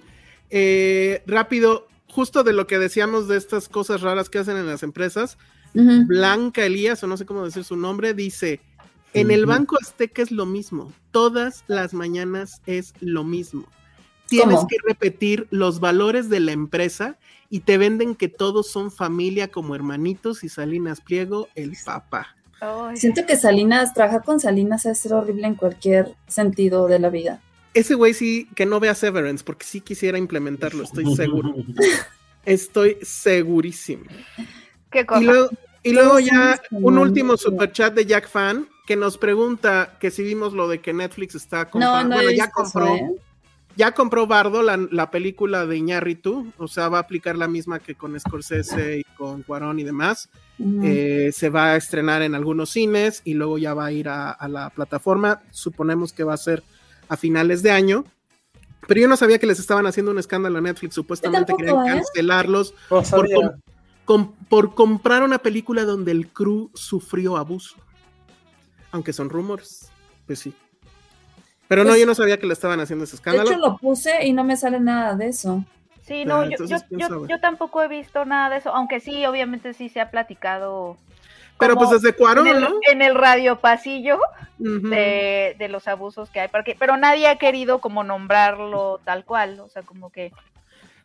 [0.50, 4.82] Eh, rápido, justo de lo que decíamos de estas cosas raras que hacen en las
[4.82, 5.38] empresas,
[5.72, 8.60] Blanca Elías, o no sé cómo decir su nombre, dice
[9.14, 10.92] en el Banco Azteca es lo mismo.
[11.12, 13.64] Todas las mañanas es lo mismo.
[14.26, 17.16] Tienes que repetir los valores de la empresa
[17.54, 22.34] y te venden que todos son familia como hermanitos y Salinas Pliego, el papá.
[22.96, 27.40] Siento que Salinas, trabajar con Salinas es ser horrible en cualquier sentido de la vida.
[27.72, 31.54] Ese güey sí que no vea Severance, porque sí quisiera implementarlo, estoy seguro.
[32.44, 34.02] estoy segurísimo.
[34.90, 35.20] ¿Qué cosa?
[35.84, 40.24] Y luego, ya un último super chat de Jack Fan que nos pregunta que si
[40.24, 42.16] vimos lo de que Netflix está comprando.
[42.16, 42.96] bueno, ya compró.
[42.96, 43.14] ¿eh?
[43.76, 47.96] Ya compró Bardo la, película de Iñárritu, o sea, va a aplicar la misma que
[47.96, 50.28] con Scorsese y con Cuarón y demás.
[50.82, 54.36] Eh, se va a estrenar en algunos cines y luego ya va a ir a,
[54.48, 55.42] la plataforma.
[55.50, 56.62] Suponemos que va a ser
[57.08, 58.04] a finales de año.
[58.86, 60.94] Pero yo no sabía que les estaban haciendo un escándalo a Netflix.
[60.94, 61.90] Supuestamente querían ¿eh?
[61.94, 67.76] cancelarlos por, por comprar una película donde el crew sufrió abuso.
[68.92, 69.90] Aunque son rumores,
[70.26, 70.54] pues sí.
[71.68, 73.48] Pero no, yo no sabía que le estaban haciendo ese escándalo.
[73.48, 75.64] De hecho, lo puse y no me sale nada de eso.
[76.02, 80.02] Sí, no, ah, yo, tampoco he visto nada de eso, aunque sí, obviamente sí se
[80.02, 80.98] ha platicado.
[81.58, 82.68] Pero pues desde Cuarón, en el, ¿no?
[82.90, 84.18] En el radio pasillo
[84.58, 89.60] de, de, los abusos que hay, porque, pero nadie ha querido como nombrarlo tal cual,
[89.60, 90.32] o sea, como que...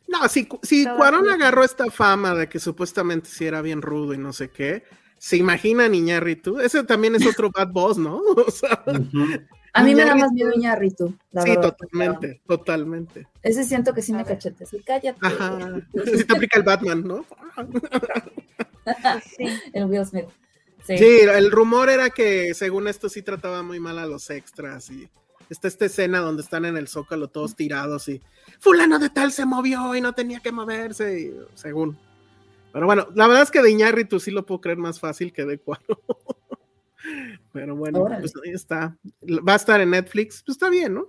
[0.08, 4.18] No, si, si Cuarón agarró esta fama de que supuestamente sí era bien rudo y
[4.18, 4.84] no sé qué,
[5.20, 6.60] ¿Se imagina Iñárritu?
[6.60, 8.22] Ese también es otro bad boss, ¿no?
[9.74, 11.16] a mí me da más miedo Iñárritu.
[11.44, 13.28] Sí, totalmente, totalmente.
[13.42, 14.66] Ese siento que sí me cachete.
[14.66, 15.20] Sí, cállate.
[15.22, 15.82] Ajá.
[16.06, 17.26] Sí te aplica el Batman, ¿no?
[19.38, 19.46] sí.
[19.74, 20.26] El Will Smith.
[20.86, 20.98] Sí.
[20.98, 25.08] sí, el rumor era que según esto sí trataba muy mal a los extras y
[25.50, 28.22] está esta escena donde están en el zócalo todos tirados y
[28.60, 31.98] fulano de tal se movió y no tenía que moverse, y, según.
[32.72, 35.46] Pero bueno, la verdad es que de Iñárritu sí lo puedo creer más fácil que
[35.46, 36.02] de Cuaro.
[37.54, 38.98] Pero bueno, pues ahí está.
[39.48, 41.08] Va a estar en Netflix, pues está bien, ¿no?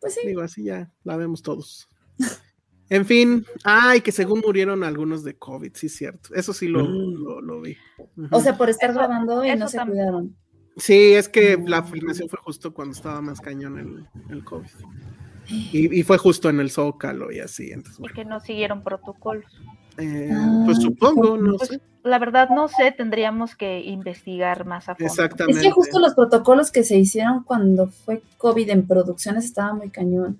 [0.00, 0.26] Pues sí.
[0.26, 1.88] Digo, así ya la vemos todos.
[2.92, 6.34] En fin, ay, que según murieron algunos de COVID, sí, cierto.
[6.34, 7.22] Eso sí lo, Mm.
[7.22, 7.76] lo, lo vi.
[8.32, 9.98] O sea, por estar Eso- grabando y no se también.
[9.98, 10.36] cuidaron.
[10.76, 14.66] Sí, es que la filmación fue justo cuando estaba más cañón el, el COVID.
[15.72, 17.70] Y, y fue justo en el Zócalo y así.
[17.70, 19.44] Entonces, Y que no siguieron protocolos.
[20.00, 21.80] Eh, Ah, pues supongo, no Pues, sé.
[22.02, 25.06] la verdad no sé, tendríamos que investigar más a fondo.
[25.12, 25.60] Exactamente.
[25.60, 29.90] Es que justo los protocolos que se hicieron cuando fue COVID en producciones estaba muy
[29.90, 30.38] cañón.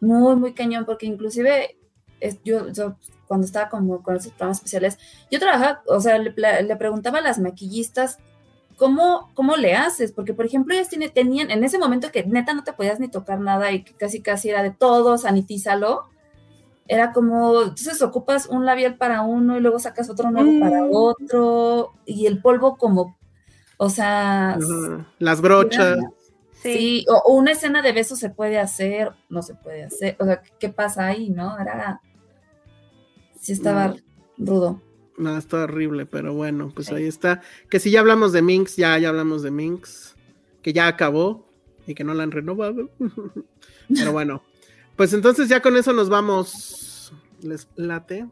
[0.00, 1.76] Muy, muy cañón, porque inclusive
[2.20, 2.96] es- yo, yo
[3.26, 4.98] cuando estaba como con esos programas especiales,
[5.30, 6.32] yo trabajaba, o sea, le,
[6.76, 8.18] preguntaba a las maquillistas,
[8.76, 10.12] ¿cómo, cómo le haces?
[10.12, 13.08] Porque, por ejemplo, ellas tiene, tenían, en ese momento que neta no te podías ni
[13.08, 16.04] tocar nada y que casi casi era de todo, sanitízalo,
[16.88, 20.90] era como, entonces ocupas un labial para uno y luego sacas otro nuevo para Mm.
[20.92, 23.16] otro, y el polvo como,
[23.76, 25.06] o sea, Ajá.
[25.18, 25.98] Las brochas.
[26.62, 30.24] Sí, o, o una escena de besos se puede hacer, no se puede hacer, o
[30.24, 31.58] sea, ¿qué pasa ahí, no?
[31.58, 32.00] Era,
[33.38, 33.94] sí estaba
[34.38, 34.80] rudo.
[35.18, 36.94] No, está horrible, pero bueno, pues Sí.
[36.94, 37.40] ahí está.
[37.70, 40.14] Que si ya hablamos de Minx, ya, ya hablamos de Minx,
[40.62, 41.46] que ya acabó
[41.86, 42.90] y que no la han renovado.
[43.88, 44.42] pero bueno,
[44.96, 47.12] pues entonces ya con eso nos vamos.
[47.42, 48.26] ¿Les late?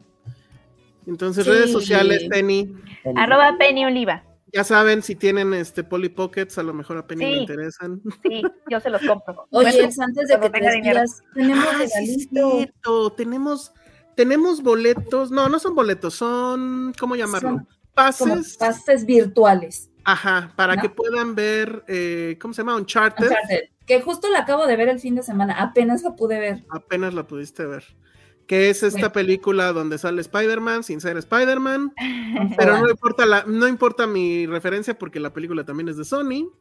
[1.07, 1.51] Entonces, Sí.
[1.51, 2.73] redes sociales, Penny.
[3.15, 4.23] Arroba Penny Oliva.
[4.51, 7.39] Ya saben, si tienen este Polly Pockets, a lo mejor a Penny le Sí.
[7.41, 8.01] interesan.
[8.23, 9.47] Sí, yo se los compro.
[9.51, 13.13] Oye, Bueno, antes de que te despidas, tenemos Ah, regalito.
[13.15, 13.71] Tenemos,
[14.15, 15.29] tenemos boletos.
[15.29, 17.49] No, no son boletos, son, ¿cómo llamarlo?
[17.49, 18.57] Son Pases.
[18.57, 19.89] pases virtuales.
[20.05, 20.81] Ajá, para ¿no?
[20.81, 22.75] que puedan ver, eh, ¿cómo se llama?
[22.77, 23.25] Uncharted.
[23.27, 26.63] Uncharted, que justo la acabo de ver el fin de semana, apenas la pude ver.
[26.69, 27.83] Apenas la pudiste ver.
[28.47, 29.13] Que es esta Bueno.
[29.13, 31.93] película donde sale Spider-Man sin ser Spider-Man.
[32.57, 36.51] Pero no importa, la, no importa mi referencia porque la película también es de Sony.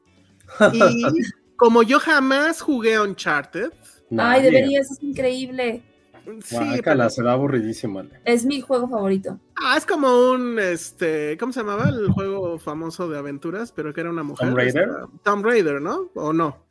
[0.73, 0.81] Y
[1.57, 3.71] como yo jamás jugué a Uncharted,
[4.17, 5.83] Ay, deberías, es increíble.
[6.43, 8.01] sí, Guácala, pero- se va aburridísima.
[8.01, 8.21] Ale.
[8.25, 9.39] Es mi juego favorito.
[9.63, 11.89] ah, es como un, este, ¿cómo se llamaba?
[11.89, 14.47] El juego famoso de aventuras, pero que era una mujer.
[14.49, 14.89] ¿Tomb Raider?
[14.89, 16.11] esta- Tomb Raider, ¿no?
[16.15, 16.65] ¿O no?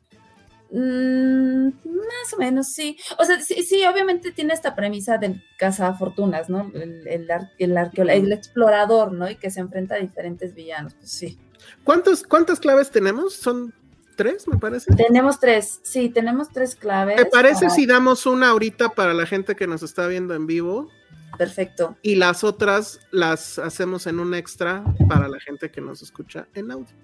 [0.74, 2.96] Mm, más o menos, sí.
[3.18, 6.70] O sea, sí, sí, obviamente tiene esta premisa del cazafortunas, ¿no?
[6.74, 9.30] El, el, ar- el explorador, ¿no?
[9.30, 10.94] Y que se enfrenta a diferentes villanos.
[10.94, 11.38] Pues sí.
[11.84, 13.34] ¿Cuántos, ¿Cuántas claves tenemos?
[13.34, 13.72] Son
[14.16, 14.92] tres, me parece.
[14.96, 17.16] Tenemos tres, sí, tenemos tres claves.
[17.16, 20.46] ¿Te parece para- si damos una ahorita para la gente que nos está viendo en
[20.46, 20.88] vivo?
[21.36, 21.96] Perfecto.
[22.00, 26.70] y las otras las hacemos en un extra para la gente que nos escucha en
[26.70, 26.94] audio.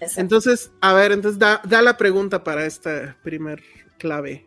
[0.00, 0.20] Exacto.
[0.20, 3.62] Entonces, a ver, entonces da, da la pregunta para esta primer
[3.98, 4.46] clave.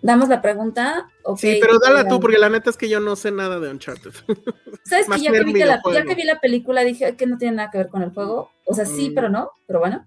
[0.00, 1.08] Damos la pregunta.
[1.24, 3.58] ok, Sí, pero dala la- tú, porque la neta es que yo no sé nada
[3.58, 4.12] de Uncharted.
[4.84, 6.08] ¿Sabes que ya que, vi que la, ya videojuego.
[6.08, 8.52] que vi la película dije que no tiene nada que ver con el juego?
[8.64, 9.14] O sea, sí, Mm.
[9.14, 10.06] pero no, pero bueno.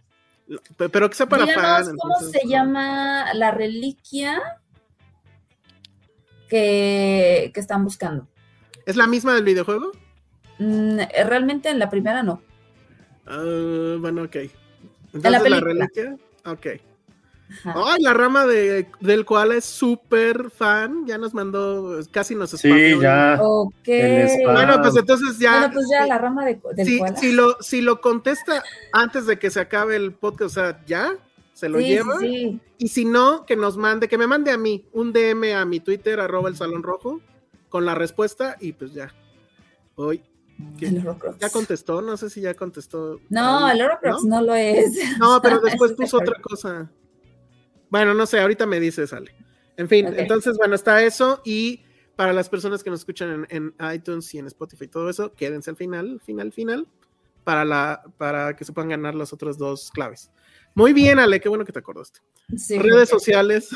[0.78, 1.98] Pe- pero que sea para Díganos fan.
[1.98, 4.42] cómo entonces, se llama la reliquia
[6.50, 8.28] que, que están buscando.
[8.86, 9.92] ¿Es la misma del videojuego?
[10.60, 12.42] Mm, realmente en la primera no.
[13.26, 14.36] Ah, bueno, ok.
[14.36, 15.74] Entonces, la la, película.
[15.74, 16.18] reliquia.
[16.46, 16.68] Ok.
[17.66, 22.58] Ay, la rama de, del cual es súper fan, ya nos mandó, casi nos Sí,
[22.70, 23.02] spameó.
[23.02, 23.38] ya.
[23.42, 23.74] Ok.
[23.88, 24.54] El spam.
[24.54, 25.60] Bueno, pues entonces ya.
[25.60, 26.10] Bueno, pues ya sí.
[26.10, 27.18] la rama de, del si, koala.
[27.18, 31.14] si lo, si lo contesta antes de que se acabe el podcast, o sea, ya
[31.54, 32.20] se lo Sí, lleva.
[32.20, 32.60] sí, sí.
[32.78, 35.82] Y si no, que nos mande, que me mande a mí un DM a mi
[35.82, 37.20] Twitter, arroba el salón rojo,
[37.68, 39.14] con la respuesta y pues ya.
[39.96, 40.24] Hoy.
[41.40, 43.20] Ya contestó, no sé si ya contestó.
[43.30, 44.94] No, el Horcrux no, lo es.
[45.20, 46.90] No, pero después puso otra cosa.
[47.90, 49.36] Bueno, no sé, ahorita me dice, sale.
[49.78, 51.42] En fin, entonces, bueno, está eso.
[51.46, 51.82] Y
[52.16, 55.34] para las personas que nos escuchan en, en iTunes y en Spotify y todo eso,
[55.34, 56.88] quédense al final, final, final,
[57.44, 60.32] para, la, para que se puedan ganar las otras dos claves.
[60.74, 62.20] Muy bien, Ale, qué bueno que te acordaste.
[62.56, 62.78] Sí.
[62.78, 63.70] Redes sociales.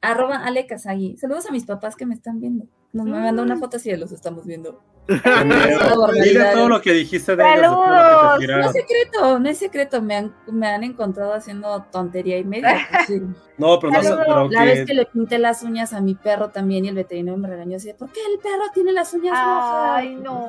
[0.00, 1.16] Arroba Ale Kazagi.
[1.16, 2.66] Saludos a mis papás que me están viendo.
[2.92, 3.46] Nos me mandó Mm.
[3.46, 4.82] una foto si los estamos viendo.
[5.08, 8.40] Dile todo lo que dijiste de ¡Saludos!
[8.40, 10.02] No es secreto, no es secreto.
[10.02, 12.86] Me han, me han encontrado haciendo tontería y media.
[13.06, 13.20] sí.
[13.58, 14.24] No, pero no Saludos.
[14.26, 17.38] pero La vez que le pinté las uñas a mi perro también y el veterinario
[17.38, 19.90] me regañó así, ¿por qué el perro tiene las uñas rojas?
[19.96, 20.48] Ay, no.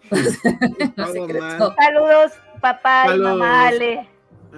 [0.10, 0.16] no
[1.04, 1.74] es secreto.
[1.78, 3.36] Saludos, papá Saludos.
[3.36, 4.08] y mamá Ale.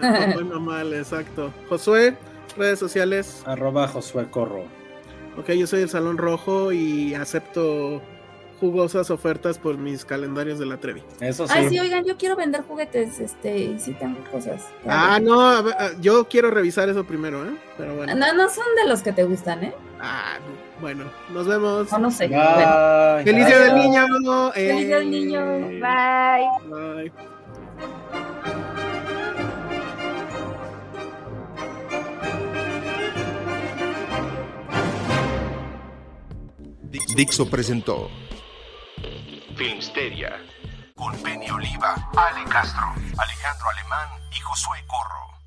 [0.00, 1.52] Ah, muy mal, exacto.
[1.68, 2.16] Josué,
[2.56, 3.42] redes sociales.
[3.46, 4.64] arroba Josué Corro.
[5.38, 8.02] Ok, yo soy el Salón Rojo y acepto
[8.62, 11.02] jugosas ofertas por mis calendarios de la Trevi.
[11.18, 11.52] Eso sí.
[11.56, 14.62] Ay, sí, oigan, yo quiero vender juguetes, este, y sí tengo cosas.
[14.86, 17.56] Ah, no, a ver, ah, yo quiero revisar eso primero, ¿eh?
[17.76, 18.14] Pero bueno.
[18.14, 19.74] No, no son de los que te gustan, ¿eh?
[20.00, 20.38] Ah,
[20.80, 21.92] bueno, nos vemos.
[21.92, 22.28] O no sé.
[22.28, 22.38] Bye.
[22.38, 24.52] Bueno, Feliz día del niño.
[24.52, 25.44] Feliz día del eh, niño.
[25.80, 26.48] Bye.
[26.68, 27.12] Bye.
[37.16, 38.08] Dixo presentó
[39.62, 40.44] Filmsteria
[40.96, 42.82] con Penny Oliva, Ale Castro,
[43.16, 45.38] Alejandro Alemán y Josué Corro.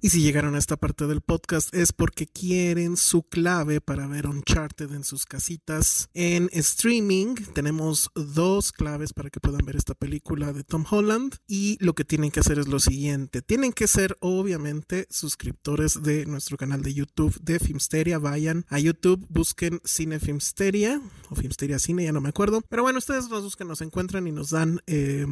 [0.00, 4.28] Y si llegaron a esta parte del podcast es porque quieren su clave para ver
[4.28, 6.08] Uncharted en sus casitas.
[6.14, 11.34] En streaming tenemos dos claves para que puedan ver esta película de Tom Holland.
[11.48, 13.42] Y lo que tienen que hacer es lo siguiente.
[13.42, 18.20] Tienen que ser obviamente suscriptores de nuestro canal de YouTube de Filmsteria.
[18.20, 22.62] Vayan a YouTube, busquen Cine Filmsteria o Filmsteria Cine, ya no me acuerdo.
[22.68, 24.80] Pero bueno, ustedes nos buscan, nos encuentran y nos dan...
[24.86, 25.26] Eh,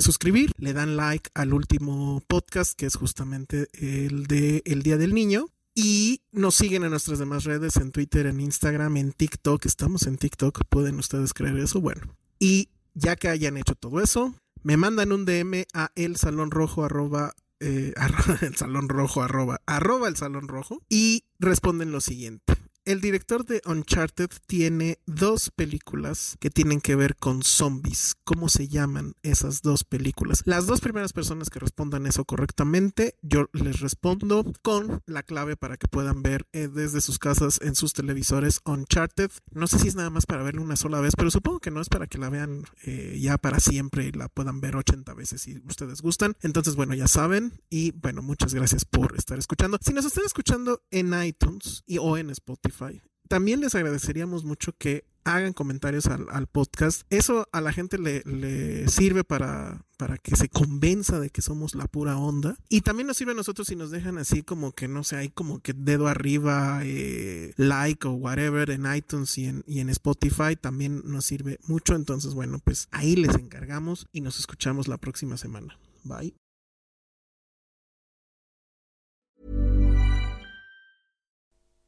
[0.00, 3.68] suscribir, le dan like al último podcast que es justamente
[4.10, 5.46] El Día del Niño.
[5.74, 9.64] Y nos siguen en nuestras demás redes, en Twitter, en Instagram, en TikTok.
[9.66, 11.80] Estamos en TikTok, pueden ustedes creer eso.
[11.80, 12.02] Bueno,
[12.38, 16.84] y ya que hayan hecho todo eso, me mandan un DM a el salón rojo
[16.84, 17.94] arroba, eh,
[18.42, 22.54] el salón rojo arroba, arroba el salón rojo y responden lo siguiente.
[22.90, 28.16] El director de Uncharted tiene dos películas que tienen que ver con zombies.
[28.24, 30.42] ¿Cómo se llaman esas dos películas?
[30.44, 35.76] Las dos primeras personas que respondan eso correctamente, yo les respondo con la clave para
[35.76, 39.30] que puedan ver eh, desde sus casas en sus televisores Uncharted.
[39.52, 41.80] No sé si es nada más para verla una sola vez, pero supongo que no
[41.80, 45.42] es para que la vean eh, ya para siempre y la puedan ver 80 veces
[45.42, 46.34] si ustedes gustan.
[46.40, 47.52] Entonces, bueno, ya saben.
[47.70, 49.78] Y bueno, muchas gracias por estar escuchando.
[49.80, 52.79] Si nos están escuchando en iTunes o en Spotify,
[53.28, 57.02] también les agradeceríamos mucho que hagan comentarios al, podcast.
[57.10, 61.86] Eso a la gente le, sirve para, para que se convenza de que somos la
[61.86, 62.56] pura onda.
[62.68, 65.28] Y también nos sirve a nosotros si nos dejan así como que, no sé, hay
[65.28, 70.56] como que dedo arriba, eh, like o whatever en iTunes y en, y en Spotify.
[70.60, 71.94] También nos sirve mucho.
[71.94, 75.78] Entonces, bueno, pues ahí les encargamos y nos escuchamos la próxima semana.
[76.04, 76.34] Bye.